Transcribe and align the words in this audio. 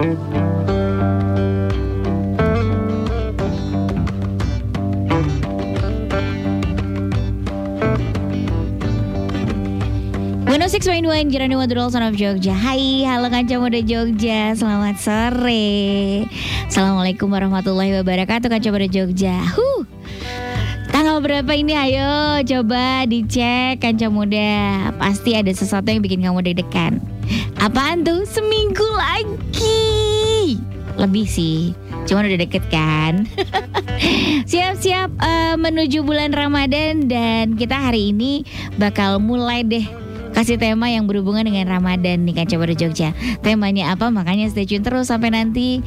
106.1 0.00 0.16
Jeronimo 11.28 11.68
Drol 11.68 11.92
Son 11.92 12.00
of 12.00 12.16
Jogja. 12.16 12.56
Hai, 12.56 13.04
halo 13.04 13.28
kanca 13.28 13.60
muda 13.60 13.84
Jogja. 13.84 14.56
Selamat 14.56 14.96
sore. 14.96 16.24
Assalamualaikum 16.64 17.28
warahmatullahi 17.28 18.00
wabarakatuh 18.00 18.48
kanca 18.48 18.72
muda 18.72 18.88
Jogja. 18.88 19.36
Huh. 19.52 19.84
Tanggal 20.88 21.20
berapa 21.20 21.52
ini? 21.52 21.76
Ayo 21.76 22.40
coba 22.48 23.04
dicek 23.04 23.84
kanca 23.84 24.08
muda. 24.08 24.96
Pasti 24.96 25.36
ada 25.36 25.52
sesuatu 25.52 25.92
yang 25.92 26.00
bikin 26.00 26.24
kamu 26.24 26.40
deg-degan. 26.40 27.04
Apaan 27.60 28.00
tuh? 28.00 28.24
Seminggu 28.24 28.88
lagi 28.96 29.79
Lebih 31.00 31.24
sih 31.24 31.72
Cuma 32.04 32.20
udah 32.20 32.36
deket 32.36 32.64
kan 32.68 33.24
Siap-siap 34.50 35.08
uh, 35.16 35.56
menuju 35.56 36.04
bulan 36.04 36.36
Ramadan 36.36 37.08
Dan 37.08 37.56
kita 37.56 37.76
hari 37.76 38.12
ini 38.12 38.44
bakal 38.76 39.16
mulai 39.16 39.64
deh 39.64 40.10
kasih 40.30 40.56
tema 40.56 40.88
yang 40.88 41.04
berhubungan 41.04 41.42
dengan 41.44 41.66
Ramadan 41.68 42.24
nih 42.24 42.32
Kaca 42.42 42.56
Baru 42.56 42.72
Jogja. 42.72 43.12
Temanya 43.42 43.92
apa? 43.92 44.08
Makanya 44.08 44.48
stay 44.48 44.64
tune 44.64 44.80
terus 44.80 45.10
sampai 45.10 45.34
nanti 45.34 45.82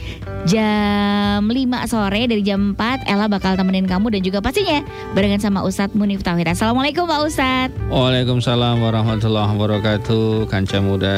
jam 0.45 1.48
5 1.48 1.57
sore 1.90 2.27
dari 2.27 2.43
jam 2.43 2.76
4 2.77 3.09
Ella 3.09 3.26
bakal 3.32 3.55
temenin 3.55 3.88
kamu 3.90 4.13
dan 4.13 4.21
juga 4.21 4.45
pastinya 4.45 4.84
barengan 5.18 5.41
sama 5.41 5.63
Ustadz 5.63 5.95
Munif 5.98 6.21
Tauhid. 6.21 6.54
Assalamualaikum 6.54 7.07
Pak 7.07 7.20
Ustadz. 7.26 7.76
Waalaikumsalam 7.90 8.84
warahmatullahi 8.84 9.49
wabarakatuh. 9.57 10.45
Kanca 10.52 10.77
muda. 10.84 11.18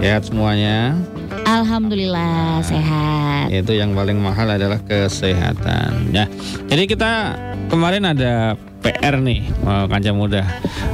Sehat 0.00 0.26
semuanya. 0.26 0.98
Alhamdulillah 1.52 2.64
sehat. 2.64 3.52
Itu 3.52 3.76
yang 3.76 3.92
paling 3.92 4.16
mahal 4.16 4.56
adalah 4.56 4.80
kesehatan. 4.88 6.08
Ya. 6.08 6.24
Jadi 6.72 6.88
kita 6.88 7.36
kemarin 7.68 8.08
ada 8.08 8.56
PR 8.80 9.20
nih 9.20 9.44
uh, 9.68 9.84
kanca 9.84 10.16
muda 10.16 10.42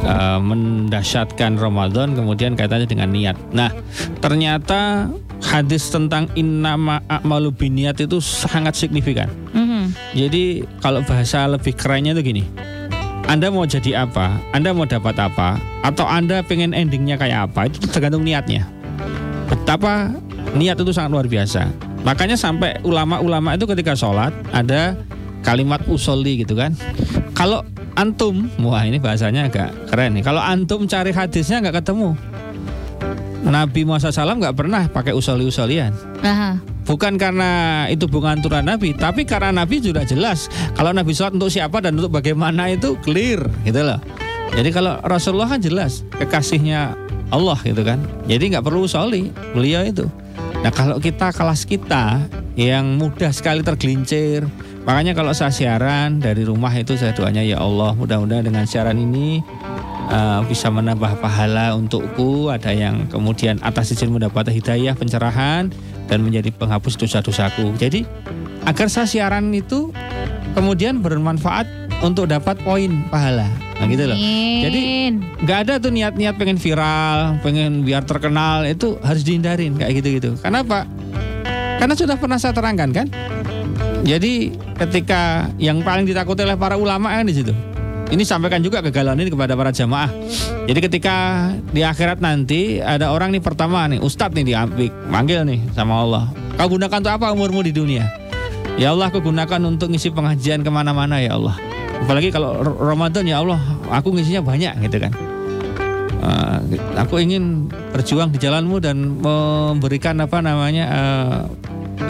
uh, 0.02 0.42
mendasyatkan 0.42 1.62
Ramadan 1.62 2.18
kemudian 2.18 2.58
kaitannya 2.58 2.90
dengan 2.90 3.14
niat. 3.14 3.38
Nah, 3.54 3.70
ternyata 4.18 5.06
hadis 5.46 5.94
tentang 5.94 6.26
innama 6.34 7.06
a'malu 7.06 7.54
biniat 7.54 8.02
itu 8.02 8.18
sangat 8.18 8.74
signifikan. 8.74 9.30
Mm 9.54 9.62
-hmm. 9.62 9.82
Jadi 10.18 10.66
kalau 10.82 11.06
bahasa 11.06 11.46
lebih 11.46 11.78
kerennya 11.78 12.18
itu 12.18 12.34
gini. 12.34 12.44
Anda 13.30 13.52
mau 13.52 13.68
jadi 13.68 14.08
apa? 14.08 14.40
Anda 14.56 14.74
mau 14.74 14.88
dapat 14.88 15.14
apa? 15.22 15.60
Atau 15.86 16.08
Anda 16.08 16.42
pengen 16.42 16.74
endingnya 16.74 17.14
kayak 17.14 17.52
apa? 17.52 17.68
Itu 17.70 17.84
tergantung 17.86 18.24
niatnya. 18.24 18.64
Betapa 19.52 20.16
niat 20.56 20.76
itu 20.80 20.92
sangat 20.94 21.10
luar 21.12 21.26
biasa. 21.28 21.68
Makanya 22.06 22.38
sampai 22.38 22.78
ulama-ulama 22.86 23.58
itu 23.58 23.66
ketika 23.68 23.92
sholat 23.98 24.32
ada 24.54 24.96
kalimat 25.42 25.82
usolli 25.90 26.44
gitu 26.46 26.54
kan. 26.56 26.72
Kalau 27.34 27.62
antum, 27.98 28.46
wah 28.62 28.82
ini 28.86 29.02
bahasanya 29.02 29.50
agak 29.50 29.70
keren 29.90 30.16
nih. 30.18 30.24
Kalau 30.24 30.42
antum 30.42 30.86
cari 30.86 31.10
hadisnya 31.10 31.60
nggak 31.62 31.82
ketemu. 31.84 32.14
Nabi 33.38 33.86
Muhammad 33.86 34.10
SAW 34.10 34.38
nggak 34.38 34.56
pernah 34.58 34.82
pakai 34.90 35.14
usoli-usolian. 35.14 35.94
Bukan 36.88 37.20
karena 37.20 37.84
itu 37.92 38.08
bukan 38.08 38.40
aturan 38.40 38.64
Nabi, 38.64 38.96
tapi 38.96 39.28
karena 39.28 39.52
Nabi 39.52 39.78
sudah 39.78 40.08
jelas. 40.08 40.48
Kalau 40.72 40.90
Nabi 40.90 41.12
sholat 41.12 41.36
untuk 41.36 41.52
siapa 41.52 41.84
dan 41.84 42.00
untuk 42.00 42.10
bagaimana 42.16 42.72
itu 42.72 42.96
clear, 43.04 43.44
gitu 43.62 43.84
loh. 43.84 44.00
Jadi 44.56 44.72
kalau 44.72 44.96
Rasulullah 45.04 45.52
kan 45.52 45.60
jelas 45.60 46.02
kekasihnya 46.16 46.96
Allah 47.28 47.60
gitu 47.60 47.84
kan. 47.84 48.00
Jadi 48.24 48.56
nggak 48.56 48.64
perlu 48.64 48.88
usoli 48.88 49.28
beliau 49.52 49.84
itu. 49.84 50.08
Nah 50.68 50.76
kalau 50.76 51.00
kita 51.00 51.32
kelas 51.32 51.64
kita 51.64 52.28
yang 52.52 53.00
mudah 53.00 53.32
sekali 53.32 53.64
tergelincir, 53.64 54.44
Makanya 54.84 55.12
kalau 55.12 55.36
saya 55.36 55.52
siaran 55.52 56.16
dari 56.16 56.48
rumah 56.48 56.72
itu 56.72 56.96
saya 56.96 57.12
doanya 57.12 57.44
ya 57.44 57.60
Allah 57.60 57.92
mudah-mudahan 57.92 58.48
dengan 58.48 58.64
siaran 58.64 58.96
ini 58.96 59.44
uh, 60.08 60.40
bisa 60.48 60.72
menambah 60.72 61.20
pahala 61.20 61.76
untukku. 61.76 62.48
Ada 62.48 62.72
yang 62.72 63.04
kemudian 63.12 63.60
atas 63.60 63.92
izin 63.92 64.08
mendapat 64.08 64.48
hidayah, 64.48 64.96
pencerahan 64.96 65.68
dan 66.08 66.18
menjadi 66.24 66.48
penghapus 66.56 66.96
dosa-dosaku. 67.04 67.76
Jadi 67.76 68.08
agar 68.64 68.88
saya 68.88 69.04
siaran 69.04 69.52
itu 69.52 69.92
kemudian 70.56 71.04
bermanfaat 71.04 71.68
untuk 72.04 72.30
dapat 72.30 72.58
poin 72.62 73.02
pahala. 73.10 73.48
Nah 73.78 73.86
gitu 73.86 74.04
loh. 74.06 74.18
Jadi 74.62 74.82
nggak 75.42 75.58
ada 75.66 75.72
tuh 75.78 75.90
niat-niat 75.94 76.34
pengen 76.34 76.58
viral, 76.58 77.38
pengen 77.42 77.86
biar 77.86 78.02
terkenal 78.02 78.66
itu 78.66 78.98
harus 79.02 79.22
dihindarin 79.22 79.78
kayak 79.78 80.02
gitu-gitu. 80.02 80.34
Kenapa? 80.42 80.86
Karena 81.78 81.94
sudah 81.94 82.18
pernah 82.18 82.42
saya 82.42 82.50
terangkan 82.50 82.90
kan 82.90 83.06
jadi 84.06 84.54
ketika 84.78 85.50
yang 85.58 85.82
paling 85.82 86.06
ditakuti 86.06 86.46
oleh 86.46 86.58
para 86.58 86.78
ulama 86.78 87.10
kan 87.10 87.26
di 87.26 87.34
situ. 87.34 87.54
Ini 88.08 88.24
sampaikan 88.24 88.64
juga 88.64 88.80
kegalauan 88.80 89.20
ini 89.20 89.28
kepada 89.28 89.52
para 89.52 89.68
jamaah. 89.68 90.08
Jadi 90.64 90.80
ketika 90.80 91.48
di 91.76 91.84
akhirat 91.84 92.24
nanti 92.24 92.80
ada 92.80 93.12
orang 93.12 93.36
nih 93.36 93.44
pertama 93.44 93.84
nih 93.84 94.00
Ustadz 94.00 94.32
nih 94.32 94.54
diambil 94.54 94.88
manggil 95.12 95.44
nih 95.44 95.60
sama 95.76 96.00
Allah. 96.00 96.24
Kau 96.56 96.72
gunakan 96.72 97.04
untuk 97.04 97.12
apa 97.12 97.28
umurmu 97.36 97.60
di 97.60 97.72
dunia? 97.76 98.08
Ya 98.80 98.96
Allah 98.96 99.12
aku 99.12 99.20
gunakan 99.20 99.60
untuk 99.68 99.92
ngisi 99.92 100.08
pengajian 100.08 100.64
ke 100.64 100.70
mana-mana 100.72 101.20
ya 101.20 101.36
Allah. 101.36 101.67
Apalagi 102.02 102.30
kalau 102.30 102.62
Ramadan 102.62 103.26
ya 103.26 103.42
Allah 103.42 103.58
aku 103.90 104.14
ngisinya 104.14 104.42
banyak 104.44 104.74
gitu 104.86 104.98
kan. 105.02 105.12
Uh, 106.18 106.58
aku 106.98 107.22
ingin 107.22 107.70
berjuang 107.94 108.34
di 108.34 108.42
jalanmu 108.42 108.82
dan 108.82 109.22
memberikan 109.22 110.18
apa 110.18 110.42
namanya 110.42 110.84
uh, 110.90 111.38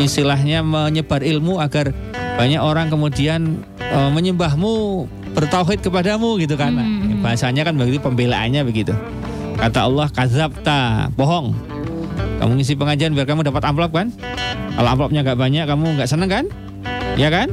istilahnya 0.00 0.64
menyebar 0.64 1.20
ilmu 1.20 1.60
agar 1.60 1.92
banyak 2.40 2.56
orang 2.56 2.88
kemudian 2.88 3.60
uh, 3.92 4.08
menyembahmu 4.08 5.04
bertauhid 5.36 5.84
kepadamu 5.84 6.40
gitu 6.40 6.56
kan. 6.56 6.72
Hmm. 6.76 7.20
bahasanya 7.20 7.68
kan 7.68 7.76
begitu 7.76 8.00
pembelaannya 8.00 8.64
begitu. 8.64 8.96
Kata 9.58 9.90
Allah 9.90 10.06
kazabta 10.08 11.10
bohong. 11.18 11.52
Kamu 12.38 12.54
ngisi 12.54 12.78
pengajian 12.78 13.12
biar 13.12 13.26
kamu 13.26 13.42
dapat 13.42 13.66
amplop 13.66 13.90
kan? 13.90 14.14
Kalau 14.78 14.88
amplopnya 14.88 15.26
nggak 15.26 15.38
banyak 15.38 15.64
kamu 15.66 15.86
nggak 15.98 16.08
seneng 16.08 16.30
kan? 16.30 16.44
Ya 17.18 17.28
kan 17.34 17.50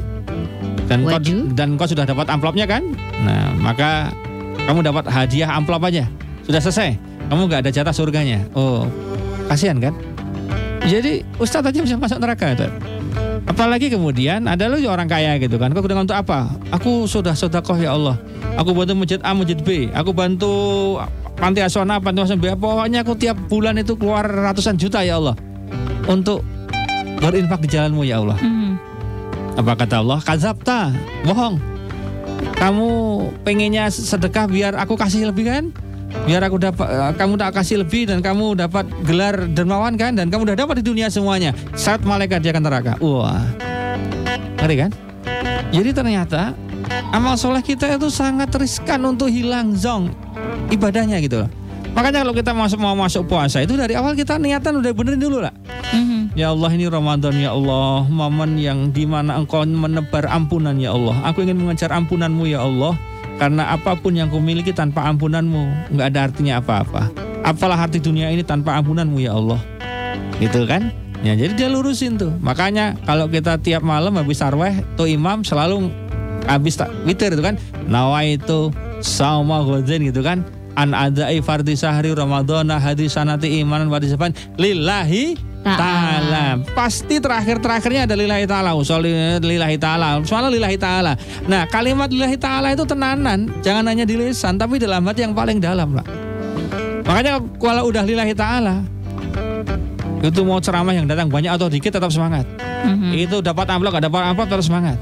dan 0.95 0.99
kau, 1.03 1.19
dan 1.51 1.69
kau 1.75 1.87
sudah 1.87 2.05
dapat 2.07 2.25
amplopnya 2.31 2.63
kan 2.63 2.83
nah 3.27 3.51
maka 3.59 4.15
kamu 4.65 4.79
dapat 4.81 5.03
hadiah 5.11 5.51
amplop 5.51 5.83
aja 5.83 6.07
sudah 6.47 6.63
selesai 6.63 6.95
kamu 7.27 7.51
nggak 7.51 7.61
ada 7.67 7.71
jatah 7.73 7.93
surganya 7.93 8.47
oh 8.55 8.87
kasihan 9.51 9.77
kan 9.77 9.93
jadi 10.85 11.25
Ustadz 11.41 11.73
aja 11.73 11.79
bisa 11.81 11.97
masuk 11.97 12.21
neraka 12.21 12.53
itu. 12.53 12.69
Apalagi 13.45 13.89
kemudian 13.93 14.45
ada 14.45 14.69
lu 14.69 14.77
orang 14.85 15.09
kaya 15.09 15.37
gitu 15.41 15.57
kan. 15.57 15.73
Kau 15.73 15.85
dengan 15.85 16.05
untuk 16.05 16.17
apa? 16.17 16.49
Aku 16.73 17.09
sudah 17.09 17.33
sodakoh 17.33 17.77
ya 17.77 17.97
Allah. 17.97 18.17
Aku 18.57 18.73
bantu 18.73 18.93
masjid 18.93 19.19
A, 19.25 19.33
masjid 19.33 19.57
B. 19.57 19.89
Aku 19.93 20.13
bantu 20.13 20.53
panti 21.37 21.61
asuhan 21.61 21.89
A, 21.93 21.97
panti 21.97 22.21
asuhan 22.21 22.41
B. 22.41 22.53
Pokoknya 22.53 23.01
aku 23.01 23.17
tiap 23.17 23.37
bulan 23.49 23.77
itu 23.81 23.97
keluar 23.97 24.25
ratusan 24.25 24.77
juta 24.77 25.01
ya 25.01 25.17
Allah. 25.17 25.33
Untuk 26.05 26.45
berinfak 27.17 27.65
di 27.65 27.69
jalanmu 27.69 28.05
ya 28.05 28.21
Allah. 28.21 28.37
Hmm. 28.37 28.64
Apa 29.55 29.71
kata 29.79 30.03
Allah? 30.03 30.19
Kazabta, 30.19 30.91
bohong. 31.23 31.59
Kamu 32.59 32.87
pengennya 33.47 33.87
sedekah 33.87 34.47
biar 34.51 34.73
aku 34.75 34.99
kasih 34.99 35.31
lebih 35.31 35.47
kan? 35.47 35.65
biar 36.23 36.41
aku 36.47 36.57
dapat 36.57 36.87
uh, 36.87 37.11
kamu 37.19 37.35
tak 37.35 37.51
kasih 37.59 37.83
lebih 37.83 38.07
dan 38.07 38.23
kamu 38.23 38.55
dapat 38.55 38.87
gelar 39.03 39.35
dermawan 39.51 39.99
kan 39.99 40.15
dan 40.15 40.31
kamu 40.31 40.47
udah 40.47 40.57
dapat 40.63 40.79
di 40.79 40.83
dunia 40.87 41.11
semuanya 41.11 41.51
saat 41.75 42.01
malaikat 42.07 42.39
dia 42.39 42.55
akan 42.55 42.63
neraka 42.63 42.93
wah 43.03 43.43
ngeri 44.63 44.87
kan 44.87 44.91
jadi 45.75 45.91
ternyata 45.91 46.55
amal 47.11 47.35
soleh 47.35 47.59
kita 47.59 47.99
itu 47.99 48.07
sangat 48.07 48.47
riskan 48.55 49.03
untuk 49.03 49.27
hilang 49.27 49.75
zong 49.75 50.09
ibadahnya 50.71 51.19
gitu 51.19 51.45
loh 51.45 51.49
makanya 51.95 52.27
kalau 52.27 52.35
kita 52.35 52.51
masuk 52.51 52.79
mau 52.83 52.93
masuk 52.93 53.23
puasa 53.25 53.63
itu 53.63 53.73
dari 53.79 53.95
awal 53.95 54.13
kita 54.13 54.35
niatan 54.35 54.83
udah 54.83 54.91
benerin 54.91 55.21
dulu 55.23 55.39
lah 55.39 55.55
mm-hmm. 55.95 56.35
ya 56.35 56.51
Allah 56.51 56.69
ini 56.75 56.85
Ramadan 56.91 57.33
ya 57.39 57.55
Allah 57.55 58.03
momen 58.11 58.59
yang 58.59 58.91
di 58.91 59.07
mana 59.07 59.39
engkau 59.39 59.63
menebar 59.63 60.27
ampunan 60.27 60.75
ya 60.75 60.91
Allah 60.91 61.15
aku 61.23 61.47
ingin 61.47 61.55
mengejar 61.55 61.95
ampunanmu 61.95 62.43
ya 62.45 62.67
Allah 62.67 62.93
karena 63.35 63.75
apa 63.75 63.99
pun 63.99 64.15
yang 64.15 64.31
kau 64.31 64.39
miliki 64.39 64.71
tanpa 64.71 65.03
ampunanmu 65.11 65.91
nggak 65.91 66.07
ada 66.15 66.19
artinya 66.31 66.63
apa-apa. 66.63 67.11
Apalah 67.43 67.77
arti 67.77 67.99
dunia 67.99 68.31
ini 68.31 68.41
tanpa 68.41 68.79
ampunanmu 68.79 69.19
ya 69.19 69.35
Allah. 69.35 69.59
Gitu 70.39 70.63
kan? 70.65 70.95
Ya 71.21 71.35
jadi 71.35 71.51
dia 71.53 71.67
lurusin 71.67 72.15
tuh. 72.15 72.31
Makanya 72.39 72.95
kalau 73.03 73.27
kita 73.27 73.59
tiap 73.59 73.83
malam 73.83 74.15
habis 74.15 74.39
tarweh 74.39 74.79
tuh 74.95 75.11
imam 75.11 75.43
selalu 75.43 75.91
habis 76.47 76.79
tak 76.79 76.87
witir 77.03 77.35
itu 77.35 77.43
kan. 77.43 77.59
Nawa 77.85 78.23
itu 78.23 78.71
sauma 79.03 79.61
ghadin 79.67 80.07
gitu 80.07 80.23
kan. 80.23 80.47
An 80.75 80.91
adai 80.91 81.39
fardhi 81.39 81.79
sahri 81.79 82.11
ramadhana 82.11 82.75
hadis 82.77 83.15
sanati 83.15 83.63
imanan 83.63 83.87
wa 83.87 83.99
lillahi 84.59 85.55
ta'ala. 85.65 86.61
Pasti 86.77 87.17
terakhir-terakhirnya 87.17 88.05
ada 88.05 88.13
lillahi 88.13 88.45
ta'ala. 88.45 88.77
Usul 88.77 89.09
lillahi 89.41 89.77
ta'ala. 89.81 90.21
Soalnya 90.21 90.53
lillahi 90.53 90.77
ta'ala. 90.77 91.17
Nah 91.49 91.65
kalimat 91.71 92.11
lillahi 92.11 92.37
ta'ala 92.37 92.77
itu 92.77 92.85
tenanan. 92.85 93.49
Jangan 93.65 93.89
hanya 93.89 94.05
di 94.05 94.13
lisan. 94.13 94.61
Tapi 94.61 94.77
dalam 94.77 95.01
hati 95.09 95.25
yang 95.25 95.33
paling 95.33 95.57
dalam 95.57 95.97
lah. 95.97 96.05
Makanya 97.07 97.41
kalau 97.57 97.89
udah 97.89 98.03
lillahi 98.05 98.33
ta'ala. 98.37 98.75
Itu 100.21 100.41
mau 100.41 100.57
ceramah 100.57 100.93
yang 100.93 101.05
datang 101.05 101.29
banyak 101.29 101.53
atau 101.53 101.69
dikit 101.69 101.97
tetap 101.97 102.09
semangat. 102.09 102.45
Mhm. 102.85 103.13
Itu 103.13 103.37
dapat 103.45 103.69
amplop 103.69 103.97
gak 103.97 104.05
dapat 104.09 104.21
amplop 104.33 104.47
terus 104.49 104.69
semangat. 104.69 104.97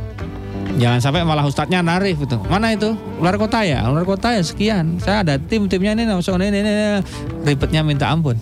Jangan 0.74 1.00
sampai 1.02 1.22
malah 1.22 1.46
ustadznya 1.46 1.86
narif 1.86 2.18
itu. 2.18 2.38
Mana 2.50 2.74
itu? 2.74 2.98
Luar 3.22 3.38
kota 3.38 3.62
ya? 3.62 3.86
Luar 3.86 4.06
kota 4.06 4.34
ya 4.34 4.42
sekian. 4.42 4.98
Saya 4.98 5.22
ada 5.22 5.38
tim 5.38 5.70
timnya 5.70 5.94
ini 5.94 6.10
langsung 6.10 6.42
ini, 6.42 6.50
ini, 6.50 6.62
ini. 6.66 7.00
ribetnya 7.46 7.86
minta 7.86 8.10
ampun. 8.10 8.38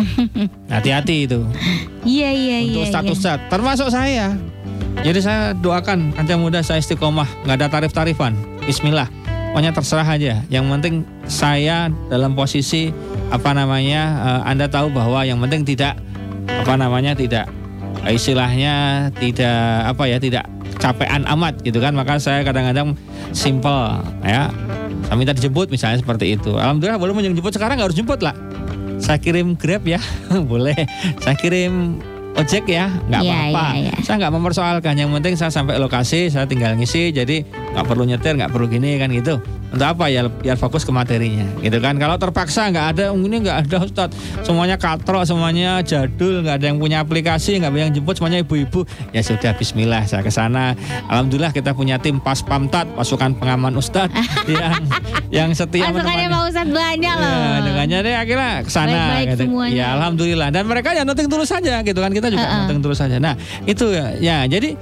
Hati-hati 0.72 1.28
itu 1.28 1.44
Iya 2.08 2.32
iya 2.32 2.58
iya. 2.64 2.72
untuk 2.72 2.88
status 2.88 3.16
ustadz 3.20 3.46
termasuk 3.52 3.88
saya. 3.92 4.32
Jadi 5.00 5.20
saya 5.20 5.52
doakan 5.56 6.12
kanca 6.16 6.34
muda 6.36 6.60
saya 6.64 6.80
istiqomah 6.80 7.28
nggak 7.44 7.56
ada 7.60 7.66
tarif-tarifan. 7.68 8.36
Bismillah. 8.64 9.08
Pokoknya 9.50 9.72
terserah 9.74 10.06
aja. 10.06 10.40
Yang 10.48 10.64
penting 10.72 10.94
saya 11.26 11.90
dalam 12.08 12.32
posisi 12.32 12.92
apa 13.28 13.52
namanya 13.52 14.02
eh, 14.20 14.50
Anda 14.52 14.68
tahu 14.68 14.92
bahwa 14.92 15.24
yang 15.24 15.40
penting 15.44 15.64
tidak 15.64 16.00
apa 16.48 16.74
namanya 16.76 17.14
tidak 17.14 17.46
istilahnya 18.08 19.08
tidak 19.20 19.86
apa 19.86 20.04
ya 20.08 20.18
tidak 20.18 20.44
capean 20.80 21.22
amat 21.28 21.60
gitu 21.60 21.78
kan. 21.78 21.92
Maka 21.92 22.16
saya 22.16 22.40
kadang-kadang 22.40 22.96
simple 23.30 24.00
ya. 24.20 24.48
Saya 25.06 25.16
minta 25.16 25.32
dijemput 25.32 25.68
misalnya 25.68 25.98
seperti 25.98 26.34
itu. 26.34 26.56
Alhamdulillah 26.56 26.96
boleh 26.96 27.14
menjemput 27.14 27.52
sekarang 27.52 27.78
nggak 27.78 27.92
harus 27.92 27.98
jemput 27.98 28.20
lah. 28.20 28.34
Saya 29.00 29.16
kirim 29.16 29.54
grab 29.54 29.84
ya 29.84 30.00
boleh. 30.50 30.76
Saya 31.18 31.32
kirim 31.34 32.00
ojek 32.30 32.64
ya 32.66 32.86
nggak 33.10 33.20
Iya, 33.20 33.34
apa-apa. 33.48 33.64
iya, 33.74 33.90
iya. 33.90 33.94
saya 34.02 34.16
nggak 34.20 34.32
mempersoalkan. 34.32 34.94
Yang 34.96 35.10
penting 35.18 35.34
saya 35.36 35.50
sampai 35.50 35.76
lokasi 35.76 36.28
saya 36.28 36.44
tinggal 36.44 36.76
ngisi. 36.76 37.10
Jadi 37.10 37.44
nggak 37.46 37.86
perlu 37.86 38.04
nyetir 38.04 38.36
nggak 38.36 38.50
perlu 38.50 38.66
gini 38.66 38.96
kan 38.96 39.08
gitu 39.10 39.38
untuk 39.70 39.86
apa 39.86 40.10
ya 40.10 40.26
biar 40.26 40.58
fokus 40.58 40.82
ke 40.82 40.90
materinya 40.90 41.46
gitu 41.62 41.78
kan 41.78 41.94
kalau 41.96 42.18
terpaksa 42.18 42.70
nggak 42.74 42.86
ada 42.96 43.04
ini 43.14 43.36
nggak 43.46 43.58
ada 43.66 43.76
Ustadz 43.86 44.16
semuanya 44.42 44.76
katrok 44.76 45.22
semuanya 45.22 45.78
jadul 45.86 46.42
nggak 46.42 46.56
ada 46.58 46.66
yang 46.74 46.78
punya 46.82 46.98
aplikasi 47.02 47.62
nggak 47.62 47.70
ada 47.70 47.80
yang 47.86 47.94
jemput 47.94 48.18
semuanya 48.18 48.42
ibu-ibu 48.42 48.82
ya 49.14 49.22
sudah 49.22 49.54
Bismillah 49.54 50.06
saya 50.10 50.26
ke 50.26 50.32
sana 50.32 50.74
Alhamdulillah 51.06 51.54
kita 51.54 51.70
punya 51.74 52.02
tim 52.02 52.18
pas 52.18 52.42
pamtat 52.42 52.90
pasukan 52.98 53.38
pengaman 53.38 53.78
Ustadz 53.78 54.14
yang 54.50 54.74
yang 55.30 55.50
setia 55.54 55.90
Pasukannya 55.90 56.26
Pak 56.26 56.42
Ustadz 56.50 56.74
banyak 56.74 57.14
loh. 57.14 57.30
Ya, 57.30 57.58
dengannya 57.62 57.98
deh 58.02 58.14
akhirnya 58.18 58.52
ke 58.66 58.70
sana 58.70 59.22
gitu. 59.22 59.46
semuanya. 59.46 59.74
Ya 59.74 59.86
alhamdulillah 59.98 60.48
dan 60.50 60.64
mereka 60.66 60.90
ya 60.94 61.02
noting 61.06 61.30
tulus 61.30 61.50
saja 61.50 61.82
gitu 61.86 61.98
kan 62.02 62.10
kita 62.10 62.28
juga 62.30 62.46
Uh-uh. 62.46 62.60
noting 62.66 62.80
tulus 62.82 62.98
saja. 62.98 63.16
Nah, 63.22 63.34
itu 63.64 63.86
ya, 63.94 64.18
ya 64.18 64.36
jadi 64.50 64.74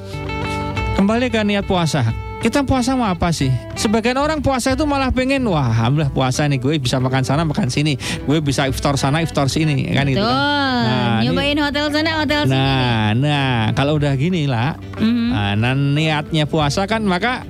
kembali 0.96 1.28
ke 1.28 1.40
niat 1.44 1.64
puasa. 1.68 2.27
Kita 2.38 2.62
puasa 2.62 2.94
mau 2.94 3.10
apa 3.10 3.34
sih? 3.34 3.50
Sebagian 3.74 4.14
orang 4.14 4.38
puasa 4.38 4.70
itu 4.70 4.86
malah 4.86 5.10
pengen 5.10 5.42
wah 5.50 5.74
alhamdulillah 5.74 6.14
puasa 6.14 6.46
nih 6.46 6.62
gue 6.62 6.78
bisa 6.78 7.02
makan 7.02 7.26
sana 7.26 7.42
makan 7.42 7.66
sini, 7.66 7.98
gue 7.98 8.38
bisa 8.38 8.70
iftar 8.70 8.94
sana 8.94 9.18
iftar 9.20 9.50
sini 9.50 9.90
kan 9.90 10.06
gitu 10.06 10.22
Tuh, 10.22 10.30
kan. 10.30 10.86
Nah, 10.86 11.18
ini- 11.18 11.34
nyobain 11.34 11.58
hotel 11.58 11.84
sana 11.90 12.10
hotel 12.22 12.40
sini. 12.46 12.54
Nah, 12.54 13.06
nah 13.12 13.54
kalau 13.74 13.98
udah 13.98 14.14
gini 14.14 14.46
lah, 14.46 14.78
Mhm. 14.96 15.26
Nah, 15.28 15.52
nah, 15.54 15.74
niatnya 15.74 16.46
puasa 16.46 16.86
kan 16.86 17.02
maka 17.02 17.42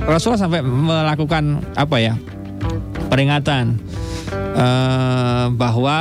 Rasulullah 0.00 0.46
sampai 0.46 0.62
melakukan 0.62 1.66
apa 1.74 1.96
ya 1.98 2.14
peringatan 3.06 3.82
eh, 4.32 5.46
bahwa 5.54 5.98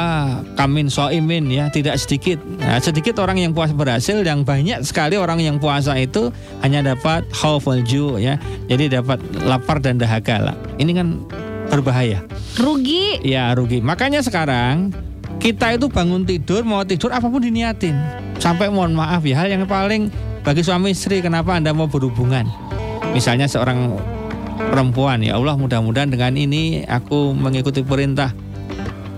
kamin 0.57 0.87
soimin 0.89 1.49
ya 1.49 1.69
tidak 1.69 1.99
sedikit 2.01 2.37
Nah, 2.65 2.81
sedikit 2.81 3.21
orang 3.21 3.37
yang 3.37 3.53
puasa 3.53 3.77
berhasil 3.77 4.17
yang 4.25 4.41
banyak 4.41 4.81
sekali 4.81 5.21
orang 5.21 5.37
yang 5.37 5.61
puasa 5.61 5.93
itu 6.01 6.33
hanya 6.65 6.81
dapat 6.81 7.27
khawful 7.29 7.77
ju 7.85 8.17
ya 8.17 8.41
jadi 8.65 9.01
dapat 9.01 9.21
lapar 9.45 9.77
dan 9.77 10.01
dahaga 10.01 10.51
lah 10.51 10.55
ini 10.81 10.97
kan 10.97 11.21
berbahaya 11.69 12.25
Rugi. 12.55 13.19
Ya 13.19 13.51
rugi. 13.51 13.83
Makanya 13.83 14.23
sekarang 14.23 14.95
kita 15.43 15.75
itu 15.75 15.91
bangun 15.91 16.23
tidur 16.23 16.63
mau 16.63 16.87
tidur 16.87 17.11
apa 17.11 17.27
pun 17.27 17.43
diniatin. 17.43 17.99
Sampai 18.39 18.71
mohon 18.71 18.95
maaf 18.95 19.27
ya 19.27 19.43
hal 19.43 19.51
yang 19.51 19.67
paling 19.67 20.07
bagi 20.39 20.63
suami 20.63 20.95
istri 20.95 21.19
kenapa 21.19 21.59
anda 21.59 21.75
mau 21.75 21.91
berhubungan. 21.91 22.47
Misalnya 23.11 23.51
seorang 23.51 23.91
perempuan 24.55 25.19
ya 25.23 25.35
Allah 25.35 25.59
mudah-mudahan 25.59 26.11
dengan 26.11 26.33
ini 26.39 26.87
aku 26.87 27.35
mengikuti 27.35 27.83
perintah 27.83 28.31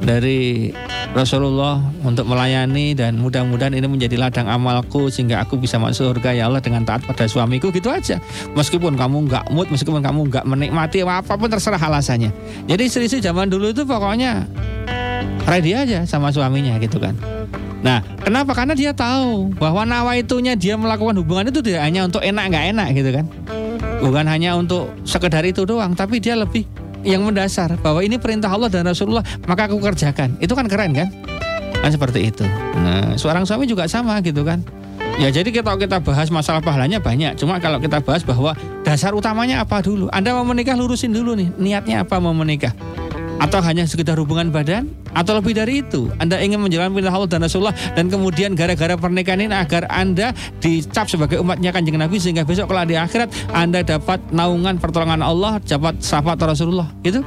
dari 0.02 0.70
Rasulullah 1.18 1.82
untuk 2.06 2.30
melayani 2.30 2.94
dan 2.94 3.18
mudah-mudahan 3.18 3.74
ini 3.74 3.90
menjadi 3.90 4.22
ladang 4.22 4.46
amalku 4.46 5.10
sehingga 5.10 5.42
aku 5.42 5.58
bisa 5.58 5.82
masuk 5.82 6.14
surga 6.14 6.38
ya 6.38 6.44
Allah 6.46 6.62
dengan 6.62 6.86
taat 6.86 7.02
pada 7.10 7.26
suamiku 7.26 7.74
gitu 7.74 7.90
aja. 7.90 8.22
Meskipun 8.54 8.94
kamu 8.94 9.26
nggak 9.26 9.50
mood, 9.50 9.68
meskipun 9.74 10.06
kamu 10.06 10.30
nggak 10.30 10.46
menikmati 10.46 11.02
apa 11.02 11.34
pun 11.34 11.50
terserah 11.50 11.82
alasannya. 11.82 12.30
Jadi 12.70 12.82
istri-istri 12.86 13.20
zaman 13.24 13.50
dulu 13.50 13.74
itu 13.74 13.82
pokoknya 13.88 14.46
ready 15.50 15.74
aja 15.74 16.06
sama 16.06 16.30
suaminya 16.30 16.78
gitu 16.78 17.02
kan. 17.02 17.18
Nah, 17.82 18.02
kenapa? 18.22 18.54
Karena 18.58 18.74
dia 18.74 18.94
tahu 18.94 19.54
bahwa 19.58 19.86
nawaitunya 19.86 20.58
dia 20.58 20.76
melakukan 20.78 21.18
hubungan 21.18 21.50
itu 21.50 21.62
tidak 21.62 21.86
hanya 21.86 22.06
untuk 22.06 22.22
enak 22.22 22.44
nggak 22.52 22.66
enak 22.74 22.88
gitu 22.94 23.10
kan. 23.14 23.26
Bukan 23.98 24.26
hanya 24.30 24.54
untuk 24.54 24.94
sekedar 25.04 25.42
itu 25.44 25.66
doang, 25.66 25.98
tapi 25.98 26.22
dia 26.22 26.38
lebih 26.38 26.64
yang 27.02 27.26
mendasar 27.26 27.78
bahwa 27.82 28.04
ini 28.06 28.22
perintah 28.22 28.52
Allah 28.52 28.70
dan 28.70 28.86
Rasulullah, 28.86 29.26
maka 29.50 29.66
aku 29.66 29.82
kerjakan. 29.82 30.38
Itu 30.38 30.54
kan 30.54 30.70
keren 30.70 30.94
kan? 30.94 31.10
Kan 31.82 31.92
seperti 31.94 32.30
itu. 32.30 32.46
Nah, 32.78 33.18
seorang 33.18 33.46
suami 33.46 33.66
juga 33.66 33.90
sama 33.90 34.20
gitu 34.22 34.46
kan. 34.46 34.62
Ya 35.18 35.34
jadi 35.34 35.50
kita 35.50 35.74
kita 35.82 35.98
bahas 35.98 36.30
masalah 36.30 36.62
pahalanya 36.62 37.02
banyak. 37.02 37.34
Cuma 37.42 37.58
kalau 37.58 37.82
kita 37.82 37.98
bahas 38.06 38.22
bahwa 38.22 38.54
dasar 38.86 39.18
utamanya 39.18 39.66
apa 39.66 39.82
dulu? 39.82 40.06
Anda 40.14 40.38
mau 40.38 40.46
menikah 40.46 40.78
lurusin 40.78 41.10
dulu 41.10 41.34
nih. 41.34 41.50
Niatnya 41.58 42.06
apa 42.06 42.22
mau 42.22 42.38
menikah? 42.38 42.70
Atau 43.38 43.62
hanya 43.62 43.86
sekedar 43.86 44.18
hubungan 44.18 44.50
badan? 44.50 44.90
Atau 45.14 45.38
lebih 45.38 45.54
dari 45.54 45.86
itu? 45.86 46.10
Anda 46.18 46.42
ingin 46.42 46.58
menjalankan 46.58 46.98
perintah 46.98 47.14
Allah 47.14 47.30
dan 47.30 47.42
Rasulullah 47.46 47.76
dan 47.94 48.10
kemudian 48.10 48.58
gara-gara 48.58 48.98
pernikahan 48.98 49.46
ini 49.46 49.54
agar 49.54 49.86
Anda 49.94 50.34
dicap 50.58 51.06
sebagai 51.06 51.38
umatnya 51.38 51.70
kanjeng 51.70 52.02
Nabi 52.02 52.18
sehingga 52.18 52.42
besok 52.44 52.74
kalau 52.74 52.86
di 52.86 52.98
akhirat 52.98 53.30
Anda 53.54 53.86
dapat 53.86 54.20
naungan 54.34 54.82
pertolongan 54.82 55.22
Allah, 55.22 55.62
dapat 55.62 56.02
syafaat 56.02 56.42
Rasulullah, 56.42 56.90
gitu? 57.06 57.22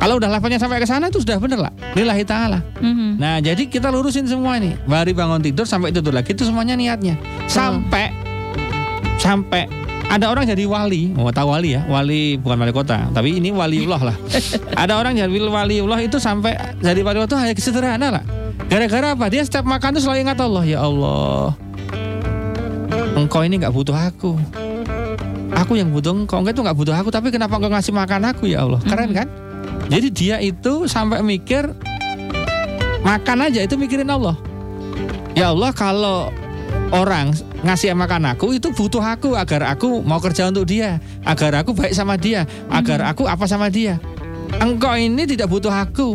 Kalau 0.00 0.20
udah 0.20 0.28
levelnya 0.28 0.60
sampai 0.60 0.84
ke 0.84 0.88
sana 0.88 1.08
itu 1.08 1.24
sudah 1.24 1.40
bener 1.40 1.60
lah. 1.64 1.72
Lillahi 1.96 2.24
ta'ala. 2.28 2.60
Mhm. 2.80 3.16
Nah, 3.16 3.40
jadi 3.40 3.64
kita 3.64 3.88
lurusin 3.88 4.28
semua 4.28 4.60
ini. 4.60 4.76
Dari 4.84 5.16
bangun 5.16 5.40
tidur 5.40 5.64
sampai 5.64 5.96
tidur 5.96 6.12
lagi 6.12 6.36
itu 6.36 6.44
semuanya 6.44 6.76
niatnya. 6.76 7.16
Sampai 7.48 8.12
sampai 9.16 9.64
ada 10.08 10.30
orang 10.30 10.44
jadi 10.44 10.64
wali, 10.68 11.10
mau 11.12 11.32
tahu 11.32 11.50
wali 11.50 11.74
ya, 11.74 11.82
wali 11.88 12.36
bukan 12.38 12.56
wali 12.60 12.72
kota, 12.72 13.08
tapi 13.10 13.40
ini 13.40 13.50
waliullah 13.50 14.12
lah. 14.12 14.16
ada 14.82 15.00
orang 15.00 15.16
jadi 15.16 15.28
waliullah 15.28 16.00
itu 16.04 16.20
sampai 16.20 16.54
jadi 16.84 17.00
waliullah 17.00 17.28
itu 17.28 17.38
hanya 17.38 17.52
sederhana 17.56 18.08
lah. 18.20 18.24
Gara-gara 18.68 19.16
apa? 19.16 19.26
Dia 19.28 19.42
setiap 19.44 19.66
makan 19.66 19.98
tuh 19.98 20.02
selalu 20.04 20.28
ingat 20.28 20.38
Allah, 20.40 20.64
ya 20.64 20.78
Allah. 20.84 21.56
Engkau 23.14 23.42
ini 23.46 23.58
nggak 23.62 23.74
butuh 23.74 23.94
aku. 23.94 24.34
Aku 25.54 25.78
yang 25.78 25.94
butuh 25.94 26.10
engkau, 26.10 26.42
engkau 26.42 26.52
itu 26.52 26.62
nggak 26.66 26.78
butuh 26.78 26.94
aku, 26.94 27.08
tapi 27.14 27.28
kenapa 27.30 27.56
engkau 27.58 27.70
ngasih 27.70 27.94
makan 27.94 28.22
aku 28.30 28.50
ya 28.50 28.66
Allah? 28.66 28.80
Keren 28.82 29.10
kan? 29.14 29.28
Jadi 29.86 30.08
dia 30.10 30.36
itu 30.40 30.88
sampai 30.88 31.20
mikir 31.20 31.70
makan 33.04 33.38
aja 33.50 33.60
itu 33.62 33.76
mikirin 33.76 34.08
Allah. 34.08 34.34
Ya 35.34 35.50
Allah 35.50 35.74
kalau 35.74 36.30
orang 36.94 37.34
ngasih 37.66 37.96
makan 37.96 38.30
aku 38.36 38.54
itu 38.54 38.70
butuh 38.70 39.02
aku 39.02 39.34
agar 39.34 39.66
aku 39.74 40.04
mau 40.04 40.22
kerja 40.22 40.46
untuk 40.46 40.68
dia, 40.68 41.02
agar 41.26 41.64
aku 41.64 41.74
baik 41.74 41.94
sama 41.96 42.14
dia, 42.14 42.46
agar 42.70 43.02
aku 43.10 43.26
apa 43.26 43.44
sama 43.50 43.66
dia. 43.72 43.98
Engkau 44.62 44.94
ini 44.94 45.26
tidak 45.26 45.50
butuh 45.50 45.72
aku 45.72 46.14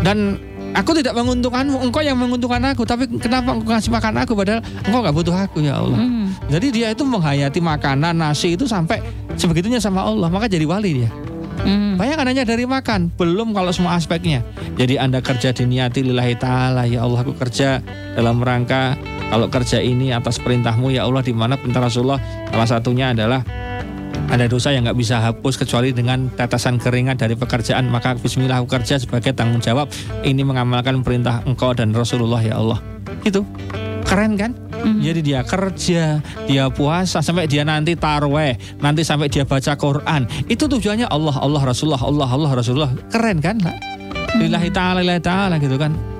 dan 0.00 0.40
aku 0.72 0.96
tidak 0.96 1.12
menguntungkanmu, 1.16 1.82
engkau 1.82 2.00
yang 2.04 2.16
menguntungkan 2.16 2.62
aku. 2.72 2.84
Tapi 2.88 3.08
kenapa 3.20 3.56
engkau 3.56 3.72
ngasih 3.72 3.92
makan 3.92 4.14
aku 4.22 4.32
padahal 4.32 4.60
engkau 4.84 5.00
nggak 5.04 5.16
butuh 5.16 5.34
aku 5.36 5.58
ya 5.64 5.80
Allah. 5.80 5.98
Mhm. 5.98 6.24
Jadi 6.52 6.66
dia 6.72 6.86
itu 6.92 7.02
menghayati 7.02 7.60
makanan 7.60 8.16
nasi 8.16 8.54
itu 8.54 8.64
sampai 8.64 9.00
sebegitunya 9.36 9.82
sama 9.82 10.04
Allah, 10.04 10.30
maka 10.32 10.46
jadi 10.48 10.64
wali 10.64 11.04
dia. 11.04 11.10
Mhm. 11.64 11.96
Bayangkan 11.96 12.26
hanya 12.28 12.44
dari 12.44 12.68
makan, 12.68 13.08
belum 13.16 13.56
kalau 13.56 13.72
semua 13.72 13.96
aspeknya. 13.96 14.44
Jadi 14.76 15.00
Anda 15.00 15.24
kerja 15.24 15.56
diniati 15.56 16.04
lillahi 16.04 16.36
ta'ala, 16.36 16.84
ya 16.84 17.02
Allah 17.02 17.24
aku 17.24 17.32
kerja 17.32 17.80
dalam 18.12 18.38
rangka 18.44 18.94
kalau 19.30 19.46
kerja 19.50 19.82
ini 19.82 20.14
atas 20.14 20.38
perintahmu 20.38 20.94
ya 20.94 21.04
Allah 21.04 21.22
di 21.22 21.34
mana 21.34 21.58
perintah 21.58 21.82
Rasulullah 21.82 22.20
salah 22.50 22.68
satunya 22.68 23.12
adalah 23.12 23.42
ada 24.26 24.50
dosa 24.50 24.74
yang 24.74 24.86
nggak 24.86 24.98
bisa 24.98 25.22
hapus 25.22 25.54
kecuali 25.54 25.94
dengan 25.94 26.26
tetesan 26.34 26.82
keringat 26.82 27.22
dari 27.22 27.38
pekerjaan 27.38 27.86
maka 27.86 28.18
Bismillah 28.18 28.62
aku 28.62 28.68
kerja 28.78 28.98
sebagai 28.98 29.30
tanggung 29.34 29.62
jawab 29.62 29.86
ini 30.26 30.42
mengamalkan 30.42 31.02
perintah 31.06 31.46
engkau 31.46 31.70
dan 31.74 31.94
Rasulullah 31.94 32.42
ya 32.42 32.58
Allah 32.58 32.82
gitu 33.22 33.46
keren 34.06 34.38
kan 34.38 34.54
Mhm. 34.86 35.02
jadi 35.02 35.20
dia 35.20 35.40
kerja, 35.42 36.22
dia 36.46 36.64
puasa 36.70 37.18
sampai 37.18 37.50
dia 37.50 37.66
nanti 37.66 37.98
tarweh, 37.98 38.54
nanti 38.78 39.02
sampai 39.02 39.26
dia 39.26 39.42
baca 39.42 39.74
Quran. 39.74 40.30
Itu 40.46 40.70
tujuannya 40.70 41.10
Allah, 41.10 41.34
Allah 41.42 41.62
Rasulullah, 41.66 41.98
Allah, 41.98 42.28
Allah 42.30 42.50
Rasulullah. 42.54 42.90
Keren 43.10 43.42
kan? 43.42 43.58
lah? 43.58 43.74
Lillahi 44.38 44.70
ta'ala, 44.70 45.02
lillahi 45.02 45.22
ta'ala 45.22 45.58
gitu 45.58 45.74
kan. 45.74 46.15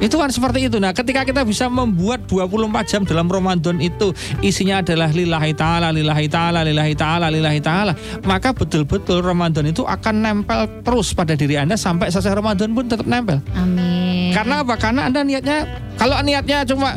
Itu 0.00 0.16
kan 0.16 0.32
seperti 0.32 0.66
itu. 0.72 0.80
Nah, 0.80 0.96
ketika 0.96 1.28
kita 1.28 1.44
bisa 1.44 1.68
membuat 1.68 2.24
24 2.24 2.88
jam 2.88 3.02
dalam 3.04 3.28
Ramadan 3.28 3.76
itu 3.84 4.16
isinya 4.40 4.80
adalah 4.80 5.12
lillahi 5.12 5.52
ta'ala, 5.52 5.92
lillahi 5.92 6.26
ta'ala, 6.26 6.64
lillahi 6.64 6.94
ta'ala, 6.96 7.28
lillahi 7.28 7.60
ta'ala, 7.60 7.92
maka 8.24 8.56
betul-betul 8.56 9.20
Ramadan 9.20 9.68
itu 9.68 9.84
akan 9.84 10.14
nempel 10.24 10.64
terus 10.80 11.12
pada 11.12 11.36
diri 11.36 11.60
Anda 11.60 11.76
sampai 11.76 12.08
selesai 12.08 12.32
Ramadan 12.32 12.72
pun 12.72 12.88
tetap 12.88 13.04
nempel. 13.04 13.44
Amin. 13.52 14.32
Karena 14.32 14.64
apa? 14.64 14.74
Karena 14.80 15.12
Anda 15.12 15.20
niatnya 15.20 15.68
kalau 16.00 16.16
niatnya 16.24 16.64
cuma 16.64 16.96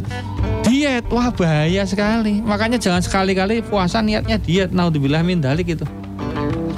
diet, 0.64 1.04
wah 1.12 1.28
bahaya 1.36 1.84
sekali. 1.84 2.40
Makanya 2.40 2.80
jangan 2.80 3.04
sekali-kali 3.04 3.60
puasa 3.68 4.00
niatnya 4.00 4.40
diet. 4.40 4.72
Naudzubillah 4.72 5.28
min 5.28 5.44
dalik 5.44 5.76
itu. 5.76 5.84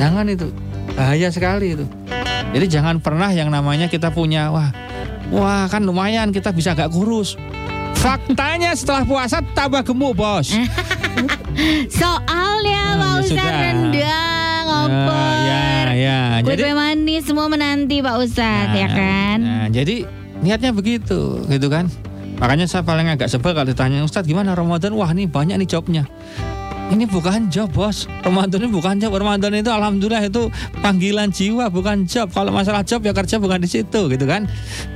Jangan 0.02 0.26
itu. 0.26 0.50
Bahaya 0.98 1.30
sekali 1.30 1.78
itu. 1.78 1.86
Jadi 2.56 2.66
jangan 2.72 2.98
pernah 2.98 3.30
yang 3.30 3.52
namanya 3.52 3.86
kita 3.92 4.10
punya 4.10 4.48
wah 4.48 4.72
wah 5.30 5.66
kan 5.66 5.82
lumayan 5.82 6.30
kita 6.30 6.50
bisa 6.50 6.74
agak 6.74 6.90
kurus. 6.90 7.38
Faktanya 7.96 8.74
setelah 8.74 9.02
puasa 9.02 9.42
tambah 9.52 9.82
gemuk, 9.82 10.14
Bos. 10.14 10.54
Soalnya 11.92 12.82
Ah, 12.86 12.94
Pak 12.96 13.10
ya 13.10 13.20
Ustadz 13.20 13.32
sudah. 13.32 13.52
rendang, 13.58 14.66
opor, 14.68 15.36
ya, 15.42 15.66
ya. 15.92 16.20
kue 16.40 16.50
Jadi 16.54 16.62
kue 16.64 16.74
manis 16.76 17.24
semua 17.24 17.48
menanti 17.48 17.98
Pak 18.00 18.16
Ustadz 18.20 18.74
ya 18.74 18.86
Nah, 18.86 18.94
kan? 18.94 19.38
Nah, 19.40 19.66
jadi 19.68 19.96
niatnya 20.40 20.72
begitu, 20.72 21.42
gitu 21.46 21.68
kan? 21.68 21.88
Makanya 22.36 22.68
saya 22.68 22.84
paling 22.84 23.08
agak 23.08 23.32
sebel 23.32 23.56
kalau 23.56 23.66
ditanya 23.66 24.04
Ustadz 24.04 24.28
gimana 24.28 24.52
Ramadan? 24.54 24.92
Wah 24.94 25.10
ini 25.10 25.26
banyak 25.26 25.56
nih 25.56 25.70
jobnya. 25.70 26.04
Ini 26.86 27.10
bukan 27.10 27.50
job 27.50 27.74
bos 27.74 28.06
Ramadan 28.22 28.62
ini 28.62 28.70
bukan 28.70 29.02
job 29.02 29.10
Ramadan 29.12 29.58
itu 29.58 29.68
Alhamdulillah 29.68 30.22
itu 30.22 30.54
panggilan 30.80 31.34
jiwa 31.34 31.68
bukan 31.68 32.06
job 32.06 32.30
Kalau 32.30 32.54
masalah 32.54 32.86
job 32.86 33.02
ya 33.02 33.10
kerja 33.10 33.42
bukan 33.42 33.58
di 33.58 33.66
situ 33.66 34.06
gitu 34.06 34.26
kan 34.30 34.46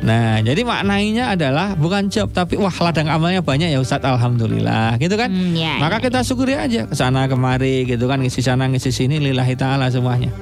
Nah 0.06 0.38
jadi 0.40 0.62
maknanya 0.62 1.34
adalah 1.34 1.74
bukan 1.74 2.08
job 2.08 2.30
Tapi 2.30 2.62
wah 2.62 2.72
ladang 2.72 3.10
amalnya 3.10 3.42
banyak 3.42 3.74
ya 3.74 3.82
Ustadz 3.82 4.06
Alhamdulillah 4.06 5.02
gitu 5.02 5.18
kan 5.18 5.34
Hmm, 5.34 5.54
ya, 5.58 5.78
Maka 5.82 5.98
ya. 5.98 6.10
kita 6.10 6.20
syukuri 6.22 6.54
aja 6.58 6.86
ke 6.86 6.94
sana 6.94 7.26
kemari 7.26 7.86
gitu 7.86 8.06
kan 8.06 8.22
ngisi 8.22 8.42
sana 8.42 8.70
ngisi 8.70 8.90
sini 8.90 9.22
lillahi 9.22 9.54
taala 9.54 9.94
semuanya. 9.94 10.34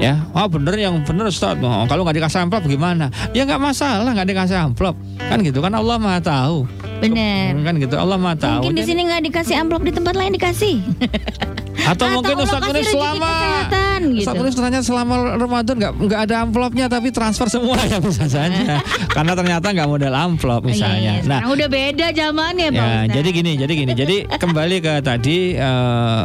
Ya, 0.00 0.24
oh 0.32 0.48
bener 0.48 0.72
yang 0.74 1.04
bener 1.04 1.28
Ustaz. 1.28 1.60
Oh, 1.60 1.84
kalau 1.84 2.02
nggak 2.02 2.16
dikasih 2.16 2.48
amplop 2.48 2.64
gimana? 2.64 3.12
Ya 3.36 3.44
nggak 3.44 3.60
masalah 3.60 4.08
nggak 4.08 4.24
dikasih 4.24 4.56
amplop. 4.56 4.96
Kan 5.20 5.44
gitu 5.44 5.60
kan 5.60 5.76
Allah 5.76 6.00
Maha 6.00 6.18
tahu. 6.24 6.64
Bener. 6.98 7.54
Kan 7.60 7.76
gitu 7.76 7.94
Allah 8.00 8.16
Maha 8.16 8.34
tahu. 8.34 8.66
Mungkin 8.66 8.78
di 8.78 8.84
sini 8.88 9.00
nggak 9.04 9.22
dikasih 9.28 9.54
amplop 9.60 9.82
di 9.84 9.92
tempat 9.92 10.14
lain 10.16 10.32
dikasih. 10.32 10.81
atau, 11.92 12.06
mungkin 12.14 12.34
Allah 12.38 12.46
Ustaz 12.46 12.62
rezeki 12.62 12.94
selama 12.94 13.32
gitu. 13.32 14.22
Ustaz 14.22 14.34
ini 14.38 14.50
katanya 14.52 14.80
selama 14.82 15.14
Ramadan 15.38 15.74
nggak 15.78 15.92
nggak 15.98 16.20
ada 16.30 16.34
amplopnya 16.46 16.86
tapi 16.86 17.08
transfer 17.10 17.48
semua 17.50 17.78
ya 17.86 17.98
bisa 17.98 18.26
saja. 18.28 18.78
Karena 19.16 19.32
ternyata 19.34 19.66
nggak 19.72 19.88
modal 19.88 20.14
amplop 20.14 20.62
misalnya. 20.66 21.22
Iya, 21.22 21.28
Nah, 21.28 21.48
udah 21.48 21.68
beda 21.70 22.12
zamannya 22.12 22.68
Pak 22.74 22.84
Ya, 22.84 22.98
jadi 23.08 23.28
gini, 23.32 23.52
jadi 23.56 23.72
gini. 23.72 23.92
Jadi 23.94 24.16
kembali 24.42 24.76
ke 24.82 24.94
tadi 25.00 25.56
eh, 25.56 26.24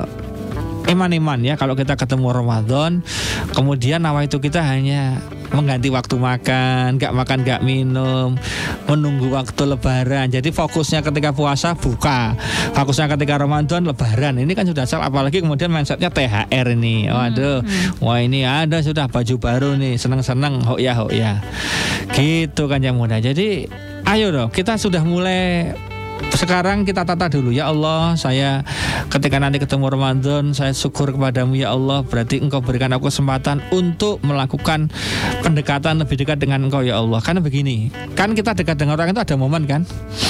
iman-iman 0.88 1.40
ya 1.44 1.60
kalau 1.60 1.76
kita 1.76 2.00
ketemu 2.00 2.32
Ramadan 2.32 3.04
kemudian 3.52 4.00
nawa 4.00 4.24
itu 4.24 4.40
kita 4.40 4.64
hanya 4.64 5.20
mengganti 5.52 5.88
waktu 5.88 6.16
makan 6.20 7.00
nggak 7.00 7.14
makan 7.16 7.38
nggak 7.44 7.62
minum 7.64 8.36
menunggu 8.88 9.32
waktu 9.32 9.64
lebaran. 9.64 10.32
Jadi 10.32 10.50
fokusnya 10.52 11.04
ketika 11.04 11.32
puasa 11.32 11.76
buka. 11.76 12.36
Fokusnya 12.76 13.12
ketika 13.16 13.40
Ramadan 13.40 13.88
lebaran. 13.88 14.40
Ini 14.40 14.52
kan 14.56 14.68
sudah 14.68 14.84
salah 14.84 15.08
apalagi 15.08 15.44
kemudian 15.44 15.72
mindsetnya 15.72 16.12
THR 16.12 16.68
ini. 16.76 17.08
Waduh 17.08 17.64
wah 18.04 18.20
ini 18.20 18.44
ada 18.44 18.80
sudah 18.84 19.08
baju 19.08 19.36
baru 19.40 19.70
nih. 19.80 19.96
Seneng-seneng 19.96 20.64
ho 20.68 20.76
ya 20.80 20.94
ho 20.98 21.08
ya 21.12 21.40
gitu 22.12 22.68
kan 22.68 22.82
yang 22.82 22.98
muda. 22.98 23.20
Jadi 23.20 23.68
ayo 24.08 24.32
dong 24.32 24.50
kita 24.52 24.80
sudah 24.80 25.04
mulai 25.04 25.72
sekarang 26.38 26.86
kita 26.86 27.02
tata 27.02 27.28
dulu. 27.28 27.50
Ya 27.50 27.68
Allah 27.68 28.14
saya 28.14 28.62
ketika 29.10 29.42
nanti 29.42 29.58
ketemu 29.58 29.90
Ramadan 29.90 30.54
saya 30.54 30.72
syukur 30.72 31.10
kepadamu 31.10 31.58
ya 31.58 31.74
Allah. 31.74 32.06
Berarti 32.06 32.38
engkau 32.38 32.62
berikan 32.62 32.94
aku 32.94 33.10
kesempatan 33.10 33.66
untuk 33.74 34.22
melakukan 34.22 34.94
pendekatan 35.42 35.98
lebih 36.02 36.16
dekat 36.22 36.38
dengan 36.38 36.70
engkau 36.70 36.86
ya 36.86 37.02
Allah. 37.02 37.20
Karena 37.26 37.42
begini 37.42 37.90
kan 38.14 38.38
kita 38.38 38.54
dekat 38.54 38.78
dengan 38.78 39.02
orang 39.02 39.14
itu 39.14 39.22
ada 39.22 39.36
momen 39.36 39.66
kan? 39.66 39.82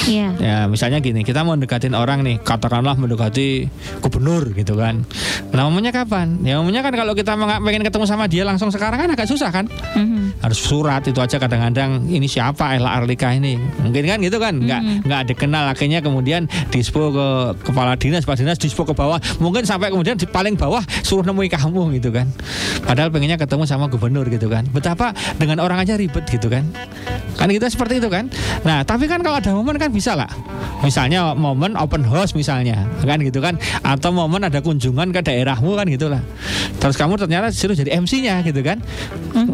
Iya. 0.08 0.28
ya 0.40 0.58
misalnya 0.64 1.04
gini 1.04 1.20
kita 1.20 1.44
mau 1.44 1.52
mendekatin 1.52 1.92
orang 1.92 2.24
nih 2.24 2.40
katakanlah 2.40 2.96
mendekati 2.96 3.68
gubernur 4.00 4.56
gitu 4.56 4.72
kan. 4.80 5.04
Nah 5.52 5.68
momennya 5.68 5.92
kapan? 5.92 6.40
Ya 6.40 6.56
momennya 6.56 6.80
kan 6.80 6.96
kalau 6.96 7.12
kita 7.12 7.36
pengen 7.36 7.84
ketemu 7.84 8.04
sama 8.08 8.24
dia 8.24 8.48
langsung 8.48 8.72
sekarang 8.72 8.96
kan 8.96 9.08
agak 9.12 9.28
susah 9.28 9.52
kan? 9.52 9.68
Mhm. 9.68 10.18
harus 10.38 10.60
surat 10.60 11.02
itu 11.02 11.18
aja 11.18 11.36
kadang-kadang 11.40 12.06
ini 12.06 12.30
siapa? 12.30 12.78
Ella 12.78 12.94
Arlika 13.00 13.32
ini? 13.34 13.58
Mungkin 13.58 14.04
kan 14.06 14.18
gitu 14.22 14.38
kan? 14.38 14.54
Nggak 14.60 14.80
Mhm. 14.80 14.98
nggak 15.08 15.22
dikenal 15.34 15.64
akhirnya 15.78 16.02
kemudian 16.02 16.50
dispo 16.74 17.14
ke 17.14 17.26
kepala 17.62 17.94
dinas 17.94 18.26
kepala 18.26 18.42
dinas 18.42 18.58
dispo 18.58 18.82
ke 18.82 18.90
bawah. 18.98 19.22
Mungkin 19.38 19.62
sampai 19.62 19.94
kemudian 19.94 20.18
di 20.18 20.26
paling 20.26 20.58
bawah 20.58 20.82
suruh 21.06 21.22
nemui 21.22 21.46
kamu 21.46 21.94
gitu 22.02 22.10
kan. 22.10 22.26
Padahal 22.82 23.14
pengennya 23.14 23.38
ketemu 23.38 23.62
sama 23.62 23.86
gubernur 23.86 24.26
gitu 24.26 24.50
kan. 24.50 24.66
Betapa 24.74 25.14
dengan 25.38 25.62
orang 25.62 25.78
aja 25.78 25.94
ribet 25.94 26.26
gitu 26.26 26.50
kan. 26.50 26.66
Kan 27.38 27.46
kita 27.54 27.70
seperti 27.70 28.02
itu 28.02 28.10
kan. 28.10 28.26
Nah 28.66 28.82
tapi 28.82 29.06
kan 29.06 29.22
kalau 29.22 29.38
ada 29.38 29.54
momen 29.54 29.78
kan 29.78 29.94
bisa 29.94 30.18
lah. 30.18 30.26
Misalnya 30.82 31.30
momen 31.38 31.78
open 31.78 32.02
house 32.02 32.34
misalnya 32.34 32.82
kan 33.06 33.22
gitu 33.22 33.38
kan. 33.38 33.54
Atau 33.86 34.10
momen 34.10 34.42
ada 34.42 34.58
kunjungan 34.58 35.14
ke 35.14 35.22
daerahmu 35.22 35.78
kan 35.78 35.86
gitulah. 35.86 36.22
Terus 36.82 36.98
kamu 36.98 37.22
ternyata 37.22 37.54
disuruh 37.54 37.78
jadi 37.78 38.02
MC-nya 38.02 38.42
gitu 38.42 38.66
kan. 38.66 38.82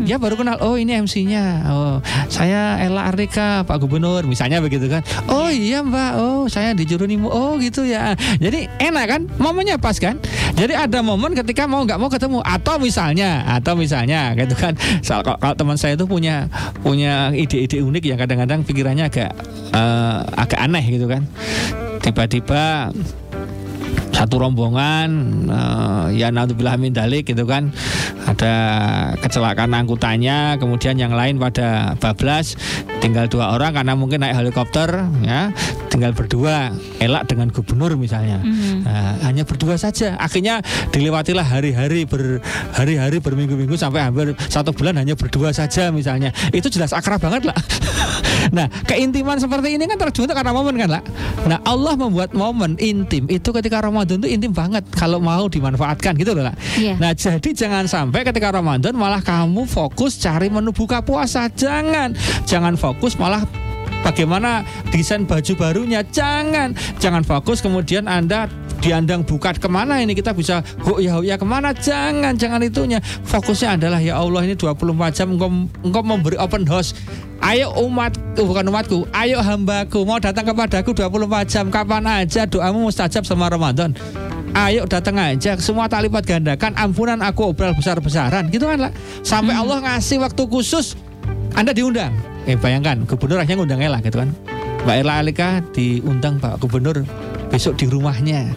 Dia 0.08 0.16
baru 0.16 0.40
kenal 0.40 0.56
oh 0.64 0.80
ini 0.80 0.96
MC-nya 1.04 1.68
oh 1.68 2.00
saya 2.32 2.80
Ella 2.80 3.12
Ardika 3.12 3.68
Pak 3.68 3.76
Gubernur 3.84 4.24
misalnya 4.24 4.64
begitu 4.64 4.88
kan. 4.88 5.04
Oh 5.28 5.52
iya 5.52 5.84
Mbak 5.84 6.13
oh 6.14 6.46
saya 6.46 6.72
di 6.72 6.86
oh 7.26 7.58
gitu 7.58 7.82
ya. 7.82 8.14
Jadi 8.38 8.70
enak 8.78 9.04
kan? 9.06 9.22
Momennya 9.36 9.76
pas 9.76 9.98
kan? 9.98 10.18
Jadi 10.54 10.74
ada 10.78 11.02
momen 11.02 11.34
ketika 11.34 11.66
mau 11.66 11.82
nggak 11.82 11.98
mau 11.98 12.08
ketemu. 12.08 12.38
Atau 12.46 12.78
misalnya 12.78 13.42
atau 13.44 13.74
misalnya 13.74 14.32
gitu 14.38 14.54
kan? 14.54 14.78
Soal- 15.02 15.26
kalau, 15.26 15.38
kalau 15.40 15.54
teman 15.56 15.76
saya 15.80 15.98
itu 15.98 16.06
punya 16.06 16.46
punya 16.84 17.32
ide-ide 17.34 17.80
unik 17.80 18.04
yang 18.04 18.18
kadang-kadang 18.20 18.60
pikirannya 18.62 19.08
agak 19.08 19.30
eh, 19.72 20.18
agak 20.38 20.60
aneh 20.60 20.84
gitu 20.86 21.06
kan? 21.10 21.26
Tiba-tiba 22.04 22.92
satu 24.14 24.38
rombongan 24.38 25.08
eh, 25.50 26.06
ya 26.20 26.30
naudzubillah 26.30 26.78
min 26.78 26.94
dalik 26.94 27.26
gitu 27.26 27.48
kan? 27.48 27.74
Ada 28.24 28.54
kecelakaan 29.20 29.76
angkutannya 29.76 30.56
kemudian 30.56 30.96
yang 30.96 31.12
lain 31.12 31.36
pada 31.36 31.92
bablas 32.00 32.56
tinggal 33.04 33.28
dua 33.28 33.52
orang 33.52 33.76
karena 33.76 33.92
mungkin 33.92 34.24
naik 34.24 34.32
helikopter 34.40 34.88
ya 35.20 35.52
tinggal 35.92 36.16
berdua 36.16 36.72
elak 36.98 37.28
dengan 37.28 37.52
gubernur 37.52 37.94
misalnya. 37.94 38.42
Mhm. 38.42 38.82
Nah, 38.82 39.14
hanya 39.28 39.46
berdua 39.46 39.78
saja. 39.78 40.18
Akhirnya 40.18 40.58
dilewatilah 40.90 41.44
hari-hari 41.46 42.02
berhari-hari 42.02 43.22
berminggu-minggu 43.22 43.78
sampai 43.78 44.02
hampir 44.02 44.34
satu 44.50 44.74
bulan 44.74 44.98
hanya 44.98 45.14
berdua 45.14 45.54
saja 45.54 45.94
misalnya. 45.94 46.34
Itu 46.50 46.66
jelas 46.72 46.90
akrab 46.90 47.20
banget 47.22 47.48
lah 47.48 47.56
nah 48.56 48.68
keintiman 48.84 49.40
seperti 49.40 49.80
ini 49.80 49.88
kan 49.88 49.96
terbentuk 49.96 50.36
karena 50.36 50.52
momen 50.52 50.76
kan 50.76 50.90
lah 50.98 51.02
nah 51.48 51.58
Allah 51.64 51.96
membuat 51.96 52.36
momen 52.36 52.76
intim 52.76 53.24
itu 53.32 53.48
ketika 53.54 53.80
Ramadan 53.80 54.20
itu 54.20 54.28
intim 54.36 54.52
banget 54.52 54.84
kalau 54.92 55.18
mau 55.18 55.48
dimanfaatkan 55.48 56.12
gitu 56.20 56.36
loh 56.36 56.44
lah 56.50 56.56
Iya. 56.74 56.98
Nah 56.98 57.12
jadi 57.14 57.50
jangan 57.54 57.86
sampai 57.86 58.26
ketika 58.26 58.50
Ramadan 58.50 58.98
malah 58.98 59.22
kamu 59.22 59.66
fokus 59.70 60.18
cari 60.18 60.50
menu 60.50 60.74
buka 60.74 61.00
puasa. 61.06 61.46
Jangan. 61.46 62.16
Jangan 62.48 62.74
fokus 62.74 62.93
malah 63.18 63.42
bagaimana 64.04 64.62
desain 64.92 65.24
baju 65.24 65.52
barunya. 65.56 66.04
Jangan 66.04 66.76
Jangan 67.00 67.24
fokus 67.24 67.64
kemudian 67.64 68.04
Anda 68.04 68.46
diandang 68.84 69.24
buka 69.24 69.56
ke 69.56 69.64
mana 69.64 70.04
ini 70.04 70.12
kita 70.12 70.36
bisa 70.36 70.60
ya 71.00 71.16
ya 71.24 71.40
ke 71.40 71.46
mana. 71.48 71.72
Jangan 71.72 72.36
jangan 72.36 72.60
itunya. 72.60 73.00
Fokusnya 73.24 73.80
adalah 73.80 74.00
ya 74.04 74.20
Allah 74.20 74.44
ini 74.44 74.52
24 74.52 75.16
jam 75.16 75.32
engkau, 75.32 75.48
engkau 75.80 76.02
memberi 76.04 76.36
open 76.36 76.68
house. 76.68 76.92
Ayo 77.44 77.72
umat 77.84 78.16
oh, 78.40 78.48
bukan 78.48 78.72
umatku 78.72 79.04
ayo 79.12 79.44
hambaku 79.44 80.00
mau 80.08 80.16
datang 80.20 80.48
kepadaku 80.52 80.92
24 80.92 81.48
jam. 81.48 81.64
Kapan 81.72 82.04
aja 82.24 82.44
doamu 82.44 82.88
mustajab 82.88 83.24
sama 83.24 83.48
Ramadan. 83.48 83.96
Ayo 84.54 84.86
datang 84.86 85.18
aja 85.18 85.58
semua 85.58 85.90
tak 85.90 86.06
lipat 86.06 86.24
gandakan 86.30 86.78
ampunan 86.78 87.18
aku 87.24 87.52
obral 87.56 87.74
besar-besaran. 87.74 88.52
Gitu 88.52 88.68
kan 88.68 88.88
lah 88.88 88.92
sampai 89.24 89.56
Allah 89.56 89.80
ngasih 89.82 90.20
waktu 90.22 90.44
khusus 90.46 90.94
Anda 91.54 91.70
diundang? 91.70 92.10
Eh 92.50 92.58
bayangkan 92.58 93.06
gubernur 93.06 93.38
akhirnya 93.38 93.62
ngundang 93.62 93.82
Ella 93.82 93.98
gitu 94.02 94.18
kan. 94.18 94.34
Mbak 94.84 94.96
Ella 95.00 95.14
Alika 95.22 95.64
diundang 95.72 96.36
Pak 96.42 96.60
Gubernur 96.60 97.06
besok 97.48 97.78
di 97.80 97.88
rumahnya. 97.88 98.52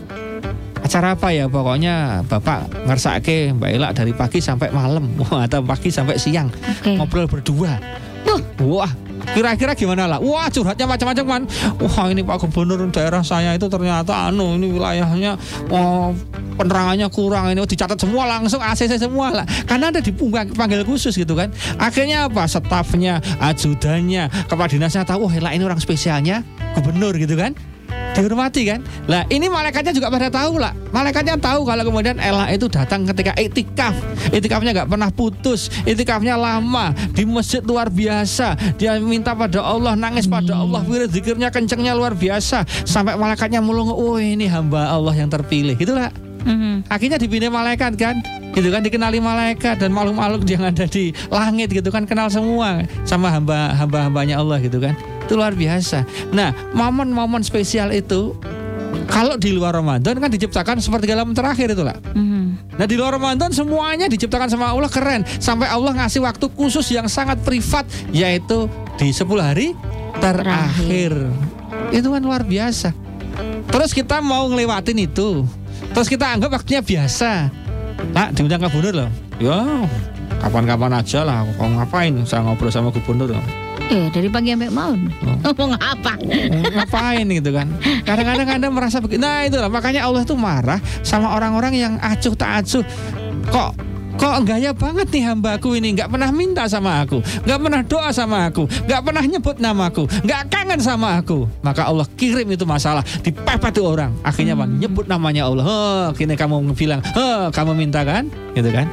Acara 0.83 1.15
apa 1.15 1.31
ya? 1.31 1.47
Pokoknya 1.47 2.25
Bapak 2.27 2.89
ngersake 2.89 3.55
Mbak 3.55 3.69
Ella 3.69 3.89
dari 3.95 4.11
pagi 4.11 4.43
sampai 4.43 4.73
malam. 4.73 5.07
Atau 5.45 5.63
pagi 5.63 5.93
sampai 5.93 6.19
siang. 6.19 6.51
Oke. 6.51 6.99
ngobrol 6.99 7.29
berdua. 7.29 7.79
Wah 8.59 9.06
kira-kira 9.35 9.71
gimana 9.75 10.07
lah? 10.07 10.19
Wah 10.19 10.47
curhatnya 10.47 10.85
macam-macam 10.87 11.25
kan 11.25 11.41
wah 11.83 12.05
ini 12.11 12.21
Pak 12.23 12.47
Gubernur 12.47 12.79
daerah 12.91 13.21
saya 13.25 13.55
itu 13.55 13.67
ternyata 13.67 14.31
anu 14.31 14.55
ini 14.55 14.71
wilayahnya 14.75 15.35
oh, 15.71 16.15
penerangannya 16.55 17.07
kurang. 17.11 17.51
Ini 17.51 17.59
oh, 17.61 17.69
dicatat 17.69 17.99
semua 17.99 18.27
langsung 18.27 18.59
ACC 18.59 18.97
semua 18.97 19.43
lah. 19.43 19.45
Karena 19.67 19.91
ada 19.91 19.99
dipanggil 20.01 20.83
khusus 20.87 21.13
gitu 21.15 21.37
kan. 21.37 21.51
Akhirnya 21.77 22.27
apa? 22.27 22.47
Stafnya 22.47 23.19
ajudannya 23.39 24.27
kepala 24.49 24.67
dinasnya 24.67 25.03
tahu 25.05 25.29
wah 25.29 25.35
lah 25.37 25.51
ini 25.53 25.63
orang 25.63 25.79
spesialnya 25.79 26.41
gubernur 26.73 27.15
gitu 27.17 27.37
kan 27.37 27.55
dihormati 28.17 28.65
kan. 28.65 28.81
Lah 29.05 29.23
ini 29.29 29.45
malaikatnya 29.45 29.93
juga 29.93 30.09
pada 30.09 30.27
tahu 30.33 30.57
lah. 30.57 30.73
Malaikatnya 30.89 31.37
tahu 31.37 31.63
kalau 31.67 31.83
kemudian 31.85 32.17
Ella 32.17 32.49
itu 32.49 32.65
datang 32.65 33.05
ketika 33.05 33.37
itikaf. 33.37 33.93
Itikafnya 34.33 34.73
nggak 34.73 34.89
pernah 34.89 35.09
putus, 35.13 35.69
itikafnya 35.85 36.33
lama 36.33 36.91
di 37.13 37.23
masjid 37.29 37.61
luar 37.61 37.93
biasa. 37.93 38.57
Dia 38.81 38.97
minta 38.97 39.37
pada 39.37 39.61
Allah, 39.61 39.93
nangis 39.93 40.25
pada 40.25 40.57
Allah, 40.57 40.81
wirid 40.83 41.13
zikirnya 41.13 41.53
kencengnya 41.53 41.93
luar 41.93 42.17
biasa. 42.17 42.65
Sampai 42.83 43.13
malaikatnya 43.13 43.61
mulung, 43.61 43.93
oh 43.93 44.17
ini 44.17 44.49
hamba 44.49 44.89
Allah 44.89 45.13
yang 45.13 45.29
terpilih. 45.29 45.77
Itulah 45.77 46.09
Mhm. 46.47 46.87
akhirnya 46.87 47.19
dipilih 47.19 47.51
malaikat 47.51 47.99
kan 47.99 48.23
gitu 48.55 48.71
kan 48.71 48.79
dikenali 48.79 49.19
malaikat 49.19 49.83
dan 49.83 49.91
makhluk-makhluk 49.91 50.47
yang 50.47 50.63
ada 50.63 50.87
di 50.87 51.11
langit 51.27 51.67
gitu 51.75 51.91
kan 51.91 52.07
kenal 52.07 52.31
semua 52.31 52.87
sama 53.03 53.27
hamba 53.27 53.75
hamba 53.75 54.07
hambanya 54.07 54.39
Allah 54.39 54.55
gitu 54.63 54.79
kan 54.79 54.95
itu 55.27 55.35
luar 55.35 55.51
biasa. 55.51 56.07
Nah 56.31 56.55
momen-momen 56.71 57.43
spesial 57.43 57.91
itu 57.91 58.31
kalau 59.11 59.35
di 59.35 59.51
luar 59.51 59.75
Ramadan 59.75 60.15
kan 60.19 60.31
diciptakan 60.31 60.79
seperti 60.79 61.11
malam 61.11 61.35
terakhir 61.35 61.75
itu 61.75 61.83
lah 61.83 61.95
Mhm. 62.15 62.79
Nah 62.79 62.85
di 62.87 62.95
luar 62.95 63.19
Ramadan 63.19 63.51
semuanya 63.51 64.07
diciptakan 64.07 64.47
sama 64.47 64.71
Allah 64.71 64.87
keren. 64.87 65.27
Sampai 65.43 65.67
Allah 65.67 65.91
ngasih 65.91 66.23
waktu 66.23 66.45
khusus 66.55 66.87
yang 66.93 67.09
sangat 67.11 67.41
privat 67.43 67.83
Yaitu 68.15 68.71
di 68.95 69.11
10 69.11 69.43
hari 69.43 69.75
terakhir. 70.23 71.13
Itu 71.91 72.13
kan 72.13 72.21
luar 72.23 72.47
biasa. 72.47 72.93
Terus 73.67 73.91
kita 73.91 74.23
mau 74.23 74.47
ngelewatin 74.49 74.97
itu. 75.03 75.43
Terus 75.93 76.07
kita 76.07 76.37
anggap 76.37 76.61
waktunya 76.61 76.81
biasa. 76.81 77.49
Pak 78.13 78.37
diundang 78.37 78.61
ke 78.61 78.69
gubernur 78.69 79.05
loh. 79.05 79.11
Ya 79.37 79.85
kapan-kapan 80.37 81.01
aja 81.01 81.25
lah 81.25 81.45
Kau 81.57 81.65
ngapain? 81.65 82.13
Saya 82.25 82.45
ngobrol 82.45 82.69
sama 82.69 82.93
gubernur 82.93 83.33
loh. 83.33 83.66
Eh 83.87 84.11
dari 84.11 84.27
pagi 84.27 84.51
sampai 84.51 84.67
malam. 84.67 85.07
Oh. 85.23 85.35
Ngomong 85.47 85.79
apa? 85.79 86.19
ngapain 86.75 87.23
gitu 87.23 87.55
kan? 87.55 87.67
Kadang-kadang 88.03 88.47
anda 88.59 88.67
merasa 88.67 88.99
begitu. 88.99 89.23
Nah 89.23 89.47
itulah 89.47 89.71
makanya 89.71 90.03
Allah 90.03 90.27
tuh 90.27 90.35
marah 90.35 90.79
sama 91.07 91.31
orang-orang 91.31 91.73
yang 91.79 91.93
acuh 92.03 92.35
tak 92.35 92.63
acuh. 92.63 92.83
Kok 93.47 93.71
kok 94.17 94.43
gaya 94.43 94.75
banget 94.75 95.07
nih 95.07 95.23
hambaku 95.31 95.79
ini? 95.79 95.95
Nggak 95.95 96.11
pernah 96.11 96.29
minta 96.35 96.67
sama 96.67 96.99
aku. 96.99 97.23
Nggak 97.47 97.59
pernah 97.63 97.81
doa 97.87 98.09
sama 98.11 98.37
aku. 98.51 98.67
Nggak 98.67 99.01
pernah 99.07 99.23
nyebut 99.23 99.55
namaku 99.55 100.03
nggak 100.27 100.41
kangen 100.51 100.79
sama 100.83 101.23
aku. 101.23 101.47
Maka 101.63 101.87
Allah 101.87 102.03
kirim 102.19 102.47
itu 102.51 102.67
masalah. 102.67 103.07
Dipepet 103.23 103.71
tuh 103.71 103.87
orang. 103.87 104.11
Akhirnya 104.19 104.59
apa? 104.59 104.67
Nyebut 104.67 105.07
namanya 105.07 105.47
Allah. 105.47 105.63
Oh 105.63 106.07
kini 106.11 106.35
kamu 106.35 106.75
bilang 106.75 106.99
oh 107.15 107.47
kamu 107.55 107.71
minta 107.71 108.03
kan? 108.03 108.27
Gitu 108.51 108.67
kan? 108.67 108.91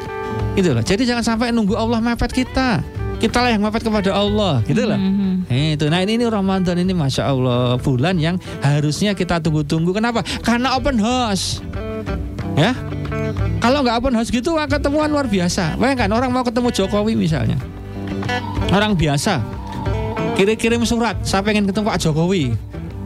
Itu 0.54 0.70
loh 0.70 0.86
jadi 0.86 1.02
jangan 1.02 1.34
sampai 1.34 1.50
nunggu 1.50 1.74
Allah 1.74 1.98
mepet 1.98 2.30
kita 2.30 2.78
kita 3.20 3.38
lah 3.40 3.50
yang 3.54 3.62
mepet 3.62 3.82
kepada 3.86 4.10
Allah 4.14 4.60
gitu 4.66 4.84
loh 4.84 4.98
Mhm. 4.98 5.46
Eh, 5.50 5.76
Itu, 5.76 5.92
nah 5.92 6.00
ini, 6.00 6.16
ini 6.16 6.24
Ramadan 6.24 6.80
ini 6.80 6.96
masya 6.96 7.28
Allah 7.28 7.76
bulan 7.76 8.16
yang 8.16 8.40
harusnya 8.64 9.12
kita 9.12 9.42
tunggu-tunggu. 9.44 9.92
Kenapa? 9.92 10.24
Karena 10.40 10.72
open 10.78 10.96
house, 10.96 11.60
ya. 12.56 12.72
Kalau 13.60 13.84
nggak 13.84 13.96
open 14.00 14.14
house 14.16 14.32
gitu, 14.32 14.56
ketemuan 14.56 15.12
luar 15.12 15.28
biasa. 15.28 15.76
Bayangkan 15.76 16.08
orang 16.16 16.30
mau 16.32 16.44
ketemu 16.44 16.68
Jokowi 16.72 17.12
misalnya, 17.16 17.60
orang 18.72 18.96
biasa 18.96 19.44
kirim-kirim 20.34 20.82
surat, 20.88 21.20
saya 21.22 21.44
pengen 21.44 21.68
ketemu 21.68 21.92
Pak 21.92 21.98
Jokowi. 22.00 22.56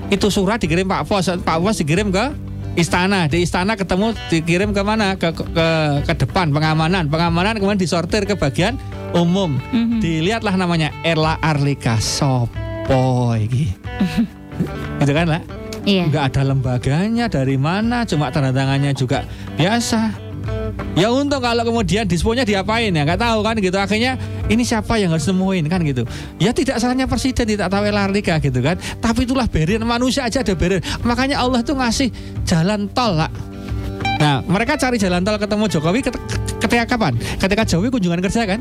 Itu 0.08 0.32
surat 0.32 0.62
dikirim 0.62 0.88
Pak 0.88 1.04
Pos, 1.04 1.28
Pak 1.28 1.56
Pos 1.60 1.76
dikirim 1.82 2.08
ke 2.08 2.32
istana, 2.78 3.28
di 3.28 3.44
istana 3.44 3.74
ketemu 3.76 4.16
dikirim 4.32 4.70
ke 4.72 4.80
mana? 4.80 5.18
Ke, 5.18 5.34
ke 5.34 5.68
ke 6.06 6.14
depan 6.24 6.48
pengamanan, 6.54 7.10
pengamanan 7.12 7.58
kemudian 7.58 7.76
disortir 7.76 8.24
ke 8.24 8.38
bagian 8.38 8.78
umum. 9.12 9.56
Mhm. 9.70 9.98
dilihatlah 9.98 10.54
namanya 10.54 10.92
Erla 11.00 11.36
Arlika. 11.38 11.96
Sopo 11.96 13.32
iki. 13.34 13.72
gitu 15.00 15.12
kan 15.12 15.26
lah 15.28 15.42
Iya. 15.82 16.04
nggak 16.04 16.24
ada 16.28 16.42
lembaganya 16.44 17.26
dari 17.26 17.56
mana? 17.56 18.04
Cuma 18.04 18.28
tanda 18.28 18.52
tangannya 18.52 18.92
juga 18.92 19.24
biasa. 19.56 20.28
Ya 20.92 21.08
untung 21.08 21.40
kalau 21.40 21.64
kemudian 21.64 22.04
disponya 22.04 22.44
diapain 22.44 22.92
ya? 22.92 23.02
Nggak 23.02 23.20
tahu 23.20 23.40
kan 23.40 23.56
gitu. 23.56 23.72
Akhirnya 23.74 24.20
ini 24.46 24.64
siapa 24.64 25.00
yang 25.00 25.12
harus 25.12 25.24
nemuin 25.24 25.64
kan 25.64 25.80
gitu. 25.80 26.04
Ya 26.36 26.52
tidak 26.52 26.76
salahnya 26.76 27.08
presiden 27.08 27.48
tidak 27.48 27.72
tahu 27.72 27.88
Erla 27.88 28.04
Arlika 28.04 28.36
gitu 28.36 28.60
kan. 28.60 28.76
Tapi 28.98 29.24
itulah 29.24 29.48
barrier. 29.48 29.80
Manusia 29.80 30.28
aja 30.28 30.44
ada 30.44 30.52
barrier. 30.52 30.84
Makanya 31.00 31.40
Allah 31.40 31.64
tuh 31.64 31.76
ngasih 31.76 32.12
jalan 32.44 32.90
tol 32.92 33.16
lah 33.16 33.32
nah 34.18 34.42
mereka 34.42 34.74
cari 34.74 34.98
jalan 34.98 35.22
tol 35.22 35.38
ketemu 35.38 35.70
Jokowi 35.70 36.00
ket- 36.02 36.22
ketika 36.58 36.84
kapan? 36.90 37.14
Ketika 37.38 37.62
Jokowi 37.62 37.88
kunjungan 37.94 38.18
kerja 38.18 38.50
kan 38.50 38.58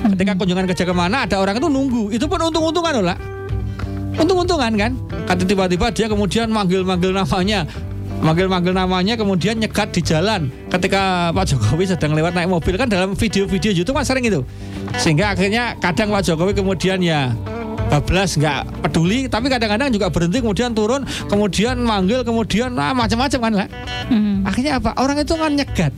Ketika 0.00 0.32
kunjungan 0.36 0.64
kerja 0.70 0.84
ke 0.84 0.94
mana 0.94 1.28
ada 1.28 1.36
orang 1.40 1.60
itu 1.60 1.68
nunggu. 1.68 2.02
Itu 2.10 2.24
pun 2.24 2.40
untung-untungan 2.40 2.92
loh 3.00 3.04
lah. 3.12 3.18
Untung-untungan 4.16 4.72
kan. 4.76 4.92
Kata 5.28 5.42
tiba-tiba 5.44 5.92
dia 5.92 6.06
kemudian 6.08 6.48
manggil-manggil 6.50 7.12
namanya. 7.12 7.68
Manggil-manggil 8.20 8.76
namanya 8.76 9.16
kemudian 9.16 9.56
nyegat 9.56 9.96
di 9.96 10.04
jalan 10.04 10.52
ketika 10.68 11.32
Pak 11.32 11.44
Jokowi 11.48 11.88
sedang 11.88 12.12
lewat 12.12 12.36
naik 12.36 12.52
mobil 12.52 12.76
kan 12.76 12.84
dalam 12.84 13.16
video-video 13.16 13.72
YouTube 13.72 13.96
kan 13.96 14.04
sering 14.04 14.28
itu 14.28 14.44
sehingga 15.00 15.32
akhirnya 15.32 15.72
kadang 15.80 16.12
Pak 16.12 16.28
Jokowi 16.28 16.52
kemudian 16.52 17.00
ya 17.00 17.32
bablas 17.88 18.36
nggak 18.36 18.84
peduli 18.84 19.24
tapi 19.24 19.48
kadang-kadang 19.48 19.88
juga 19.88 20.12
berhenti 20.12 20.44
kemudian 20.44 20.76
turun 20.76 21.08
kemudian 21.32 21.80
manggil 21.80 22.20
kemudian 22.20 22.76
ah, 22.76 22.92
macam-macam 22.92 23.40
kan 23.40 23.52
lah 23.64 23.68
Mhm. 24.10 24.42
Akhirnya 24.42 24.72
apa? 24.82 24.90
Orang 24.98 25.16
itu 25.16 25.32
kan 25.38 25.54
nyegat. 25.54 25.92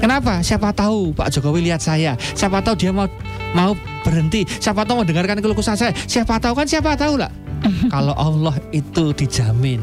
Kenapa? 0.00 0.40
Siapa 0.42 0.74
tahu 0.74 1.14
Pak 1.14 1.30
Jokowi 1.34 1.70
lihat 1.70 1.82
saya. 1.82 2.18
Siapa 2.18 2.62
tahu 2.64 2.74
dia 2.78 2.90
mau 2.90 3.06
mau 3.54 3.72
berhenti. 4.02 4.44
Siapa 4.46 4.82
tahu 4.82 5.02
mau 5.02 5.06
dengarkan 5.06 5.38
keluh 5.40 5.56
kesah 5.56 5.78
saya. 5.78 5.92
Siapa 5.94 6.38
tahu 6.38 6.54
kan 6.58 6.66
siapa 6.66 6.94
tahu 6.98 7.18
lah. 7.18 7.30
Kalau 7.94 8.14
Allah 8.16 8.54
itu 8.74 9.14
dijamin. 9.14 9.80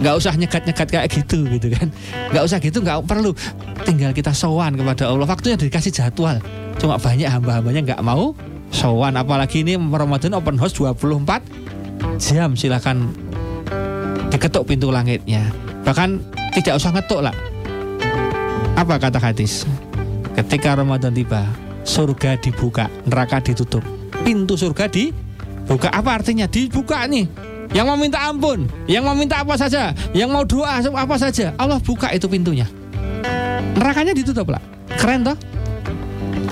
Nggak 0.00 0.14
usah 0.16 0.32
nyegat-nyegat 0.32 0.88
kayak 0.88 1.08
gitu 1.12 1.44
gitu 1.48 1.68
kan. 1.76 1.92
Nggak 2.32 2.44
usah 2.48 2.58
gitu 2.60 2.80
nggak 2.80 3.04
perlu. 3.04 3.36
Tinggal 3.84 4.16
kita 4.16 4.32
sowan 4.32 4.76
kepada 4.76 5.08
Allah. 5.08 5.28
Waktunya 5.28 5.56
dikasih 5.60 5.92
jadwal. 5.92 6.40
Cuma 6.80 6.96
banyak 6.96 7.28
hamba-hambanya 7.28 7.80
nggak 7.84 8.02
mau 8.04 8.32
sowan. 8.72 9.16
Apalagi 9.20 9.60
ini 9.60 9.76
Ramadan 9.76 10.36
open 10.36 10.56
house 10.56 10.72
24 10.76 11.44
jam 12.16 12.56
silakan 12.56 13.12
diketuk 14.32 14.64
pintu 14.64 14.88
langitnya. 14.88 15.52
Bahkan 15.84 16.20
tidak 16.56 16.80
usah 16.80 16.92
ngetuk 16.96 17.20
lah. 17.24 17.34
Apa 18.80 18.96
kata 18.96 19.20
hadis? 19.20 19.68
Ketika 20.32 20.72
Ramadan 20.72 21.12
tiba, 21.12 21.44
surga 21.84 22.40
dibuka, 22.40 22.88
neraka 23.04 23.36
ditutup. 23.44 23.84
Pintu 24.24 24.56
surga 24.56 24.88
dibuka. 24.88 25.92
Apa 25.92 26.16
artinya? 26.16 26.48
Dibuka 26.48 27.04
nih. 27.04 27.28
Yang 27.76 27.84
mau 27.84 27.98
minta 28.00 28.24
ampun, 28.24 28.64
yang 28.88 29.04
mau 29.04 29.12
minta 29.12 29.44
apa 29.44 29.52
saja, 29.60 29.92
yang 30.16 30.32
mau 30.32 30.48
doa 30.48 30.80
apa 30.80 31.16
saja, 31.20 31.52
Allah 31.60 31.76
buka 31.76 32.08
itu 32.16 32.24
pintunya. 32.24 32.64
Nerakanya 33.76 34.16
ditutup 34.16 34.48
lah. 34.48 34.64
Keren 34.96 35.28
toh? 35.28 35.36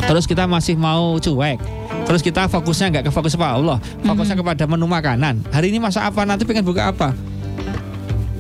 Terus 0.04 0.28
kita 0.28 0.44
masih 0.44 0.76
mau 0.76 1.16
cuek. 1.16 1.56
Terus 2.04 2.20
kita 2.20 2.44
fokusnya 2.44 2.92
nggak 2.92 3.04
ke 3.08 3.10
fokus 3.10 3.40
apa 3.40 3.56
Allah, 3.56 3.80
fokusnya 4.04 4.36
kepada 4.36 4.68
menu 4.68 4.84
makanan. 4.84 5.48
Hari 5.48 5.72
ini 5.72 5.80
masak 5.80 6.04
apa, 6.12 6.28
nanti 6.28 6.44
pengen 6.44 6.68
buka 6.68 6.92
apa. 6.92 7.16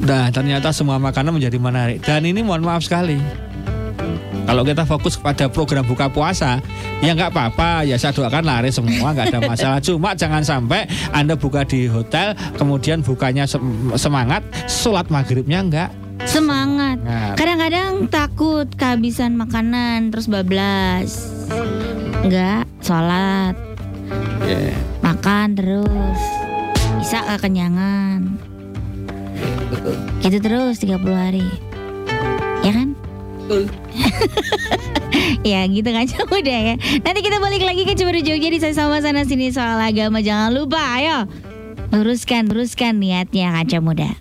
Nah, 0.04 0.28
ternyata 0.28 0.76
semua 0.76 1.00
makanan 1.00 1.34
menjadi 1.34 1.56
menarik. 1.56 2.04
Dan 2.04 2.28
ini 2.28 2.44
mohon 2.44 2.62
maaf 2.62 2.84
sekali. 2.84 3.47
Kalau 4.48 4.64
kita 4.64 4.88
fokus 4.88 5.20
pada 5.20 5.44
program 5.46 5.84
buka 5.84 6.08
puasa, 6.08 6.56
ya 7.04 7.12
nggak 7.12 7.36
apa-apa. 7.36 7.84
Ya 7.84 8.00
saya 8.00 8.16
doakan 8.16 8.48
laris 8.48 8.80
semua, 8.80 9.12
nggak 9.12 9.36
ada 9.36 9.40
masalah. 9.44 9.78
Cuma 9.78 10.16
jangan 10.16 10.40
sampai 10.40 10.88
Anda 11.12 11.36
buka 11.36 11.68
di 11.68 11.84
hotel, 11.84 12.32
kemudian 12.56 13.04
bukanya 13.04 13.44
sem- 13.44 13.92
semangat, 13.94 14.40
sholat 14.64 15.12
maghribnya 15.12 15.60
nggak. 15.60 15.90
Semangat. 16.24 16.96
Semangat. 16.98 17.34
Kadang-kadang 17.36 17.90
takut 18.08 18.66
kehabisan 18.74 19.36
makanan 19.36 20.10
terus 20.10 20.26
bablas. 20.26 21.28
Enggak, 22.24 22.64
sholat, 22.80 23.54
Ya. 24.42 24.74
makan 24.98 25.54
terus. 25.54 26.20
Bisa 26.98 27.22
kekenyangan. 27.36 28.34
Gitu 30.18 30.38
terus 30.42 30.82
30 30.82 31.14
hari. 31.14 31.46
Ya 32.66 32.74
kan? 32.74 32.97
ya 35.48 35.64
gitu 35.64 35.88
kan 35.88 36.04
udah 36.40 36.58
ya. 36.72 36.74
Nanti 37.00 37.20
kita 37.24 37.40
balik 37.40 37.64
lagi 37.64 37.88
ke 37.88 37.96
Cibadu 37.96 38.20
Jogja 38.20 38.52
di 38.52 38.60
sama 38.60 39.00
sana 39.00 39.24
sini 39.24 39.48
soal 39.48 39.80
agama. 39.80 40.20
Jangan 40.20 40.52
lupa 40.52 40.80
ayo. 41.00 41.24
Luruskan, 41.88 42.52
luruskan 42.52 43.00
niatnya 43.00 43.56
kaca 43.56 43.80
muda. 43.80 44.12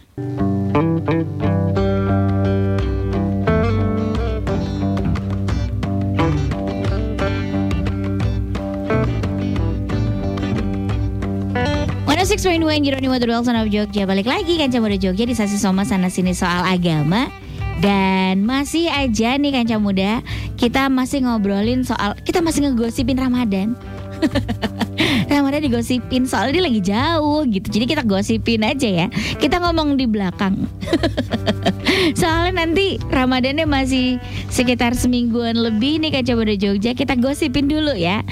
One 12.07 12.23
Six 12.23 12.47
One 12.47 12.63
Jeroni 12.63 13.11
Wadudwal 13.11 13.43
Son 13.43 13.59
of 13.59 13.67
Jogja 13.67 14.07
Balik 14.07 14.31
lagi 14.31 14.55
Kanca 14.55 14.79
Muda 14.79 14.95
Jogja 14.95 15.27
di 15.27 15.35
sasi 15.35 15.59
Soma 15.59 15.83
sana 15.83 16.07
sini 16.07 16.31
soal 16.31 16.63
agama 16.63 17.27
Dan 17.77 18.43
masih 18.43 18.89
aja 18.89 19.37
nih 19.37 19.53
Kanca 19.53 19.77
Muda 19.77 20.25
Kita 20.57 20.89
masih 20.89 21.23
ngobrolin 21.23 21.85
soal 21.85 22.17
Kita 22.25 22.41
masih 22.41 22.69
ngegosipin 22.69 23.17
Ramadan 23.21 23.77
Ramadan 25.47 25.63
digosipin 25.63 26.27
soalnya 26.27 26.59
dia 26.59 26.65
lagi 26.67 26.81
jauh 26.83 27.47
gitu. 27.47 27.67
Jadi 27.71 27.85
kita 27.87 28.03
gosipin 28.03 28.67
aja 28.67 28.83
ya. 28.83 29.07
Kita 29.39 29.63
ngomong 29.63 29.95
di 29.95 30.03
belakang. 30.03 30.67
soalnya 32.19 32.67
nanti 32.67 32.99
Ramadannya 33.07 33.63
masih 33.63 34.19
sekitar 34.51 34.91
semingguan 34.91 35.55
lebih 35.55 36.03
nih 36.03 36.11
Kaca 36.19 36.35
Muda 36.35 36.51
Jogja. 36.59 36.91
Kita 36.91 37.15
gosipin 37.15 37.71
dulu 37.71 37.95
ya. 37.95 38.27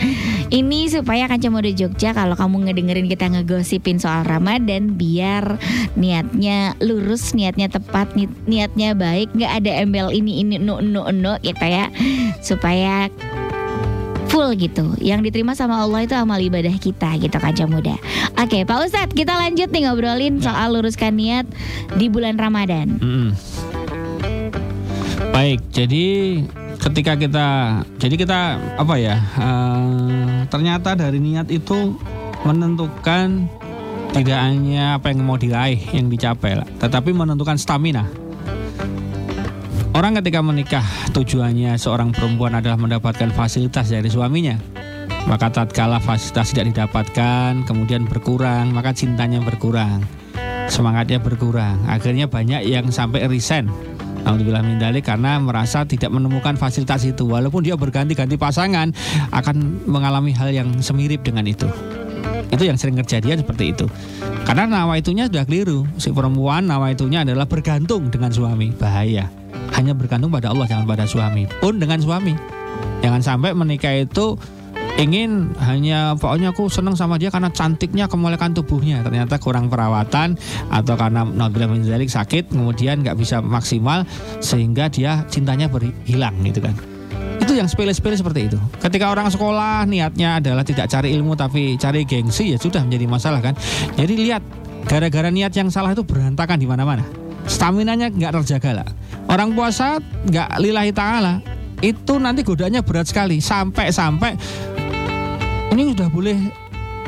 Ini 0.51 0.91
supaya 0.91 1.32
Kaca 1.32 1.47
Muda 1.47 1.71
Jogja 1.71 2.12
kalau 2.12 2.36
kamu 2.36 2.67
ngedengerin 2.67 3.08
kita 3.08 3.32
ngegosipin 3.32 3.95
soal 3.95 4.28
Ramadan 4.28 4.99
biar 4.99 5.56
niatnya 5.95 6.75
lurus, 6.84 7.32
niatnya 7.32 7.71
tepat, 7.71 8.12
ni- 8.19 8.28
niatnya 8.43 8.91
baik, 8.91 9.32
nggak 9.32 9.63
ada 9.63 9.71
embel 9.88 10.12
ini 10.12 10.43
ini 10.43 10.60
no 10.60 10.84
no 10.84 11.08
no 11.15 11.39
gitu 11.39 11.63
ya. 11.63 11.88
Supaya 12.43 13.08
full 14.36 14.52
gitu. 14.60 14.91
Yang 15.00 15.32
diterima 15.32 15.56
sama 15.56 15.80
Allah 15.80 16.04
itu 16.04 16.12
amal 16.12 16.36
ibadah 16.36 16.76
kita 16.76 17.15
gitu 17.24 17.39
Kaca 17.39 17.63
Muda. 17.71 17.95
Oke, 18.36 18.67
Pak 18.67 18.78
Ustadz, 18.84 19.15
kita 19.15 19.32
lanjut 19.39 19.71
nih 19.71 19.88
ngobrolin 19.88 20.43
soal 20.43 20.76
luruskan 20.76 21.15
niat 21.15 21.48
di 21.95 22.12
bulan 22.12 22.36
Ramadan. 22.36 23.00
Mm-mm. 23.00 23.32
Baik, 25.32 25.63
jadi 25.71 26.06
ketika 26.84 27.15
kita, 27.15 27.48
jadi 27.95 28.15
kita 28.19 28.39
apa 28.76 28.95
ya? 29.00 29.15
eh, 29.19 30.43
ternyata 30.52 31.00
dari 31.00 31.24
niat 31.24 31.48
itu 31.48 31.95
menentukan 32.43 33.48
tidak 34.12 34.39
hanya 34.39 35.00
apa 35.00 35.12
yang 35.12 35.28
mau 35.28 35.36
diraih, 35.36 35.80
yang 35.91 36.08
dicapai, 36.08 36.60
lah, 36.60 36.67
tetapi 36.80 37.12
menentukan 37.12 37.60
stamina. 37.60 38.08
Orang 39.95 40.19
ketika 40.19 40.43
menikah 40.43 40.84
tujuannya 41.15 41.79
seorang 41.79 42.12
perempuan 42.12 42.60
adalah 42.60 42.75
mendapatkan 42.75 43.31
fasilitas 43.31 43.88
dari 43.88 44.12
suaminya. 44.12 44.60
Maka 45.23 45.47
tatkala 45.47 46.03
fasilitas 46.03 46.51
tidak 46.51 46.75
didapatkan, 46.75 47.63
kemudian 47.63 48.03
berkurang, 48.03 48.75
maka 48.75 48.91
cintanya 48.91 49.39
berkurang 49.39 50.03
semangatnya 50.69 51.21
berkurang. 51.21 51.77
Akhirnya 51.86 52.25
banyak 52.29 52.65
yang 52.65 52.89
sampai 52.89 53.25
resign. 53.29 53.69
Alhamdulillah 54.25 54.65
mindalik 54.65 55.05
karena 55.05 55.38
merasa 55.38 55.86
tidak 55.86 56.10
menemukan 56.10 56.58
fasilitas 56.58 57.05
itu. 57.05 57.29
Walaupun 57.29 57.62
dia 57.62 57.77
berganti-ganti 57.77 58.41
pasangan 58.41 58.89
akan 59.29 59.86
mengalami 59.86 60.34
hal 60.34 60.49
yang 60.49 60.69
semirip 60.81 61.21
dengan 61.21 61.45
itu. 61.45 61.69
Itu 62.49 62.65
yang 62.65 62.77
sering 62.77 62.97
kejadian 62.97 63.45
seperti 63.45 63.73
itu. 63.73 63.86
Karena 64.45 64.65
nawaitunya 64.65 65.29
sudah 65.29 65.45
keliru. 65.45 65.86
Si 66.01 66.10
perempuan 66.10 66.65
nawaitunya 66.65 67.21
adalah 67.21 67.45
bergantung 67.45 68.10
dengan 68.10 68.34
suami. 68.34 68.73
Bahaya. 68.73 69.44
Hanya 69.76 69.92
bergantung 69.92 70.32
pada 70.32 70.56
Allah 70.56 70.66
jangan 70.72 70.88
pada 70.88 71.04
suami. 71.04 71.44
Pun 71.60 71.78
dengan 71.78 72.00
suami. 72.00 72.32
Jangan 73.04 73.22
sampai 73.22 73.52
menikah 73.52 73.92
itu 73.92 74.40
ingin 74.96 75.52
hanya 75.60 76.16
pokoknya 76.16 76.56
aku 76.56 76.72
senang 76.72 76.96
sama 76.96 77.20
dia 77.20 77.28
karena 77.28 77.52
cantiknya 77.52 78.08
kemolekan 78.08 78.56
tubuhnya. 78.56 79.04
Ternyata 79.04 79.36
kurang 79.36 79.68
perawatan 79.68 80.40
atau 80.72 80.96
karena 80.96 81.28
nabilah 81.28 81.68
min 81.68 81.84
dzalik 81.84 82.08
sakit 82.08 82.56
kemudian 82.56 83.04
nggak 83.04 83.20
bisa 83.20 83.44
maksimal 83.44 84.08
sehingga 84.40 84.88
dia 84.88 85.28
cintanya 85.28 85.68
berhilang 85.68 86.40
gitu 86.48 86.64
kan. 86.64 86.76
Itu 87.36 87.52
yang 87.52 87.68
sepele-sepele 87.68 88.16
seperti 88.16 88.48
itu. 88.48 88.60
Ketika 88.80 89.12
orang 89.12 89.28
sekolah 89.28 89.84
niatnya 89.84 90.40
adalah 90.40 90.64
tidak 90.64 90.88
cari 90.88 91.12
ilmu 91.20 91.36
tapi 91.36 91.76
cari 91.76 92.08
gengsi 92.08 92.56
ya 92.56 92.58
sudah 92.58 92.80
menjadi 92.88 93.06
masalah 93.12 93.44
kan. 93.44 93.60
Jadi 94.00 94.16
lihat 94.24 94.42
gara-gara 94.88 95.28
niat 95.28 95.52
yang 95.52 95.68
salah 95.68 95.92
itu 95.92 96.08
berantakan 96.08 96.56
di 96.56 96.68
mana-mana 96.70 97.25
staminanya 97.45 98.10
nggak 98.10 98.41
terjaga 98.41 98.84
lah. 98.84 98.89
Orang 99.29 99.53
puasa 99.58 100.01
nggak 100.01 100.60
lillahi 100.62 100.91
ta'ala. 100.93 101.41
Itu 101.81 102.17
nanti 102.17 102.41
godanya 102.41 102.81
berat 102.81 103.10
sekali. 103.10 103.41
Sampai-sampai 103.41 104.31
ini 105.75 105.91
udah 105.91 106.08
boleh 106.08 106.38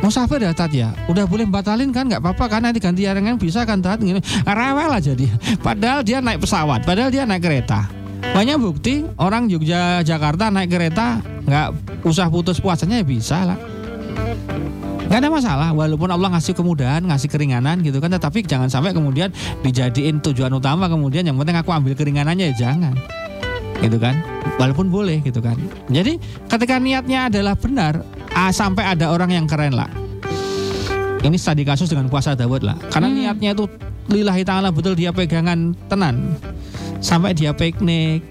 musafir 0.04 0.44
ya 0.44 0.54
Tat 0.54 0.70
ya? 0.74 0.94
Udah 1.08 1.26
boleh 1.26 1.48
batalin 1.48 1.90
kan? 1.90 2.06
Nggak 2.06 2.22
apa-apa 2.22 2.46
kan? 2.58 2.62
Nanti 2.68 2.84
ganti 2.84 3.08
yang 3.08 3.18
lain 3.18 3.40
bisa 3.40 3.64
kan 3.64 3.80
Tat? 3.80 3.98
Gini 4.02 4.20
rewel 4.44 4.92
aja 4.92 5.12
dia. 5.16 5.34
Padahal 5.64 6.04
dia 6.04 6.20
naik 6.20 6.44
pesawat 6.44 6.84
padahal 6.84 7.10
dia 7.10 7.24
naik 7.24 7.42
kereta. 7.42 7.88
Banyak 8.18 8.58
bukti 8.60 9.06
orang 9.18 9.48
Jogja 9.48 10.02
Jakarta 10.02 10.50
naik 10.50 10.70
kereta 10.74 11.22
nggak 11.48 11.68
usah 12.04 12.28
putus 12.28 12.60
puasanya 12.60 13.00
ya 13.00 13.06
bisa 13.08 13.48
lah 13.48 13.58
nggak 15.08 15.20
ada 15.24 15.30
masalah 15.32 15.70
walaupun 15.72 16.12
Allah 16.12 16.36
ngasih 16.36 16.52
kemudahan 16.52 17.00
ngasih 17.08 17.32
keringanan 17.32 17.80
gitu 17.80 18.04
kan. 18.04 18.12
Tetapi 18.12 18.44
jangan 18.44 18.68
sampai 18.68 18.92
kemudian 18.92 19.32
dijadiin 19.64 20.20
tujuan 20.20 20.52
utama 20.52 20.92
kemudian. 20.92 21.24
Yang 21.24 21.40
penting 21.44 21.58
aku 21.58 21.72
ambil 21.72 21.96
keringanannya 21.96 22.52
ya 22.52 22.68
jangan. 22.68 22.94
Gitu 23.80 23.96
kan? 23.98 24.20
Walaupun 24.60 24.92
boleh 24.92 25.24
gitu 25.24 25.40
kan. 25.40 25.56
Jadi 25.88 26.20
ketika 26.52 26.76
niatnya 26.78 27.32
adalah 27.32 27.56
benar 27.56 28.04
ah, 28.36 28.52
sampai 28.52 28.84
ada 28.84 29.16
orang 29.16 29.32
yang 29.32 29.48
keren 29.48 29.74
lah. 29.74 29.88
Ini 31.18 31.34
studi 31.40 31.66
kasus 31.66 31.90
dengan 31.90 32.12
puasa 32.12 32.38
Dawud 32.38 32.62
lah. 32.62 32.78
Karena 32.94 33.10
Hmm. 33.10 33.18
niatnya 33.18 33.50
itu 33.58 33.66
lillahi 34.12 34.44
ta'ala 34.46 34.70
betul 34.70 34.94
dia 34.94 35.10
pegangan 35.16 35.74
tenan. 35.90 36.36
Sampai 37.00 37.34
dia 37.34 37.56
piknik. 37.56 38.22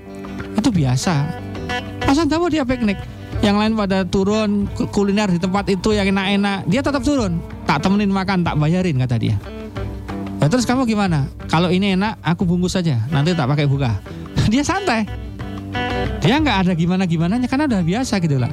Itu 0.54 0.70
biasa. 0.70 1.24
Masa 2.06 2.22
Dawud 2.28 2.54
dia 2.54 2.62
piknik 2.62 3.15
yang 3.46 3.62
lain 3.62 3.78
pada 3.78 4.02
turun 4.02 4.66
ku- 4.74 4.90
kuliner 4.90 5.30
di 5.30 5.38
tempat 5.38 5.70
itu 5.70 5.94
yang 5.94 6.10
enak-enak. 6.10 6.66
Dia 6.66 6.82
tetap 6.82 7.06
turun. 7.06 7.38
Tak 7.62 7.78
temenin 7.86 8.10
makan 8.10 8.42
tak 8.42 8.58
bayarin 8.58 8.98
kata 8.98 9.16
dia. 9.22 9.38
Ya 10.42 10.50
terus 10.50 10.66
kamu 10.66 10.82
gimana? 10.84 11.30
Kalau 11.46 11.70
ini 11.70 11.94
enak 11.94 12.18
aku 12.26 12.42
bungkus 12.42 12.74
saja. 12.74 12.98
Nanti 13.14 13.38
tak 13.38 13.46
pakai 13.46 13.70
buka. 13.70 14.02
Dia 14.52 14.66
santai. 14.66 15.06
Dia 16.22 16.42
nggak 16.42 16.66
ada 16.66 16.72
gimana 16.74 17.06
gimana 17.06 17.38
karena 17.46 17.70
udah 17.70 17.82
biasa 17.82 18.18
gitu 18.18 18.36
lah. 18.38 18.50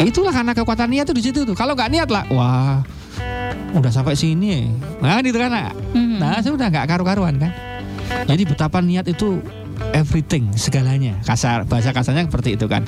Itulah 0.00 0.32
karena 0.32 0.52
kekuatan 0.56 0.88
niat 0.88 1.04
tuh 1.08 1.16
di 1.16 1.24
situ 1.24 1.44
tuh. 1.44 1.52
Kalau 1.56 1.76
nggak 1.76 1.90
niat 1.92 2.08
lah 2.08 2.24
wah 2.32 2.80
udah 3.76 3.92
sampai 3.92 4.16
sini. 4.16 4.68
Nah 5.00 5.20
gitu 5.20 5.36
kan 5.36 5.52
Nak. 5.52 5.72
Mhm. 5.92 6.16
nah 6.20 6.40
sudah 6.40 6.68
nggak 6.72 6.86
karu-karuan 6.88 7.36
kan? 7.36 7.52
Jadi 8.24 8.42
betapa 8.48 8.80
niat 8.80 9.04
itu 9.08 9.40
everything 9.94 10.50
segalanya. 10.54 11.18
Kasar 11.24 11.64
bahasa 11.66 11.94
kasarnya 11.94 12.26
seperti 12.26 12.54
itu 12.58 12.66
kan. 12.66 12.84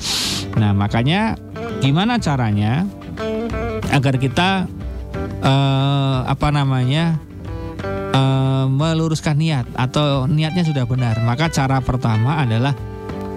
Nah 0.57 0.74
makanya 0.74 1.38
gimana 1.81 2.20
caranya 2.20 2.87
agar 3.90 4.20
kita 4.20 4.68
eh, 5.42 6.18
apa 6.26 6.48
namanya 6.53 7.18
eh, 8.14 8.66
meluruskan 8.68 9.38
niat 9.38 9.66
atau 9.74 10.26
niatnya 10.31 10.62
sudah 10.66 10.85
benar? 10.87 11.18
Maka 11.22 11.50
cara 11.50 11.83
pertama 11.83 12.38
adalah 12.40 12.72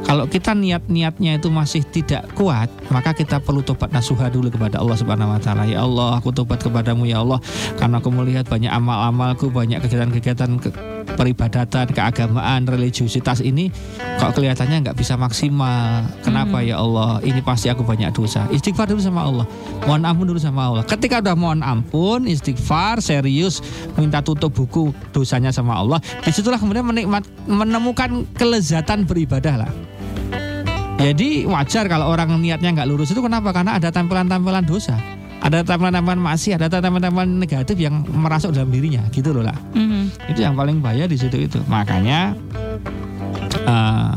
kalau 0.04 0.28
kita 0.28 0.52
niat-niatnya 0.52 1.40
itu 1.40 1.48
masih 1.48 1.80
tidak 1.88 2.28
kuat, 2.36 2.68
maka 2.92 3.16
kita 3.16 3.40
perlu 3.40 3.64
tobat 3.64 3.88
nasuha 3.88 4.28
dulu 4.28 4.52
kepada 4.52 4.84
Allah 4.84 5.00
Subhanahu 5.00 5.32
wa 5.32 5.40
taala. 5.40 5.64
Ya 5.64 5.80
Allah, 5.80 6.20
aku 6.20 6.36
tobat 6.36 6.60
kepadamu 6.60 7.08
ya 7.08 7.24
Allah 7.24 7.40
karena 7.80 8.04
aku 8.04 8.12
melihat 8.12 8.44
banyak 8.44 8.68
amal-amalku, 8.68 9.48
banyak 9.48 9.80
kegiatan-kegiatan 9.80 10.60
ke- 10.60 10.93
peribadatan, 11.06 11.86
keagamaan, 11.92 12.66
religiusitas 12.66 13.44
ini 13.44 13.70
kok 14.18 14.34
kelihatannya 14.34 14.88
nggak 14.88 14.98
bisa 14.98 15.20
maksimal. 15.20 16.08
Kenapa 16.24 16.64
Mhm. 16.64 16.68
ya 16.68 16.76
Allah? 16.80 17.20
Ini 17.22 17.40
pasti 17.44 17.68
aku 17.68 17.84
banyak 17.84 18.16
dosa. 18.16 18.48
Istighfar 18.50 18.90
dulu 18.90 19.04
sama 19.04 19.28
Allah. 19.28 19.46
Mohon 19.84 20.02
ampun 20.08 20.26
dulu 20.32 20.40
sama 20.40 20.62
Allah. 20.72 20.84
Ketika 20.88 21.20
udah 21.20 21.36
mohon 21.36 21.62
ampun, 21.62 22.26
istighfar, 22.26 23.04
serius, 23.04 23.60
minta 24.00 24.24
tutup 24.24 24.56
buku 24.56 24.96
dosanya 25.12 25.52
sama 25.52 25.76
Allah, 25.78 26.00
di 26.24 26.32
situlah 26.32 26.58
kemudian 26.58 26.88
menikmat, 26.88 27.28
menemukan 27.46 28.24
kelezatan 28.34 29.04
beribadah 29.04 29.68
lah. 29.68 29.72
Jadi 30.94 31.44
wajar 31.44 31.90
kalau 31.92 32.08
orang 32.08 32.32
niatnya 32.40 32.72
nggak 32.72 32.88
lurus 32.88 33.12
itu 33.12 33.20
kenapa? 33.20 33.52
Karena 33.52 33.76
ada 33.76 33.92
tampilan-tampilan 33.92 34.64
dosa, 34.64 34.96
ada 35.44 35.60
tampilan-tampilan 35.60 36.24
masih, 36.24 36.56
ada 36.56 36.72
tampilan-tampilan 36.72 37.36
negatif 37.36 37.76
yang 37.76 38.08
merasuk 38.08 38.56
dalam 38.56 38.72
dirinya, 38.72 39.04
gitu 39.12 39.36
loh 39.36 39.44
lah. 39.44 39.60
Mhm. 39.76 40.32
Itu 40.32 40.40
yang 40.40 40.56
paling 40.56 40.80
bahaya 40.80 41.04
di 41.04 41.20
situ 41.20 41.36
itu. 41.36 41.60
Makanya 41.68 42.32
eh, 43.68 44.16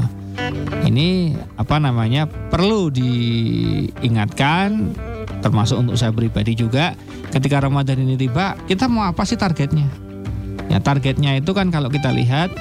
ini 0.87 1.35
apa 1.59 1.83
namanya 1.83 2.31
perlu 2.31 2.95
diingatkan, 2.95 4.95
termasuk 5.43 5.83
untuk 5.83 5.99
saya 5.99 6.15
pribadi 6.15 6.55
juga. 6.55 6.95
Ketika 7.35 7.59
Ramadan 7.59 8.07
ini 8.07 8.15
tiba, 8.15 8.55
kita 8.71 8.87
mau 8.87 9.11
apa 9.11 9.27
sih 9.27 9.35
targetnya? 9.35 9.91
Ya 10.71 10.79
targetnya 10.79 11.43
itu 11.43 11.51
kan 11.51 11.75
kalau 11.75 11.91
kita 11.91 12.15
lihat 12.15 12.55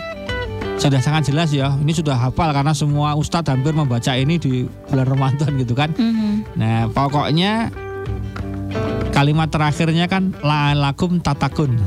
sudah 0.82 1.06
sangat 1.06 1.30
jelas 1.30 1.54
ya. 1.54 1.70
Ini 1.70 1.94
sudah 1.94 2.18
hafal 2.18 2.50
karena 2.50 2.74
semua 2.74 3.14
ustadz 3.14 3.54
hampir 3.54 3.78
membaca 3.78 4.18
ini 4.18 4.42
di 4.42 4.66
bulan 4.90 5.06
Ramadan 5.06 5.54
gitu 5.62 5.78
kan. 5.78 5.94
Mhm. 5.94 6.58
Nah 6.58 6.90
pokoknya 6.90 7.85
kalimat 9.16 9.48
terakhirnya 9.48 10.12
kan 10.12 10.36
la'alakum 10.44 11.24
tatakun 11.24 11.80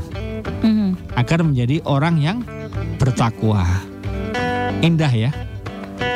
Mhm. 0.65 1.13
agar 1.13 1.45
menjadi 1.45 1.77
orang 1.85 2.17
yang 2.17 2.37
bertakwa. 2.97 3.61
Indah 4.81 5.13
ya. 5.13 5.31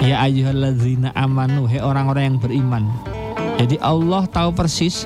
Ya 0.02 0.20
ayyuhalladzina 0.26 1.14
amanu, 1.14 1.70
he 1.70 1.78
orang-orang 1.78 2.34
yang 2.34 2.38
beriman. 2.42 2.84
Jadi 3.62 3.78
Allah 3.80 4.26
tahu 4.26 4.52
persis 4.58 5.06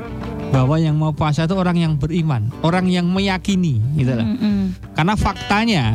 bahwa 0.49 0.79
yang 0.79 0.95
mau 0.95 1.11
puasa 1.11 1.43
itu 1.43 1.53
orang 1.53 1.75
yang 1.75 1.93
beriman, 1.99 2.47
orang 2.63 2.87
yang 2.87 3.05
meyakini 3.11 3.83
gitu 3.99 4.15
lah. 4.15 4.23
Mhm. 4.25 4.95
Karena 4.95 5.13
faktanya 5.19 5.85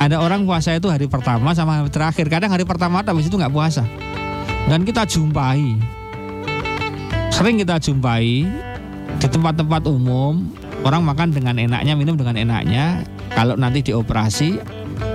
ada 0.00 0.24
orang 0.24 0.48
puasa 0.48 0.72
itu 0.74 0.88
hari 0.88 1.06
pertama 1.06 1.52
sama 1.52 1.84
hari 1.84 1.92
terakhir. 1.92 2.26
Kadang 2.32 2.50
hari 2.50 2.64
pertama 2.64 3.04
habis 3.04 3.28
itu 3.28 3.36
nggak 3.36 3.52
puasa. 3.52 3.84
Dan 4.64 4.88
kita 4.88 5.04
jumpai, 5.04 5.76
sering 7.28 7.60
kita 7.60 7.76
jumpai 7.76 8.48
di 9.20 9.26
tempat-tempat 9.30 9.82
umum 9.86 10.50
orang 10.84 11.02
makan 11.02 11.32
dengan 11.32 11.56
enaknya, 11.56 11.94
minum 11.96 12.14
dengan 12.14 12.36
enaknya. 12.36 13.02
Kalau 13.34 13.58
nanti 13.58 13.82
dioperasi, 13.82 14.60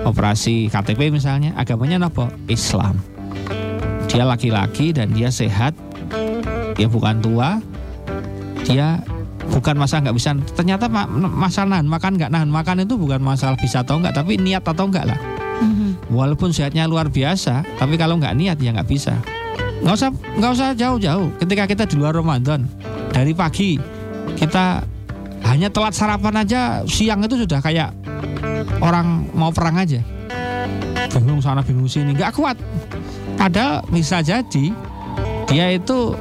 operasi 0.04 0.68
KTP 0.68 1.14
misalnya, 1.14 1.56
agamanya 1.56 2.10
apa? 2.10 2.28
Islam. 2.52 3.00
Dia 4.10 4.26
laki-laki 4.26 4.92
dan 4.92 5.14
dia 5.14 5.30
sehat, 5.30 5.78
dia 6.74 6.90
bukan 6.90 7.22
tua, 7.22 7.62
dia 8.66 9.00
bukan 9.54 9.78
masalah 9.78 10.10
nggak 10.10 10.18
bisa. 10.18 10.34
Ternyata 10.58 10.90
masalah 10.90 11.78
nahan 11.78 11.88
makan 11.88 12.12
nggak 12.18 12.32
nahan 12.34 12.52
makan 12.52 12.76
itu 12.84 12.98
bukan 12.98 13.22
masalah 13.22 13.56
bisa 13.56 13.86
atau 13.86 14.02
nggak, 14.02 14.18
tapi 14.18 14.42
niat 14.42 14.66
atau 14.66 14.90
enggak 14.90 15.14
lah. 15.14 15.20
Mm-hmm. 15.60 16.16
Walaupun 16.16 16.50
sehatnya 16.56 16.88
luar 16.90 17.12
biasa, 17.12 17.62
tapi 17.78 18.00
kalau 18.00 18.18
nggak 18.18 18.34
niat 18.36 18.58
ya 18.58 18.74
nggak 18.74 18.90
bisa. 18.90 19.14
Nggak 19.86 19.96
usah 19.96 20.10
nggak 20.12 20.52
usah 20.58 20.68
jauh-jauh. 20.74 21.30
Ketika 21.38 21.64
kita 21.70 21.84
di 21.86 21.96
luar 22.00 22.18
Ramadan, 22.18 22.66
dari 23.14 23.34
pagi 23.34 23.76
kita 24.38 24.84
hanya 25.50 25.72
telat 25.72 25.96
sarapan 25.96 26.46
aja 26.46 26.84
siang 26.86 27.24
itu 27.26 27.44
sudah 27.48 27.60
kayak 27.64 27.96
orang 28.84 29.28
mau 29.34 29.50
perang 29.50 29.80
aja. 29.80 30.04
Bingung 31.10 31.42
sana 31.42 31.66
bingung 31.66 31.90
sini 31.90 32.14
nggak 32.14 32.38
kuat. 32.38 32.56
Padahal 33.40 33.82
bisa 33.90 34.22
jadi 34.22 34.66
dia 35.50 35.66
itu 35.74 36.14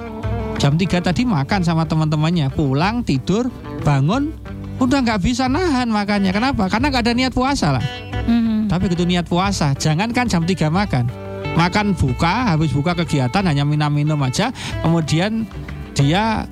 jam 0.57 0.74
3 0.74 1.05
tadi 1.05 1.22
makan 1.29 1.61
sama 1.62 1.85
teman-temannya. 1.85 2.48
Pulang 2.55 3.05
tidur 3.05 3.53
bangun 3.85 4.33
udah 4.79 4.98
nggak 5.05 5.20
bisa 5.22 5.51
nahan 5.51 5.90
makannya. 5.90 6.33
Kenapa? 6.33 6.70
Karena 6.70 6.88
nggak 6.88 7.05
ada 7.05 7.14
niat 7.14 7.35
puasa 7.35 7.74
lah. 7.79 7.85
Mm-hmm. 8.29 8.68
tapi 8.68 8.92
gitu 8.92 9.09
niat 9.09 9.24
puasa. 9.24 9.72
Jangan 9.72 10.12
kan 10.12 10.29
jam 10.29 10.44
3 10.44 10.68
makan. 10.68 11.09
Makan 11.57 11.96
buka 11.96 12.55
habis 12.55 12.70
buka 12.77 12.92
kegiatan 12.92 13.40
hanya 13.40 13.64
minum-minum 13.64 14.20
aja. 14.20 14.53
Kemudian 14.85 15.48
dia 15.96 16.44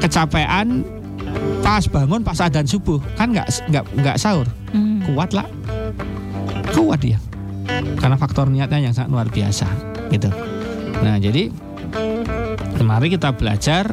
kecapean 0.00 0.82
pas 1.62 1.84
bangun 1.86 2.20
pas 2.22 2.38
adzan 2.38 2.66
subuh. 2.66 2.98
Kan 3.16 3.32
nggak 3.34 3.48
nggak 3.70 3.84
nggak 3.98 4.16
sahur. 4.18 4.46
Hmm. 4.72 5.04
kuat 5.06 5.34
lah. 5.36 5.46
Kuat 6.72 7.00
dia. 7.02 7.18
Karena 7.98 8.16
faktor 8.18 8.50
niatnya 8.50 8.90
yang 8.90 8.94
sangat 8.94 9.10
luar 9.12 9.28
biasa 9.30 9.66
gitu. 10.10 10.30
Nah 11.02 11.16
jadi 11.18 11.50
mari 12.82 13.08
kita 13.14 13.34
belajar 13.34 13.88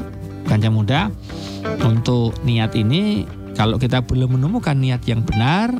ganja 0.49 0.69
muda 0.73 1.02
untuk 1.86 2.34
niat 2.45 2.73
ini. 2.73 3.25
Kalau 3.54 3.75
kita 3.75 3.99
belum 4.08 4.39
menemukan 4.39 4.78
niat 4.78 5.04
yang 5.04 5.19
benar 5.19 5.75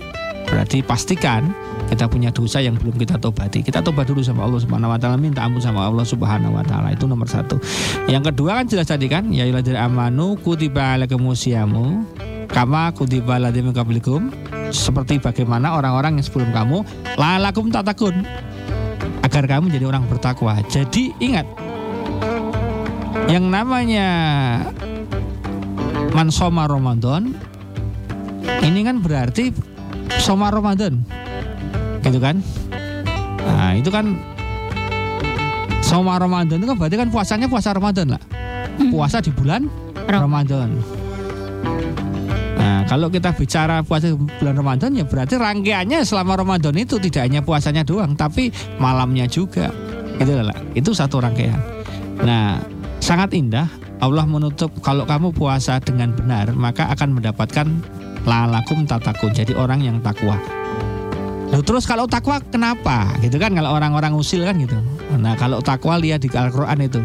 berarti 0.52 0.84
pastikan 0.84 1.56
kita 1.90 2.06
punya 2.06 2.30
dosa 2.30 2.62
yang 2.62 2.78
belum 2.78 2.96
kita 3.02 3.18
tobati. 3.18 3.66
Kita 3.66 3.82
tobat 3.82 4.06
dulu 4.06 4.22
sama 4.22 4.46
Allah 4.46 4.62
Subhanahu 4.62 4.94
wa 4.94 5.00
taala, 5.02 5.18
minta 5.18 5.42
ampun 5.42 5.58
sama 5.58 5.90
Allah 5.90 6.06
Subhanahu 6.06 6.54
wa 6.54 6.62
taala. 6.62 6.94
Itu 6.94 7.10
nomor 7.10 7.26
satu. 7.26 7.58
Yang 8.06 8.34
kedua 8.34 8.62
kan 8.62 8.66
jelas 8.70 8.88
tadi 8.88 9.10
kan, 9.10 9.34
ya 9.34 9.50
iladir 9.50 9.74
amanu 9.74 10.38
kutiba 10.38 10.94
alaikumusyamu 10.96 12.06
kama 12.50 12.94
kutiba 12.94 13.42
ladim 13.42 13.74
kablikum 13.74 14.30
seperti 14.70 15.18
bagaimana 15.18 15.78
orang-orang 15.78 16.22
yang 16.22 16.26
sebelum 16.26 16.50
kamu 16.54 16.86
lalakum 17.18 17.74
tatakun 17.74 18.22
agar 19.26 19.44
kamu 19.50 19.74
jadi 19.74 19.86
orang 19.90 20.06
bertakwa. 20.06 20.62
Jadi 20.70 21.14
ingat 21.18 21.50
yang 23.30 23.50
namanya 23.50 24.08
mansoma 26.14 26.66
Ramadan 26.70 27.34
ini 28.66 28.82
kan 28.82 29.02
berarti 29.02 29.54
soma 30.18 30.50
Ramadan 30.50 31.06
gitu 32.04 32.20
kan 32.20 32.40
nah 33.44 33.74
itu 33.76 33.90
kan 33.90 34.16
sama 35.84 36.22
Ramadan 36.22 36.62
itu 36.62 36.68
kan 36.70 36.78
berarti 36.78 36.98
kan 37.00 37.10
puasanya 37.10 37.48
puasa 37.50 37.74
Ramadan 37.74 38.14
lah 38.14 38.22
hmm. 38.78 38.92
puasa 38.94 39.24
di 39.24 39.32
bulan 39.34 39.68
Ramadan 40.06 40.80
Nah, 42.60 42.84
kalau 42.84 43.08
kita 43.08 43.32
bicara 43.32 43.80
puasa 43.88 44.12
bulan 44.14 44.56
Ramadan 44.60 44.92
ya 44.92 45.08
berarti 45.08 45.40
rangkaiannya 45.40 46.04
selama 46.04 46.44
Ramadan 46.44 46.76
itu 46.76 47.00
tidak 47.00 47.24
hanya 47.32 47.40
puasanya 47.40 47.88
doang, 47.88 48.20
tapi 48.20 48.52
malamnya 48.84 49.32
juga. 49.32 49.72
Itu 50.20 50.36
lah. 50.36 50.60
Itu 50.76 50.92
satu 50.92 51.24
rangkaian. 51.24 51.56
Nah, 52.20 52.60
sangat 53.00 53.32
indah 53.32 53.72
Allah 54.04 54.28
menutup 54.28 54.76
kalau 54.84 55.08
kamu 55.08 55.32
puasa 55.32 55.80
dengan 55.80 56.12
benar, 56.12 56.52
maka 56.52 56.92
akan 56.92 57.20
mendapatkan 57.20 57.68
lalakum 58.28 58.84
tatakun. 58.84 59.32
Jadi 59.32 59.56
orang 59.56 59.80
yang 59.80 60.04
takwa. 60.04 60.59
Loh, 61.50 61.66
terus 61.66 61.90
kalau 61.90 62.06
takwa 62.06 62.38
kenapa? 62.46 63.10
Gitu 63.26 63.42
kan 63.42 63.58
kalau 63.58 63.74
orang-orang 63.74 64.14
usil 64.14 64.46
kan 64.46 64.54
gitu. 64.62 64.78
Nah, 65.18 65.34
kalau 65.34 65.66
takwa 65.66 65.98
lihat 65.98 66.22
di 66.22 66.30
Al-Qur'an 66.30 66.78
itu. 66.78 67.02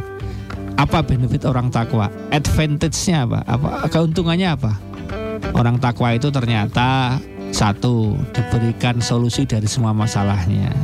Apa 0.74 1.00
benefit 1.06 1.46
orang 1.48 1.70
takwa? 1.72 2.12
Advantage-nya 2.28 3.24
apa? 3.24 3.40
Apa 3.46 3.88
keuntungannya 3.88 4.48
apa? 4.52 4.72
Orang 5.56 5.80
takwa 5.80 6.12
itu 6.12 6.28
ternyata 6.28 7.16
satu 7.54 8.18
diberikan 8.34 8.98
solusi 8.98 9.46
dari 9.48 9.70
semua 9.70 9.94
masalahnya. 9.94 10.74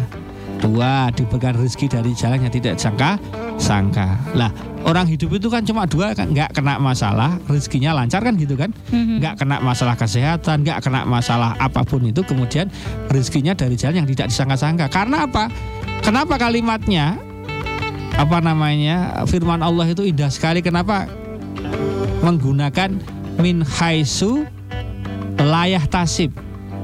Dua 0.60 1.08
diberikan 1.16 1.56
rezeki 1.56 1.88
dari 1.88 2.12
jalan 2.12 2.44
yang 2.44 2.52
tidak 2.52 2.76
sangka 2.76 3.16
sangka. 3.56 4.20
Lah, 4.36 4.52
orang 4.84 5.08
hidup 5.08 5.32
itu 5.32 5.48
kan 5.48 5.64
cuma 5.64 5.88
dua 5.88 6.12
kan? 6.12 6.28
Nggak 6.28 6.52
kena 6.52 6.76
masalah 6.76 7.40
rezekinya 7.48 7.96
lancar 7.96 8.20
kan 8.20 8.36
gitu 8.36 8.60
kan? 8.60 8.68
Mm-hmm. 8.92 9.24
nggak 9.24 9.34
kena 9.40 9.56
masalah 9.64 9.96
kesehatan 9.96 10.60
nggak 10.60 10.84
kena 10.84 11.08
masalah 11.08 11.56
apa 11.56 11.80
pun 11.80 12.04
itu 12.04 12.20
kemudian 12.20 12.68
rezekinya 13.08 13.56
dari 13.56 13.72
jalan 13.72 14.04
yang 14.04 14.08
tidak 14.12 14.28
disangka-sangka. 14.28 14.92
Karena 14.92 15.24
apa? 15.24 15.48
Kenapa 16.04 16.36
kalimatnya 16.36 17.16
apa 18.20 18.44
namanya 18.44 19.24
firman 19.24 19.64
Allah 19.64 19.88
itu 19.88 20.04
indah 20.04 20.28
sekali? 20.28 20.60
Kenapa? 20.60 21.08
Menggunakan 22.20 23.00
min 23.40 23.64
haisu 23.64 24.44
layah 25.40 25.80
tasib. 25.88 26.36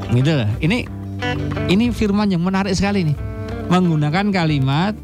Gitu 0.08 0.32
loh. 0.32 0.48
Ini 0.64 0.88
ini 1.68 1.92
firman 1.92 2.32
yang 2.32 2.40
menarik 2.40 2.72
sekali 2.72 3.04
nih 3.04 3.25
menggunakan 3.68 4.30
kalimat 4.30 4.94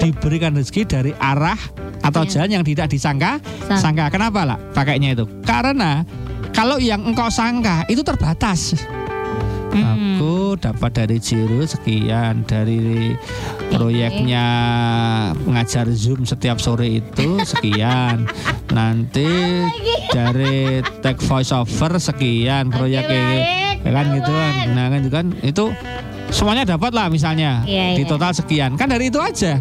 diberikan 0.00 0.56
rezeki 0.56 0.82
dari 0.88 1.12
arah 1.16 1.58
atau 2.00 2.24
yeah. 2.24 2.30
jalan 2.32 2.50
yang 2.60 2.64
tidak 2.64 2.88
disangka 2.90 3.40
Sang. 3.68 3.92
sangka. 3.92 4.12
Kenapa 4.12 4.44
lah 4.44 4.58
pakainya 4.72 5.14
itu? 5.16 5.24
Karena 5.44 6.04
kalau 6.52 6.80
yang 6.80 7.04
engkau 7.04 7.28
sangka 7.30 7.84
itu 7.86 8.00
terbatas. 8.04 8.74
Hmm. 9.70 10.18
Aku 10.18 10.58
dapat 10.58 10.90
dari 10.98 11.22
Jiru 11.22 11.62
sekian 11.62 12.42
dari 12.42 13.14
proyeknya 13.70 14.46
mengajar 15.46 15.86
Zoom 15.94 16.26
setiap 16.26 16.58
sore 16.58 16.98
itu 16.98 17.38
sekian. 17.46 18.26
Nanti 18.76 19.30
dari 20.10 20.82
tech 21.06 21.22
voice 21.22 21.54
over 21.54 22.02
sekian 22.02 22.74
proyek 22.74 23.06
ini 23.06 23.40
ya 23.86 23.90
kan 23.94 24.06
gitu 24.10 24.30
kan. 24.34 24.54
Nah 24.74 24.86
kan 24.90 25.00
itu 25.06 25.12
kan 25.14 25.26
itu 25.46 25.64
semuanya 26.30 26.64
dapat 26.64 26.90
lah 26.94 27.06
misalnya. 27.10 27.62
Yeah, 27.66 27.98
di 27.98 28.02
iya. 28.06 28.10
total 28.10 28.32
sekian. 28.32 28.78
Kan 28.78 28.90
dari 28.90 29.10
itu 29.10 29.18
aja. 29.18 29.58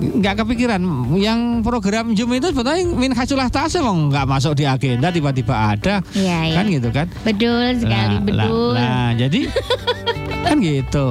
Nggak 0.00 0.44
kepikiran. 0.44 0.80
Yang 1.16 1.40
program 1.64 2.12
Zoom 2.12 2.36
itu 2.36 2.52
sebetulnya 2.52 2.84
min 2.92 3.12
hasulah 3.16 3.48
tase 3.48 3.80
mau 3.80 3.96
nggak 3.96 4.28
masuk 4.28 4.52
di 4.56 4.64
agenda 4.68 5.08
tiba-tiba 5.08 5.76
ada. 5.76 6.04
Ya, 6.12 6.56
kan 6.56 6.64
ya. 6.68 6.76
gitu 6.76 6.88
kan? 6.92 7.06
Betul 7.24 7.80
sekali 7.80 8.16
nah, 8.20 8.24
betul 8.24 8.72
nah, 8.76 8.84
nah 8.84 9.08
jadi 9.16 9.40
kan 10.44 10.56
gitu 10.60 11.06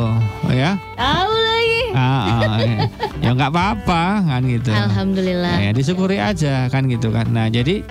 ya. 0.53 0.77
Tahu 0.93 1.33
lagi. 1.33 1.81
Ah, 1.89 2.05
ah, 2.05 2.57
ya, 2.62 2.77
ya 3.17 3.29
nggak 3.33 3.49
apa-apa 3.49 4.03
kan 4.29 4.41
gitu. 4.45 4.69
Alhamdulillah. 4.69 5.55
Ya 5.57 5.71
disyukuri 5.73 6.17
aja 6.21 6.69
kan 6.69 6.85
gitu 6.85 7.09
kan. 7.09 7.33
Nah 7.33 7.49
jadi 7.49 7.81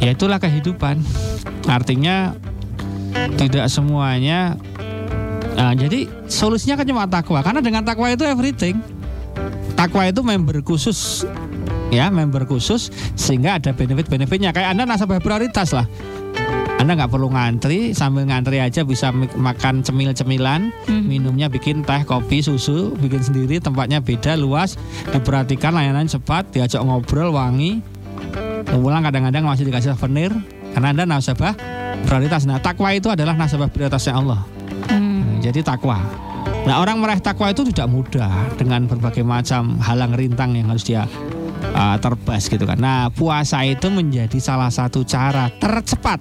ya 0.00 0.10
itulah 0.16 0.40
kehidupan. 0.40 1.00
Artinya 1.68 2.32
tidak 3.36 3.68
semuanya 3.68 4.56
Nah, 5.56 5.72
jadi 5.74 6.06
solusinya 6.30 6.78
kan 6.80 6.86
cuma 6.86 7.04
takwa. 7.06 7.40
Karena 7.42 7.60
dengan 7.62 7.82
takwa 7.82 8.10
itu 8.10 8.22
everything. 8.26 8.78
Takwa 9.74 10.06
itu 10.06 10.20
member 10.20 10.60
khusus. 10.60 11.24
Ya 11.90 12.06
member 12.06 12.46
khusus 12.46 12.92
sehingga 13.18 13.58
ada 13.58 13.74
benefit-benefitnya. 13.74 14.54
Kayak 14.54 14.76
anda 14.76 14.86
nasabah 14.86 15.18
prioritas 15.18 15.74
lah. 15.74 15.88
Anda 16.80 16.96
nggak 16.96 17.12
perlu 17.12 17.28
ngantri 17.28 17.92
sambil 17.92 18.24
ngantri 18.24 18.56
aja 18.56 18.80
bisa 18.88 19.12
makan 19.12 19.84
cemil-cemilan 19.84 20.72
hmm. 20.88 21.04
minumnya 21.04 21.52
bikin 21.52 21.84
teh 21.84 22.08
kopi 22.08 22.40
susu 22.40 22.96
bikin 22.96 23.20
sendiri 23.20 23.60
tempatnya 23.60 24.00
beda 24.00 24.32
luas 24.40 24.80
diperhatikan 25.12 25.76
layanan 25.76 26.08
cepat 26.08 26.48
diajak 26.56 26.80
ngobrol 26.80 27.36
wangi. 27.36 27.84
Pulang 28.64 29.04
kadang-kadang 29.04 29.44
masih 29.44 29.68
dikasih 29.68 29.92
souvenir 29.92 30.32
karena 30.72 30.88
anda 30.96 31.04
nasabah 31.04 31.52
prioritas. 32.08 32.48
Nah 32.48 32.64
takwa 32.64 32.96
itu 32.96 33.12
adalah 33.12 33.36
nasabah 33.36 33.68
prioritasnya 33.68 34.16
Allah. 34.16 34.59
Jadi 35.40 35.64
takwa 35.64 36.00
Nah 36.40 36.76
orang 36.80 37.00
meraih 37.00 37.20
takwa 37.24 37.48
itu 37.48 37.64
tidak 37.72 37.88
mudah 37.88 38.52
dengan 38.60 38.84
berbagai 38.84 39.24
macam 39.24 39.80
halang 39.80 40.12
rintang 40.12 40.56
yang 40.56 40.68
harus 40.68 40.84
dia 40.84 41.08
uh, 41.72 41.96
terbas 41.96 42.48
gitu 42.48 42.64
kan. 42.68 42.76
Nah 42.76 43.08
puasa 43.12 43.64
itu 43.64 43.88
menjadi 43.88 44.36
salah 44.36 44.68
satu 44.68 45.04
cara 45.04 45.48
tercepat, 45.56 46.20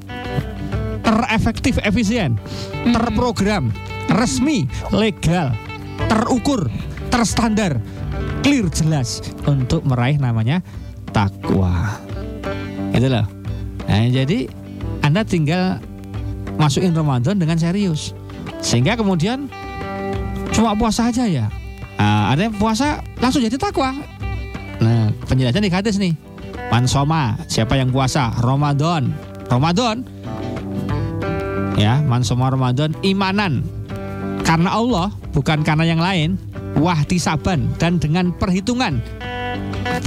terefektif, 1.03 1.79
efisien, 1.83 2.39
hmm. 2.39 2.95
terprogram, 2.95 3.71
resmi, 4.15 4.67
legal, 4.95 5.51
terukur, 6.07 6.71
terstandar, 7.11 7.79
clear 8.39 8.67
jelas 8.71 9.19
untuk 9.43 9.83
meraih 9.83 10.19
namanya 10.19 10.63
takwa. 11.11 11.99
Gitu 12.95 13.07
loh. 13.11 13.27
Nah, 13.89 14.05
jadi 14.09 14.49
Anda 15.01 15.25
tinggal 15.25 15.81
masukin 16.61 16.93
Ramadan 16.93 17.41
dengan 17.41 17.57
serius. 17.57 18.13
Sehingga 18.59 18.99
kemudian 18.99 19.47
cuma 20.51 20.75
puasa 20.75 21.07
aja 21.07 21.25
ya. 21.25 21.47
Nah, 21.99 22.31
ada 22.31 22.47
yang 22.47 22.55
puasa 22.55 23.03
langsung 23.19 23.43
jadi 23.43 23.59
takwa. 23.59 23.91
Nah, 24.79 25.11
penjelasan 25.27 25.63
di 25.63 25.71
hadis 25.71 25.99
nih. 25.99 26.15
Mansoma, 26.71 27.35
siapa 27.51 27.75
yang 27.75 27.91
puasa? 27.91 28.31
Ramadan. 28.39 29.11
Ramadan. 29.51 30.07
Ya, 31.75 31.99
mansoma 32.03 32.51
Ramadan 32.51 32.95
imanan. 33.03 33.65
Karena 34.43 34.75
Allah, 34.75 35.11
bukan 35.35 35.63
karena 35.63 35.83
yang 35.87 35.99
lain. 35.99 36.39
Wahdi 36.79 37.19
saban 37.19 37.67
dan 37.75 37.99
dengan 37.99 38.31
perhitungan. 38.31 39.03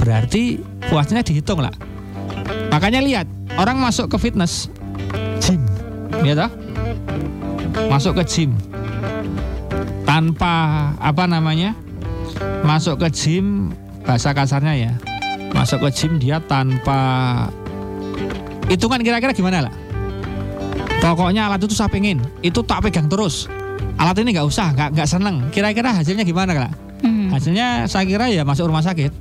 Berarti 0.01 0.57
puasanya 0.89 1.21
dihitung 1.21 1.61
lah. 1.61 1.73
Makanya 2.73 3.05
lihat, 3.05 3.29
orang 3.61 3.77
masuk 3.77 4.09
ke 4.09 4.17
fitness, 4.17 4.71
gym, 5.37 5.61
ya 6.25 6.33
toh? 6.33 6.51
Masuk 7.89 8.21
ke 8.21 8.23
gym 8.25 8.51
tanpa 10.03 10.53
apa 10.99 11.23
namanya? 11.25 11.73
Masuk 12.61 13.01
ke 13.01 13.07
gym 13.09 13.73
bahasa 14.03 14.31
kasarnya 14.31 14.73
ya. 14.77 14.91
Masuk 15.53 15.81
ke 15.85 15.89
gym 15.93 16.21
dia 16.21 16.37
tanpa 16.39 16.97
hitungan 18.69 19.01
kira-kira 19.01 19.33
gimana 19.33 19.69
lah? 19.69 19.73
Pokoknya 21.03 21.51
alat 21.51 21.59
itu 21.59 21.75
saya 21.75 21.91
pengen, 21.91 22.23
itu 22.39 22.63
tak 22.63 22.87
pegang 22.87 23.11
terus. 23.11 23.51
Alat 23.99 24.15
ini 24.23 24.31
nggak 24.31 24.47
usah, 24.47 24.71
nggak 24.71 24.89
nggak 24.95 25.09
seneng. 25.09 25.35
Kira-kira 25.51 25.91
hasilnya 25.91 26.23
gimana 26.23 26.55
lah? 26.55 26.71
Hmm. 27.03 27.27
Hasilnya 27.27 27.83
saya 27.91 28.07
kira 28.07 28.31
ya 28.31 28.47
masuk 28.47 28.71
rumah 28.71 28.79
sakit, 28.79 29.11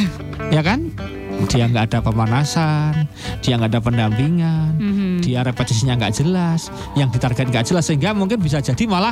ya 0.56 0.64
kan? 0.64 0.88
Dia 1.52 1.68
nggak 1.68 1.92
ada 1.92 1.98
pemanasan, 2.00 3.04
dia 3.44 3.60
nggak 3.60 3.76
ada 3.76 3.80
pendampingan, 3.84 4.72
Mhm. 4.80 4.95
Dia 5.26 5.42
repetisinya 5.42 5.98
nggak 5.98 6.22
jelas, 6.22 6.70
yang 6.94 7.10
ditarget 7.10 7.50
nggak 7.50 7.66
jelas 7.66 7.82
sehingga 7.82 8.14
mungkin 8.14 8.38
bisa 8.38 8.62
jadi 8.62 8.86
malah 8.86 9.10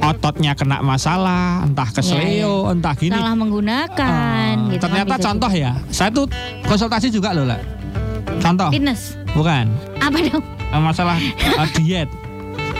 ototnya 0.00 0.56
kena 0.56 0.80
masalah, 0.80 1.60
entah 1.60 1.84
kesleo, 1.92 2.72
entah 2.72 2.96
gini. 2.96 3.12
Salah 3.12 3.36
menggunakan. 3.36 4.54
Ah, 4.56 4.72
gitu 4.72 4.80
kan 4.80 4.88
ternyata 4.88 5.14
bisa 5.20 5.24
contoh 5.28 5.52
ya, 5.52 5.72
saya 5.92 6.08
tuh 6.08 6.24
konsultasi 6.64 7.12
juga 7.12 7.36
loh 7.36 7.44
lah. 7.44 7.60
Contoh. 8.40 8.72
Fitness. 8.72 9.20
bukan 9.36 9.68
Apa 10.00 10.16
dong? 10.24 10.40
eh, 10.72 10.80
masalah 10.80 11.20
eh, 11.20 11.68
diet. 11.76 12.08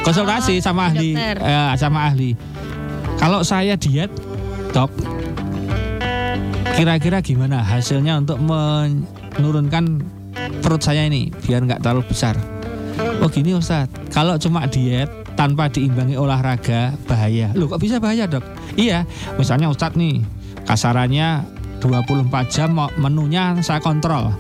Konsultasi 0.01 0.57
Oh, 0.57 0.65
sama 0.65 0.89
ahli, 0.89 1.13
eh, 1.13 1.73
sama 1.77 2.09
ahli. 2.09 2.33
Kalau 3.21 3.45
saya 3.45 3.77
diet, 3.77 4.09
dok, 4.73 4.89
kira-kira 6.73 7.21
gimana 7.21 7.61
hasilnya 7.61 8.17
untuk 8.17 8.41
menurunkan 8.41 10.01
perut 10.65 10.81
saya 10.81 11.05
ini 11.05 11.29
biar 11.45 11.69
nggak 11.69 11.85
terlalu 11.85 12.09
besar? 12.09 12.33
Oh 13.21 13.29
gini 13.29 13.53
Ustadz, 13.57 14.13
kalau 14.13 14.37
cuma 14.37 14.65
diet 14.69 15.09
tanpa 15.37 15.73
diimbangi 15.73 16.17
olahraga 16.21 16.93
bahaya. 17.09 17.53
Loh 17.57 17.69
kok 17.69 17.81
bisa 17.81 17.97
bahaya 17.97 18.29
dok? 18.29 18.45
Iya, 18.77 19.09
misalnya 19.41 19.73
Ustadz 19.73 19.97
nih 19.97 20.21
kasarannya 20.69 21.45
24 21.81 22.53
jam 22.53 22.77
menunya 23.01 23.57
saya 23.65 23.81
kontrol. 23.81 24.33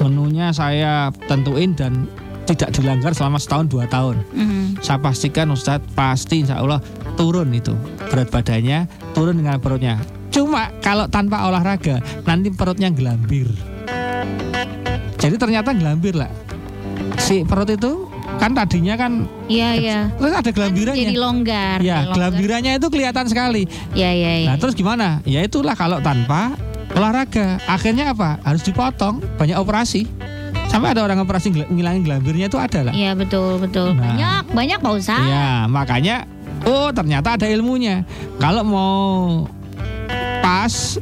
Menunya 0.00 0.54
saya 0.54 1.12
tentuin 1.28 1.76
dan 1.76 2.08
tidak 2.48 2.72
dilanggar 2.72 3.12
selama 3.12 3.36
setahun 3.36 3.68
dua 3.68 3.84
tahun. 3.92 4.24
Mhm. 4.32 4.80
Saya 4.80 4.96
pastikan 5.04 5.52
Ustadz 5.52 5.84
pasti 5.92 6.40
insya 6.40 6.64
Allah 6.64 6.80
turun 7.20 7.52
itu 7.52 7.76
berat 8.08 8.32
badannya 8.32 8.88
turun 9.12 9.36
dengan 9.36 9.60
perutnya. 9.60 10.00
Cuma 10.32 10.72
kalau 10.80 11.04
tanpa 11.12 11.44
olahraga 11.44 12.00
nanti 12.24 12.48
perutnya 12.48 12.88
gelambir. 12.88 13.52
Jadi 15.18 15.34
ternyata 15.36 15.74
gelambir 15.74 16.14
lah. 16.16 16.30
Si 17.28 17.44
perut 17.44 17.68
itu 17.68 18.08
kan 18.40 18.56
tadinya 18.56 18.96
kan 18.96 19.28
Iya, 19.52 19.68
iya. 19.76 19.98
terus 20.16 20.32
ada 20.32 20.40
Jadi 20.42 20.56
gelambirannya. 20.56 21.12
longgar. 21.12 21.78
Ya, 21.84 22.08
Longgar. 22.08 22.14
gelambirannya 22.32 22.72
itu 22.80 22.88
kelihatan 22.88 23.28
sekali. 23.28 23.68
Iya, 23.92 24.10
iya, 24.16 24.32
iya. 24.40 24.48
Nah, 24.48 24.56
terus 24.56 24.72
gimana? 24.72 25.20
Ya 25.28 25.44
itulah 25.44 25.76
kalau 25.76 26.00
tanpa 26.00 26.56
olahraga. 26.96 27.60
Akhirnya 27.68 28.16
apa? 28.16 28.40
Harus 28.40 28.64
dipotong, 28.64 29.20
banyak 29.36 29.60
operasi. 29.60 30.08
Sampai 30.68 30.92
ada 30.92 31.04
orang 31.04 31.20
operasi 31.20 31.52
ngilangin 31.52 32.04
gelambirnya 32.04 32.48
itu 32.48 32.56
ada 32.56 32.88
lah. 32.88 32.92
Iya, 32.96 33.12
betul, 33.12 33.60
betul. 33.60 33.92
Nah. 33.92 34.08
Banyak, 34.08 34.42
banyak 34.52 34.78
Pak 34.80 34.92
Ustaz. 34.96 35.24
Ya, 35.24 35.64
makanya 35.64 36.24
oh 36.64 36.88
ternyata 36.92 37.36
ada 37.36 37.44
ilmunya. 37.44 38.04
Kalau 38.40 38.64
mau 38.64 39.04
pas 40.40 40.96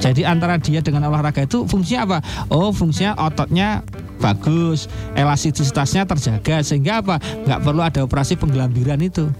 jadi 0.00 0.24
antara 0.24 0.56
dia 0.56 0.80
dengan 0.80 1.08
olahraga 1.08 1.44
itu 1.44 1.64
fungsinya 1.64 2.00
apa? 2.04 2.18
Oh, 2.48 2.72
fungsinya 2.72 3.16
ototnya 3.16 3.84
bagus, 4.20 4.86
elastisitasnya 5.16 6.04
terjaga 6.04 6.62
sehingga 6.62 7.00
apa? 7.00 7.16
Nggak 7.48 7.60
perlu 7.64 7.80
ada 7.80 8.00
operasi 8.04 8.36
penggelambiran 8.36 9.00
itu. 9.00 9.32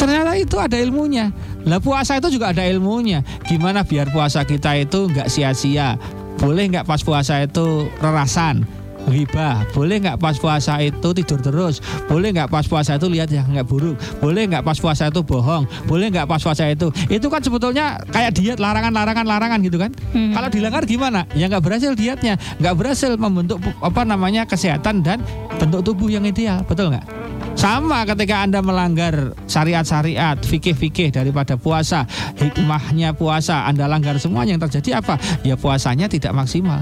Ternyata 0.00 0.34
itu 0.34 0.56
ada 0.58 0.74
ilmunya. 0.80 1.30
Lah 1.62 1.78
puasa 1.78 2.18
itu 2.18 2.34
juga 2.34 2.50
ada 2.50 2.66
ilmunya. 2.66 3.22
Gimana 3.46 3.86
biar 3.86 4.10
puasa 4.10 4.42
kita 4.42 4.74
itu 4.80 5.06
nggak 5.12 5.30
sia-sia? 5.30 5.94
Boleh 6.40 6.66
nggak 6.72 6.88
pas 6.88 7.04
puasa 7.06 7.38
itu 7.44 7.86
rerasan? 8.02 8.66
Ghibah, 9.02 9.66
boleh 9.74 9.98
nggak 9.98 10.18
pas 10.22 10.38
puasa 10.38 10.78
itu 10.78 11.08
tidur 11.10 11.40
terus? 11.42 11.82
Boleh 12.06 12.30
nggak 12.30 12.46
pas 12.46 12.62
puasa 12.62 12.94
itu 12.94 13.10
lihat 13.10 13.28
yang 13.34 13.50
nggak 13.50 13.66
buruk? 13.66 13.98
Boleh 14.22 14.46
nggak 14.46 14.62
pas 14.62 14.78
puasa 14.78 15.10
itu 15.10 15.20
bohong? 15.26 15.66
Boleh 15.90 16.06
nggak 16.08 16.30
pas 16.30 16.38
puasa 16.38 16.70
itu? 16.70 16.88
Itu 17.10 17.26
kan 17.26 17.42
sebetulnya 17.42 17.98
kayak 18.14 18.38
diet 18.38 18.58
larangan-larangan 18.62 19.26
larangan 19.26 19.58
gitu 19.66 19.76
kan? 19.82 19.90
Mhm. 20.14 20.32
Kalau 20.38 20.48
dilanggar 20.48 20.82
gimana? 20.86 21.26
Ya 21.34 21.50
nggak 21.50 21.62
berhasil 21.66 21.92
dietnya, 21.98 22.38
nggak 22.62 22.74
berhasil 22.78 23.10
membentuk 23.18 23.58
apa 23.82 24.06
namanya 24.06 24.46
kesehatan 24.46 25.02
dan 25.02 25.18
bentuk 25.58 25.82
tubuh 25.82 26.06
yang 26.06 26.22
ideal, 26.22 26.62
betul 26.62 26.94
nggak? 26.94 27.04
Sama 27.52 28.08
ketika 28.08 28.42
Anda 28.48 28.64
melanggar 28.64 29.36
syariat-syariat, 29.44 30.40
fikih-fikih 30.40 31.12
daripada 31.12 31.58
puasa, 31.60 32.08
hikmahnya 32.40 33.12
puasa, 33.12 33.68
Anda 33.68 33.90
langgar 33.90 34.16
semuanya 34.16 34.56
yang 34.56 34.62
terjadi 34.64 35.04
apa? 35.04 35.20
Ya 35.44 35.58
puasanya 35.58 36.08
tidak 36.08 36.32
maksimal. 36.32 36.80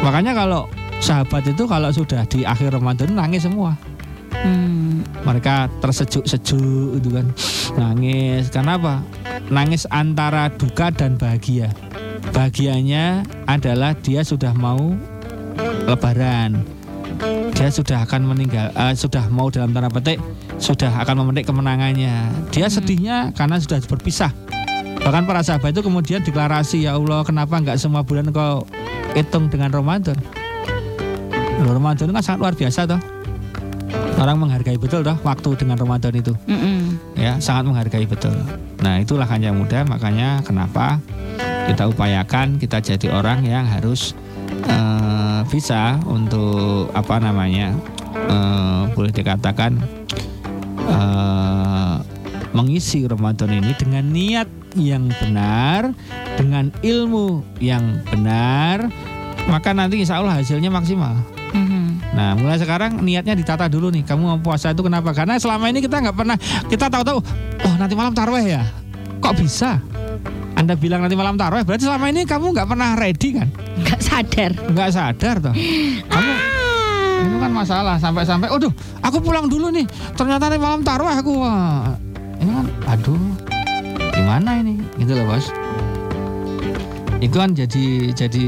Makanya 0.00 0.32
kalau 0.32 0.64
sahabat 1.00 1.48
itu 1.48 1.64
kalau 1.64 1.90
sudah 1.90 2.22
di 2.28 2.44
akhir 2.44 2.76
Ramadan 2.76 3.16
nangis 3.16 3.48
semua. 3.48 3.74
Hmm. 4.30 5.02
Mereka 5.26 5.68
tersejuk-sejuk 5.82 7.02
itu 7.02 7.08
kan. 7.12 7.26
Nangis. 7.76 8.48
Karena 8.48 8.78
apa? 8.78 8.94
Nangis 9.50 9.84
antara 9.90 10.48
duka 10.48 10.88
dan 10.94 11.18
bahagia. 11.18 11.72
Bahagianya 12.30 13.26
adalah 13.50 13.96
dia 13.98 14.22
sudah 14.22 14.54
mau 14.54 14.94
lebaran. 15.84 16.62
Dia 17.52 17.68
sudah 17.68 18.08
akan 18.08 18.32
meninggal, 18.32 18.72
eh, 18.72 18.96
sudah 18.96 19.28
mau 19.28 19.52
dalam 19.52 19.76
tanda 19.76 19.92
petik, 19.92 20.16
sudah 20.56 20.88
akan 21.04 21.20
memetik 21.20 21.52
kemenangannya. 21.52 22.32
Dia 22.48 22.70
Hmm. 22.70 22.74
sedihnya 22.80 23.16
karena 23.36 23.60
sudah 23.60 23.82
berpisah. 23.84 24.32
Bahkan 25.00 25.28
para 25.28 25.44
sahabat 25.44 25.76
itu 25.76 25.84
kemudian 25.84 26.24
deklarasi, 26.24 26.88
ya 26.88 26.96
Allah, 26.96 27.20
kenapa 27.24 27.60
nggak 27.60 27.76
semua 27.76 28.00
bulan 28.00 28.32
kau 28.32 28.64
hitung 29.12 29.52
dengan 29.52 29.72
Ramadan? 29.72 30.16
Loh, 31.60 31.76
Ramadan 31.76 32.08
itu 32.08 32.14
kan 32.14 32.24
sangat 32.24 32.40
luar 32.40 32.54
biasa 32.56 32.80
toh. 32.88 33.00
Orang 34.20 34.36
menghargai 34.36 34.76
betul 34.76 35.00
toh 35.00 35.16
waktu 35.24 35.56
dengan 35.56 35.80
Ramadan 35.80 36.12
itu 36.12 36.36
Mhm. 36.44 37.16
ya 37.16 37.40
sangat 37.40 37.72
menghargai 37.72 38.04
betul. 38.04 38.36
Nah 38.84 39.00
itulah 39.00 39.24
hanya 39.24 39.48
muda 39.50 39.80
makanya 39.84 40.44
kenapa 40.44 41.00
kita 41.64 41.88
upayakan 41.88 42.60
kita 42.60 42.84
jadi 42.84 43.08
orang 43.12 43.44
yang 43.44 43.64
harus 43.64 44.12
eh, 44.68 45.40
bisa 45.48 45.96
untuk 46.04 46.92
apa 46.92 47.16
namanya 47.16 47.72
eh, 48.12 48.82
boleh 48.92 49.08
dikatakan 49.08 49.80
eh, 50.84 51.94
mengisi 52.52 53.08
Ramadan 53.08 53.56
ini 53.56 53.72
dengan 53.78 54.04
niat 54.04 54.48
yang 54.76 55.08
benar, 55.16 55.96
dengan 56.36 56.70
ilmu 56.84 57.42
yang 57.58 58.04
benar, 58.06 58.86
maka 59.48 59.72
nanti 59.72 59.98
insya 59.98 60.20
Allah 60.20 60.38
hasilnya 60.38 60.70
maksimal. 60.70 61.16
Nah, 62.10 62.34
mulai 62.34 62.58
sekarang 62.58 62.98
niatnya 63.00 63.38
ditata 63.38 63.70
dulu 63.70 63.88
nih. 63.94 64.02
Kamu 64.02 64.22
mau 64.26 64.38
puasa 64.42 64.74
itu 64.74 64.82
kenapa? 64.82 65.14
Karena 65.14 65.38
selama 65.38 65.70
ini 65.70 65.78
kita 65.78 66.02
nggak 66.02 66.16
pernah 66.16 66.36
kita 66.66 66.90
tahu-tahu, 66.90 67.18
oh 67.64 67.74
nanti 67.78 67.94
malam 67.94 68.10
taraweh 68.10 68.44
ya. 68.50 68.62
Kok 69.22 69.34
bisa? 69.38 69.78
Anda 70.58 70.74
bilang 70.74 71.00
nanti 71.06 71.14
malam 71.14 71.38
taraweh, 71.38 71.62
berarti 71.62 71.86
selama 71.86 72.10
ini 72.10 72.26
kamu 72.26 72.50
nggak 72.52 72.68
pernah 72.68 72.98
ready 72.98 73.28
kan? 73.38 73.48
Nggak 73.80 74.00
sadar. 74.02 74.50
Nggak 74.58 74.90
sadar 74.90 75.34
toh. 75.38 75.54
Kamu 76.10 76.30
Ah. 76.30 77.26
itu 77.28 77.36
kan 77.36 77.52
masalah 77.52 77.96
sampai-sampai, 78.00 78.48
aduh, 78.48 78.72
aku 79.04 79.20
pulang 79.20 79.44
dulu 79.44 79.68
nih. 79.68 79.84
Ternyata 80.16 80.48
nanti 80.48 80.56
malam 80.56 80.80
taraweh 80.80 81.14
aku. 81.20 81.32
Wah, 81.36 81.92
ini 82.40 82.50
kan, 82.50 82.66
aduh, 82.88 83.20
gimana 84.10 84.56
ini? 84.58 84.80
Gitu 84.96 85.12
loh 85.14 85.28
bos. 85.28 85.52
Itu 87.20 87.36
kan 87.36 87.52
jadi 87.52 88.16
jadi 88.16 88.44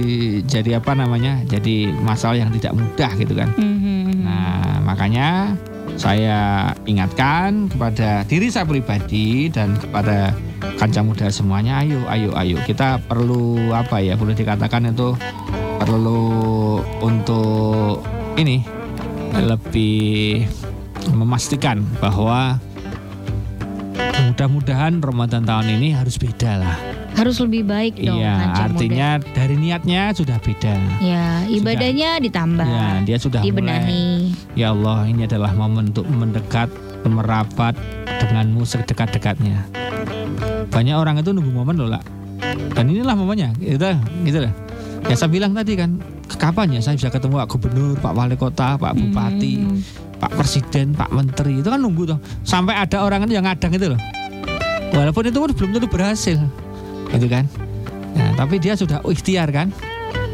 jadi 0.49 0.81
apa 0.81 0.97
namanya? 0.97 1.45
Jadi 1.45 1.93
masalah 1.93 2.41
yang 2.41 2.51
tidak 2.57 2.73
mudah 2.73 3.13
gitu 3.21 3.37
kan. 3.37 3.53
Mhm. 3.57 4.25
Nah, 4.25 4.81
makanya 4.81 5.53
saya 6.01 6.73
ingatkan 6.89 7.69
kepada 7.69 8.25
diri 8.25 8.49
saya 8.49 8.65
pribadi 8.65 9.53
dan 9.53 9.77
kepada 9.77 10.33
kanca 10.81 11.05
muda 11.05 11.29
semuanya, 11.29 11.85
ayo, 11.85 12.01
ayo, 12.09 12.33
ayo. 12.33 12.57
Kita 12.65 12.97
perlu 12.97 13.77
apa 13.77 14.01
ya? 14.01 14.17
Boleh 14.17 14.33
dikatakan 14.33 14.89
itu 14.89 15.13
perlu 15.77 16.81
untuk 17.05 18.01
ini 18.41 18.65
lebih 19.37 20.49
memastikan 21.13 21.85
bahwa 22.01 22.57
mudah-mudahan 24.33 25.03
Ramadan 25.03 25.45
tahun 25.45 25.77
ini 25.77 25.93
harus 25.93 26.17
beda 26.17 26.57
lah. 26.57 26.92
Harus 27.13 27.37
lebih 27.45 27.69
baik 27.69 28.01
dong. 28.01 28.19
Iya, 28.19 28.35
artinya 28.67 29.09
dari 29.37 29.55
niatnya 29.55 30.17
sudah 30.17 30.41
beda. 30.41 30.75
Ya, 30.99 31.45
ibadahnya 31.47 32.19
ditambah. 32.25 32.65
Ya, 32.65 33.05
dia 33.05 33.19
sudah 33.21 33.45
mulai. 33.45 33.53
dibenahi. 33.53 34.07
Ya 34.57 34.73
Allah, 34.73 35.05
ini 35.07 35.29
adalah 35.29 35.53
momen 35.53 35.93
untuk 35.93 36.09
mendekat, 36.09 36.73
merapat 37.05 37.77
denganmu 38.21 38.65
sedekat-dekatnya. 38.65 39.61
Banyak 40.73 40.97
orang 40.97 41.21
itu 41.21 41.37
nunggu 41.37 41.53
momen 41.53 41.77
loh, 41.77 41.91
lah. 41.93 42.03
Dan 42.73 42.89
inilah 42.89 43.13
momennya, 43.13 43.53
gitu, 43.61 43.93
gitu 44.25 44.39
lah. 44.49 44.53
Ya 45.07 45.15
saya 45.19 45.29
bilang 45.29 45.53
tadi 45.53 45.77
kan, 45.77 46.01
kapan 46.39 46.79
ya 46.79 46.81
saya 46.81 46.97
bisa 46.97 47.11
ketemu 47.13 47.45
Pak 47.45 47.49
Gubernur, 47.51 47.99
Pak 48.01 48.13
Wali 48.17 48.37
Kota, 48.39 48.81
Pak 48.81 48.93
Bupati, 48.95 49.55
Hmm. 49.63 49.79
Pak 50.23 50.39
Presiden, 50.39 50.95
Pak 50.95 51.11
Menteri 51.11 51.59
itu 51.59 51.67
kan 51.67 51.83
nunggu 51.83 52.15
tuh 52.15 52.19
sampai 52.47 52.79
ada 52.79 53.03
orang 53.03 53.27
itu 53.27 53.35
yang 53.35 53.43
ngadang 53.43 53.75
itu 53.75 53.91
loh. 53.91 54.01
Walaupun 54.95 55.27
itu 55.27 55.39
belum 55.43 55.71
tentu 55.75 55.89
berhasil, 55.91 56.39
gitu 57.17 57.27
kan. 57.29 57.45
Nah, 58.13 58.31
tapi 58.37 58.61
dia 58.61 58.77
sudah 58.77 59.01
ikhtiar 59.05 59.49
kan. 59.53 59.73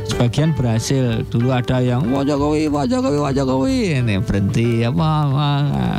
Sebagian 0.08 0.56
berhasil. 0.56 1.22
Dulu 1.28 1.52
ada 1.52 1.78
yang 1.78 2.02
Wah 2.10 2.24
Jokowi, 2.26 2.66
Pak 2.72 2.90
Jokowi, 2.90 3.18
Pak 3.22 3.32
Jokowi. 3.38 3.78
Ini 4.02 4.14
berhenti 4.24 4.82
apa, 4.82 5.08
apa 5.28 5.48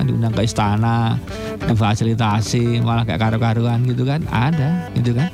diundang 0.03 0.33
ke 0.33 0.43
istana, 0.43 1.15
fasilitasi, 1.61 2.83
malah 2.83 3.05
kayak 3.05 3.21
karu-karuan 3.21 3.85
gitu 3.87 4.03
kan. 4.03 4.25
Ada, 4.27 4.91
gitu 4.97 5.15
kan. 5.15 5.29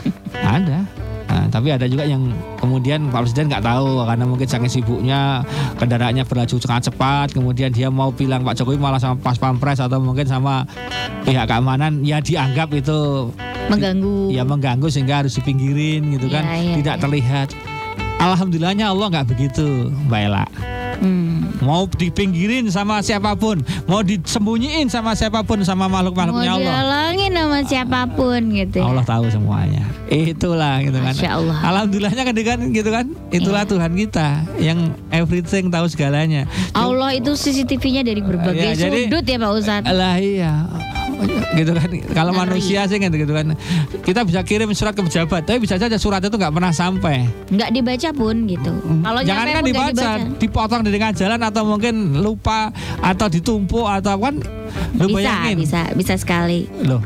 ada. 0.56 1.03
Nah, 1.34 1.50
tapi 1.50 1.74
ada 1.74 1.90
juga 1.90 2.06
yang 2.06 2.30
kemudian 2.62 3.10
Pak 3.10 3.26
Presiden 3.26 3.50
nggak 3.50 3.66
tahu 3.66 4.06
karena 4.06 4.22
mungkin 4.22 4.46
saking 4.46 4.70
sibuknya 4.70 5.42
kendaraannya 5.82 6.22
berlaju 6.22 6.62
sangat 6.62 6.94
cepat 6.94 7.34
kemudian 7.34 7.74
dia 7.74 7.90
mau 7.90 8.14
bilang 8.14 8.46
Pak 8.46 8.54
Jokowi 8.62 8.78
malah 8.78 9.02
sama 9.02 9.18
pas 9.18 9.34
pampres 9.34 9.82
atau 9.82 9.98
mungkin 9.98 10.30
sama 10.30 10.62
pihak 11.26 11.50
keamanan 11.50 12.06
ya 12.06 12.22
dianggap 12.22 12.70
itu 12.70 13.34
Mengganggu. 13.66 14.30
ya 14.30 14.46
mengganggu 14.46 14.86
sehingga 14.86 15.26
harus 15.26 15.34
dipinggirin 15.34 16.14
gitu 16.14 16.30
kan 16.30 16.46
iya, 16.54 16.78
tidak 16.78 16.96
iya. 16.96 17.02
terlihat 17.02 17.48
Alhamdulillahnya 18.22 18.94
Allah 18.94 19.06
nggak 19.18 19.26
begitu 19.34 19.90
Mbak 20.06 20.20
Ella 20.30 20.46
Hmm. 20.96 21.50
mau 21.58 21.84
dipinggirin 21.86 22.66
sama 22.66 23.00
siapa 23.00 23.34
pun 23.34 23.58
mau 23.84 24.00
disembunyiin 24.00 24.86
sama 24.86 25.12
siapa 25.12 25.40
pun 25.40 25.60
sama 25.60 25.84
Mau 25.84 25.94
makhluk-makhluknya 25.94 26.50
Allah 26.50 26.60
dihalangin 26.60 27.32
sama 27.32 27.58
siapa 27.62 28.00
pun 28.10 28.40
gitu 28.50 28.76
ya. 28.78 28.84
Allah 28.84 29.04
tahu 29.04 29.24
semuanya 29.28 29.84
itulah 30.06 30.78
gitu 30.80 30.94
kan 30.94 31.10
Masya 31.10 31.30
Allah. 31.32 31.56
Alhamdulillahnya 31.64 32.22
kan 32.22 32.34
kan 32.36 32.60
gitu 32.70 32.90
kan 32.90 33.06
itulah 33.30 33.62
Iya. 33.62 33.70
Tuhan 33.70 33.92
kita 33.96 34.28
yang 34.58 34.78
everything 35.10 35.68
tahu 35.68 35.86
segalanya 35.86 36.44
Allah 36.72 37.12
itu 37.12 37.32
CCTV-nya 37.32 38.02
dari 38.02 38.20
berbagai 38.20 38.62
Ya, 38.64 38.74
jadi- 38.74 39.08
sudut 39.08 39.24
ya 39.24 39.36
Pak 39.36 39.52
Ustadz. 39.54 39.88
lah 39.88 40.14
iya 40.16 40.52
gitu 41.58 41.72
kan. 41.74 41.90
Kalau 42.12 42.32
Ngeri. 42.32 42.42
manusia 42.56 42.80
sih 42.86 42.98
kan 43.00 43.10
gitu 43.10 43.32
kan. 43.32 43.56
Kita 44.04 44.20
bisa 44.24 44.40
kirim 44.44 44.70
surat 44.72 44.92
ke 44.92 45.02
pejabat 45.02 45.44
tapi 45.44 45.58
bisa 45.64 45.76
saja 45.76 45.96
surat 45.96 46.20
itu 46.22 46.34
nggak 46.34 46.54
pernah 46.54 46.72
sampai. 46.72 47.26
Nggak 47.50 47.70
dibaca 47.74 48.08
pun 48.14 48.36
gitu. 48.46 48.72
Kalau 49.02 49.20
jangan 49.24 49.44
kan 49.44 49.52
nggak 49.54 49.66
dibaca, 49.68 50.08
dipotong 50.38 50.80
di 50.84 50.90
tengah 50.92 51.12
jalan 51.16 51.40
atau 51.40 51.62
mungkin 51.64 51.94
lupa 52.20 52.70
atau 53.00 53.26
ditumpuk 53.28 53.84
atau 53.86 54.16
kan? 54.20 54.36
Lu 54.98 55.10
Bisa, 55.10 55.16
bayangin. 55.16 55.56
bisa, 55.58 55.80
bisa 55.94 56.14
sekali. 56.18 56.66
loh 56.84 57.02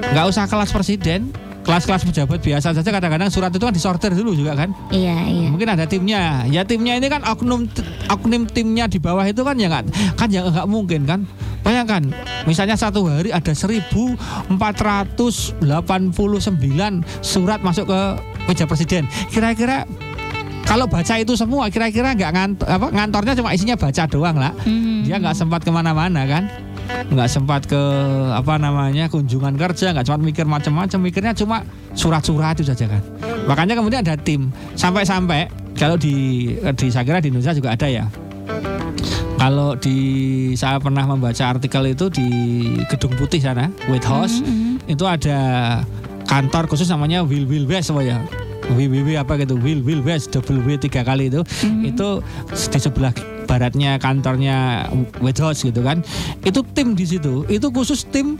nggak 0.00 0.26
usah 0.32 0.48
kelas 0.48 0.72
presiden 0.72 1.28
kelas-kelas 1.60 2.02
pejabat 2.08 2.40
biasa 2.40 2.72
saja 2.72 2.90
kadang-kadang 2.90 3.28
surat 3.28 3.52
itu 3.52 3.60
kan 3.60 3.74
disortir 3.74 4.12
dulu 4.16 4.32
juga 4.32 4.56
kan? 4.56 4.72
Iya, 4.88 5.28
iya. 5.28 5.48
mungkin 5.52 5.68
ada 5.68 5.84
timnya. 5.84 6.48
Ya 6.48 6.64
timnya 6.64 6.96
ini 6.96 7.06
kan 7.12 7.20
oknum 7.22 7.68
oknum 8.08 8.48
timnya 8.48 8.88
di 8.88 8.96
bawah 8.96 9.24
itu 9.28 9.44
kan 9.44 9.56
ya 9.60 9.68
nggak 9.68 10.16
kan 10.16 10.28
ya 10.32 10.40
nggak 10.46 10.66
mungkin 10.66 11.04
kan? 11.04 11.28
Bayangkan 11.60 12.08
misalnya 12.48 12.74
satu 12.80 13.04
hari 13.04 13.30
ada 13.30 13.52
1489 13.52 14.48
surat 17.20 17.60
masuk 17.60 17.86
ke 17.92 18.00
meja 18.48 18.64
presiden. 18.64 19.04
Kira-kira 19.28 19.84
kalau 20.64 20.86
baca 20.86 21.14
itu 21.18 21.34
semua 21.34 21.66
kira-kira 21.66 22.14
nggak 22.14 22.30
ngantor, 22.30 22.66
apa, 22.70 22.86
ngantornya 22.94 23.34
cuma 23.36 23.50
isinya 23.52 23.76
baca 23.76 24.02
doang 24.06 24.36
lah. 24.38 24.54
Hmm. 24.64 25.02
dia 25.02 25.18
nggak 25.18 25.34
sempat 25.34 25.66
ke 25.66 25.70
mana-mana 25.74 26.22
kan 26.28 26.46
nggak 27.10 27.28
sempat 27.28 27.66
ke 27.66 27.82
apa 28.30 28.54
namanya 28.60 29.10
kunjungan 29.10 29.58
kerja 29.58 29.90
nggak 29.90 30.06
sempat 30.06 30.22
mikir 30.22 30.46
macam-macam. 30.46 30.98
Mikirnya 31.02 31.34
cuma 31.34 31.66
surat-surat 31.98 32.54
itu 32.58 32.70
saja 32.70 32.86
kan. 32.86 33.02
Makanya 33.50 33.74
kemudian 33.74 34.06
ada 34.06 34.14
tim. 34.14 34.54
Sampai-sampai 34.78 35.50
kalau 35.74 35.98
di 35.98 36.48
di 36.78 36.86
saya 36.92 37.02
kira 37.02 37.18
di 37.18 37.34
Indonesia 37.34 37.56
juga 37.56 37.74
ada 37.74 37.88
ya. 37.90 38.06
Kalau 39.40 39.72
di 39.72 39.96
saya 40.52 40.76
pernah 40.76 41.08
membaca 41.08 41.40
artikel 41.48 41.96
itu 41.96 42.12
di 42.12 42.28
Gedung 42.92 43.16
Putih 43.16 43.40
sana 43.40 43.72
White 43.88 44.04
House 44.04 44.44
Mhm, 44.44 44.84
itu 44.84 45.04
ada 45.08 45.80
kantor 46.28 46.68
khusus 46.68 46.92
namanya 46.92 47.24
Will 47.24 47.48
Will 47.48 47.64
West 47.64 47.88
apa 47.88 48.04
ya? 48.04 48.20
WWW 48.70 49.16
apa 49.16 49.40
gitu. 49.40 49.56
Will 49.56 49.80
Will 49.80 50.04
West 50.04 50.30
W 50.36 50.68
tiga 50.76 51.02
kali 51.02 51.32
itu. 51.32 51.40
Mhm. 51.64 51.88
itu 51.88 52.20
di 52.70 52.78
sebelah 52.78 53.10
baratnya 53.50 53.98
kantornya 53.98 54.86
House 55.18 55.66
gitu 55.66 55.82
kan. 55.82 56.06
Itu 56.46 56.62
tim 56.62 56.94
di 56.94 57.02
situ. 57.02 57.42
Itu 57.50 57.74
khusus 57.74 58.06
tim 58.06 58.38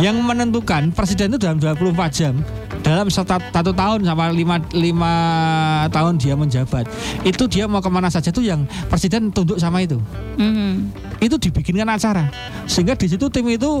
yang 0.00 0.16
menentukan. 0.24 0.96
Presiden 0.96 1.36
itu 1.36 1.38
dalam 1.44 1.60
24 1.60 1.92
jam. 2.16 2.40
Dalam 2.80 3.10
satu, 3.10 3.36
tahun 3.52 4.06
sama 4.06 4.30
lima, 4.32 4.56
lima 4.72 5.14
tahun 5.92 6.16
dia 6.16 6.38
menjabat. 6.38 6.88
Itu 7.26 7.50
dia 7.50 7.68
mau 7.68 7.84
ke 7.84 7.90
mana 7.92 8.08
saja 8.08 8.32
tuh 8.32 8.46
yang 8.46 8.64
presiden 8.88 9.28
tunduk 9.28 9.60
sama 9.60 9.84
itu. 9.84 10.00
Mhm. 10.40 11.04
itu 11.16 11.36
dibikinkan 11.40 11.88
acara. 11.88 12.28
Sehingga 12.68 12.92
di 12.92 13.08
situ 13.08 13.32
tim 13.32 13.48
itu 13.48 13.80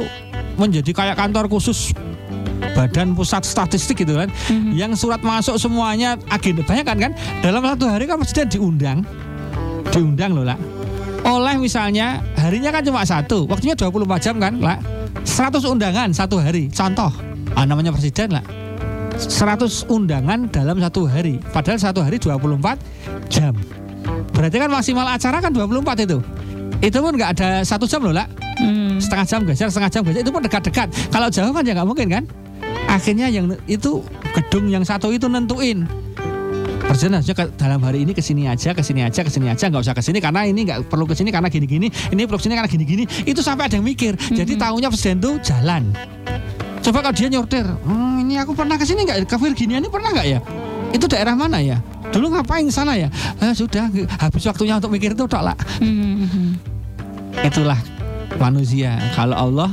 menjadi 0.56 0.88
kayak 0.88 1.20
kantor 1.20 1.52
khusus 1.52 1.92
badan 2.72 3.12
pusat 3.12 3.44
statistik 3.44 4.00
gitu 4.00 4.16
kan. 4.16 4.32
Mhm. 4.48 4.72
yang 4.72 4.92
surat 4.96 5.20
masuk 5.20 5.60
semuanya 5.60 6.16
agenda. 6.32 6.64
Banyak 6.64 6.84
kan 6.88 6.96
kan? 6.96 7.12
Dalam 7.44 7.60
satu 7.60 7.84
hari 7.92 8.08
kan 8.08 8.16
presiden 8.16 8.48
diundang 8.48 9.04
diundang 9.92 10.32
loh 10.34 10.44
lah 10.46 10.58
oleh 11.26 11.58
misalnya 11.58 12.22
harinya 12.38 12.70
kan 12.70 12.86
cuma 12.86 13.02
satu 13.02 13.50
waktunya 13.50 13.74
24 13.74 14.22
jam 14.22 14.38
kan 14.38 14.54
lah 14.62 14.78
100 15.26 15.58
undangan 15.66 16.08
satu 16.14 16.38
hari. 16.38 16.70
Contoh 16.70 17.10
ah, 17.58 17.64
namanya 17.66 17.90
presiden 17.90 18.30
lah 18.30 18.44
100 19.18 19.90
undangan 19.90 20.46
dalam 20.54 20.78
satu 20.78 21.10
hari 21.10 21.42
padahal 21.50 21.82
satu 21.82 21.98
hari 21.98 22.22
24 22.22 22.78
jam. 23.26 23.58
Berarti 24.30 24.56
kan 24.62 24.70
maksimal 24.70 25.06
acara 25.08 25.42
kan 25.42 25.50
24 25.50 26.06
itu. 26.06 26.18
Itu 26.78 26.98
pun 27.02 27.18
nggak 27.18 27.30
ada 27.34 27.48
satu 27.66 27.90
jam 27.90 28.06
loh 28.06 28.14
lah 28.14 28.28
Mhm. 28.56 29.04
setengah 29.04 29.26
jam 29.28 29.40
geser 29.44 29.68
setengah 29.68 29.90
jam 29.92 30.02
geser 30.06 30.20
itu 30.24 30.30
pun 30.30 30.40
dekat-dekat. 30.40 30.88
Kalau 31.12 31.28
jauh 31.28 31.52
kan 31.52 31.66
ya 31.66 31.74
nggak 31.74 31.88
mungkin 31.90 32.08
kan? 32.08 32.24
Akhirnya 32.86 33.26
yang 33.28 33.50
itu 33.66 34.00
gedung 34.30 34.70
yang 34.70 34.86
satu 34.86 35.10
itu 35.10 35.26
nentuin 35.26 35.84
Presiden 36.96 37.12
harusnya 37.12 37.36
ke- 37.36 37.52
dalam 37.60 37.76
hari 37.84 38.08
ini 38.08 38.16
ke 38.16 38.24
sini 38.24 38.48
aja, 38.48 38.72
ke 38.72 38.80
sini 38.80 39.04
aja, 39.04 39.20
ke 39.20 39.28
sini 39.28 39.52
aja, 39.52 39.68
nggak 39.68 39.84
usah 39.84 39.92
ke 39.92 40.00
sini 40.00 40.16
karena 40.16 40.48
ini 40.48 40.64
nggak 40.64 40.88
perlu 40.88 41.04
ke 41.04 41.12
sini 41.12 41.28
karena 41.28 41.52
gini-gini, 41.52 41.92
ini 41.92 42.24
perlu 42.24 42.40
ke 42.40 42.48
sini 42.48 42.56
karena 42.56 42.72
gini-gini. 42.72 43.04
Itu 43.28 43.44
sampai 43.44 43.68
ada 43.68 43.76
yang 43.76 43.84
mikir. 43.84 44.16
Jadi 44.16 44.56
Mhm. 44.56 44.60
tahunya 44.64 44.88
presiden 44.88 45.20
tuh 45.20 45.36
jalan. 45.44 45.92
Coba 46.80 47.04
kalau 47.04 47.12
dia 47.12 47.28
nyortir, 47.28 47.68
hmm, 47.68 48.24
ini 48.24 48.40
aku 48.40 48.56
pernah 48.56 48.80
ke 48.80 48.88
sini 48.88 49.04
nggak? 49.04 49.28
Ke 49.28 49.36
Virginia 49.36 49.76
ini 49.76 49.92
pernah 49.92 50.08
nggak 50.08 50.24
ya? 50.24 50.40
Itu 50.96 51.04
daerah 51.04 51.36
mana 51.36 51.60
ya? 51.60 51.84
Dulu 52.08 52.32
ngapain 52.32 52.64
sana 52.72 52.96
ya? 52.96 53.12
Eh, 53.44 53.52
sudah, 53.52 53.92
habis 54.16 54.48
waktunya 54.48 54.80
untuk 54.80 54.88
mikir 54.88 55.12
itu 55.12 55.28
tok 55.28 55.52
lah. 55.52 55.56
Mhm. 55.84 56.56
Itulah 57.44 57.76
manusia. 58.40 58.96
Kalau 59.12 59.36
Allah 59.36 59.68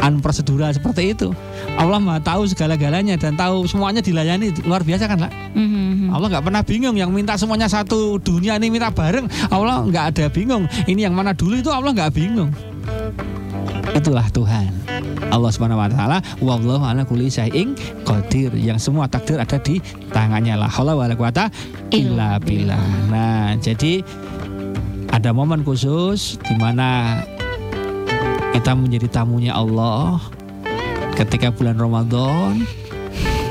unprosedural 0.00 0.72
seperti 0.72 1.12
itu. 1.12 1.30
Allah 1.76 2.00
maha 2.00 2.20
tahu 2.20 2.48
segala-galanya 2.48 3.20
dan 3.20 3.36
tahu 3.36 3.68
semuanya 3.68 4.00
dilayani 4.00 4.52
luar 4.64 4.82
biasa 4.82 5.06
kan 5.06 5.28
lah. 5.28 5.32
Mhm. 5.52 6.10
Allah 6.10 6.26
nggak 6.32 6.44
pernah 6.44 6.62
bingung 6.64 6.96
yang 6.96 7.12
minta 7.12 7.36
semuanya 7.36 7.68
satu 7.68 8.16
dunia 8.20 8.56
ini 8.56 8.72
minta 8.72 8.88
bareng. 8.90 9.28
Allah 9.52 9.84
nggak 9.84 10.04
ada 10.16 10.26
bingung. 10.32 10.64
Ini 10.88 11.08
yang 11.08 11.14
mana 11.14 11.36
dulu 11.36 11.60
itu 11.60 11.70
Allah 11.70 11.92
nggak 11.92 12.12
bingung. 12.16 12.50
Itulah 13.90 14.26
Tuhan. 14.30 14.70
Allah 15.30 15.50
Subhanahu 15.54 15.78
wa 15.78 15.90
taala 15.90 16.18
wallahu 16.42 16.82
ala 16.82 17.06
kulli 17.06 17.30
syai'in 17.30 17.74
qadir. 18.06 18.50
Yang 18.54 18.90
semua 18.90 19.06
takdir 19.06 19.38
ada 19.38 19.58
di 19.62 19.78
tangannya 20.10 20.58
lah. 20.58 20.70
haula 20.70 20.94
wala 20.98 21.14
quwata 21.14 21.50
illa 21.94 22.38
billah. 22.42 22.82
Nah, 23.10 23.54
jadi 23.58 24.02
ada 25.10 25.34
momen 25.34 25.66
khusus 25.66 26.38
di 26.46 26.54
mana 26.58 27.18
kita 28.50 28.74
menjadi 28.74 29.06
tamunya 29.06 29.54
Allah 29.54 30.18
ketika 31.14 31.54
bulan 31.54 31.78
Ramadan 31.78 32.66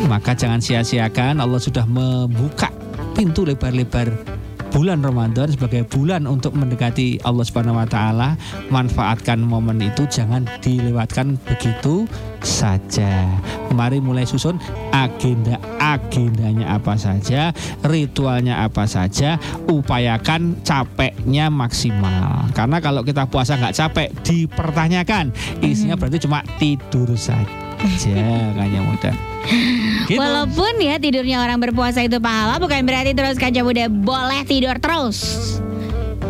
maka 0.08 0.36
jangan 0.36 0.60
sia-siakan 0.64 1.40
Allah 1.40 1.60
sudah 1.60 1.84
membuka 1.88 2.72
pintu 3.16 3.44
lebar-lebar 3.44 4.39
bulan 4.70 5.02
Ramadan 5.02 5.50
sebagai 5.50 5.86
bulan 5.86 6.26
untuk 6.30 6.54
mendekati 6.58 7.22
Allah 7.26 7.46
Subhanahu 7.46 7.78
wa 7.78 7.88
taala, 7.90 8.38
manfaatkan 8.70 9.42
momen 9.42 9.82
itu 9.82 10.06
jangan 10.10 10.46
dilewatkan 10.62 11.38
begitu 11.46 12.06
saja. 12.42 13.28
Mari 13.74 14.02
mulai 14.02 14.26
susun 14.26 14.58
agenda-agendanya 14.90 16.80
apa 16.80 16.96
saja, 16.98 17.54
ritualnya 17.86 18.66
apa 18.66 18.86
saja, 18.90 19.38
upayakan 19.70 20.58
capeknya 20.66 21.52
maksimal. 21.54 22.50
Karena 22.54 22.78
kalau 22.82 23.02
kita 23.06 23.28
puasa 23.30 23.60
nggak 23.60 23.76
capek 23.76 24.10
dipertanyakan, 24.26 25.34
isinya 25.62 25.96
Mhm. 25.98 26.02
berarti 26.02 26.18
cuma 26.24 26.40
tidur 26.58 27.10
saja. 27.14 27.69
Kayaknya 27.80 28.82
mudah. 28.84 29.16
Gitu. 30.06 30.20
Walaupun 30.20 30.74
ya 30.84 31.00
tidurnya 31.00 31.42
orang 31.42 31.64
berpuasa 31.64 32.04
itu 32.04 32.20
pahala 32.20 32.60
bukan 32.60 32.84
berarti 32.84 33.16
terus 33.16 33.40
kaca 33.40 33.62
muda 33.64 33.88
boleh 33.88 34.44
tidur 34.44 34.76
terus. 34.78 35.60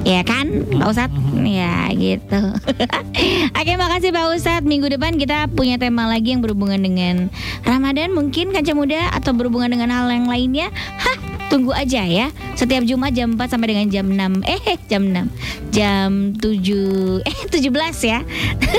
Ya 0.08 0.24
kan 0.24 0.64
Pak 0.72 0.88
Ustadz? 0.95 1.20
Ya 1.43 1.91
gitu 1.91 2.56
Oke 3.60 3.74
makasih 3.76 4.16
Pak 4.16 4.26
Ustadz 4.32 4.64
Minggu 4.64 4.88
depan 4.88 5.20
kita 5.20 5.52
punya 5.52 5.76
tema 5.76 6.08
lagi 6.08 6.32
yang 6.32 6.39
berhubungan 6.39 6.80
dengan 6.80 7.28
Ramadan 7.68 8.16
Mungkin 8.16 8.56
kaca 8.56 8.72
muda 8.72 9.12
atau 9.12 9.36
berhubungan 9.36 9.76
dengan 9.76 9.91
hal 9.91 10.08
yang 10.08 10.32
lainnya 10.32 10.72
Hah 11.04 11.29
tunggu 11.50 11.74
aja 11.74 12.06
ya 12.06 12.30
Setiap 12.54 12.86
Jumat 12.86 13.12
jam 13.12 13.36
4 13.36 13.52
sampai 13.52 13.68
dengan 13.74 13.88
jam 13.89 14.06
6 14.08 14.45
Eh 14.45 14.78
jam 14.88 15.04
6 15.10 15.74
Jam 15.74 16.10
7 16.38 17.26
Eh 17.26 17.38
17 17.58 17.74
ya 18.06 18.20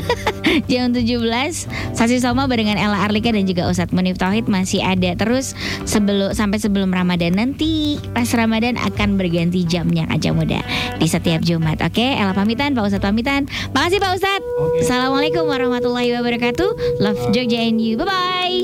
Jam 0.71 0.95
17 0.95 1.95
Sasi 1.95 2.17
Soma 2.23 2.47
barengan 2.47 2.79
Ella 2.79 3.05
Arlika 3.05 3.35
dan 3.35 3.45
juga 3.45 3.67
Ustadz 3.69 3.93
Munif 3.93 4.17
Tauhid 4.17 4.47
masih 4.47 4.81
ada 4.83 5.15
terus 5.19 5.53
sebelum 5.85 6.33
sampai 6.33 6.59
sebelum 6.63 6.91
Ramadan 6.95 7.37
nanti 7.37 7.99
pas 8.15 8.27
Ramadan 8.35 8.79
akan 8.79 9.19
berganti 9.19 9.67
jamnya 9.67 10.07
Kaca 10.11 10.31
Muda 10.35 10.61
di 10.99 11.07
setiap 11.09 11.41
Jumat. 11.43 11.81
Oke, 11.81 12.03
Ella 12.03 12.37
pamitan, 12.37 12.77
Pak 12.77 12.87
Ustadz 12.87 13.07
pamitan. 13.07 13.47
Makasih 13.73 13.99
Pak 13.99 14.13
Ustadz. 14.21 14.47
Assalamualaikum 14.85 15.49
warahmatullahi 15.49 16.13
wabarakatuh. 16.19 17.01
Love 17.01 17.21
Jogja 17.33 17.63
and 17.65 17.81
you. 17.81 17.97
Bye 17.97 18.07
bye. 18.09 18.51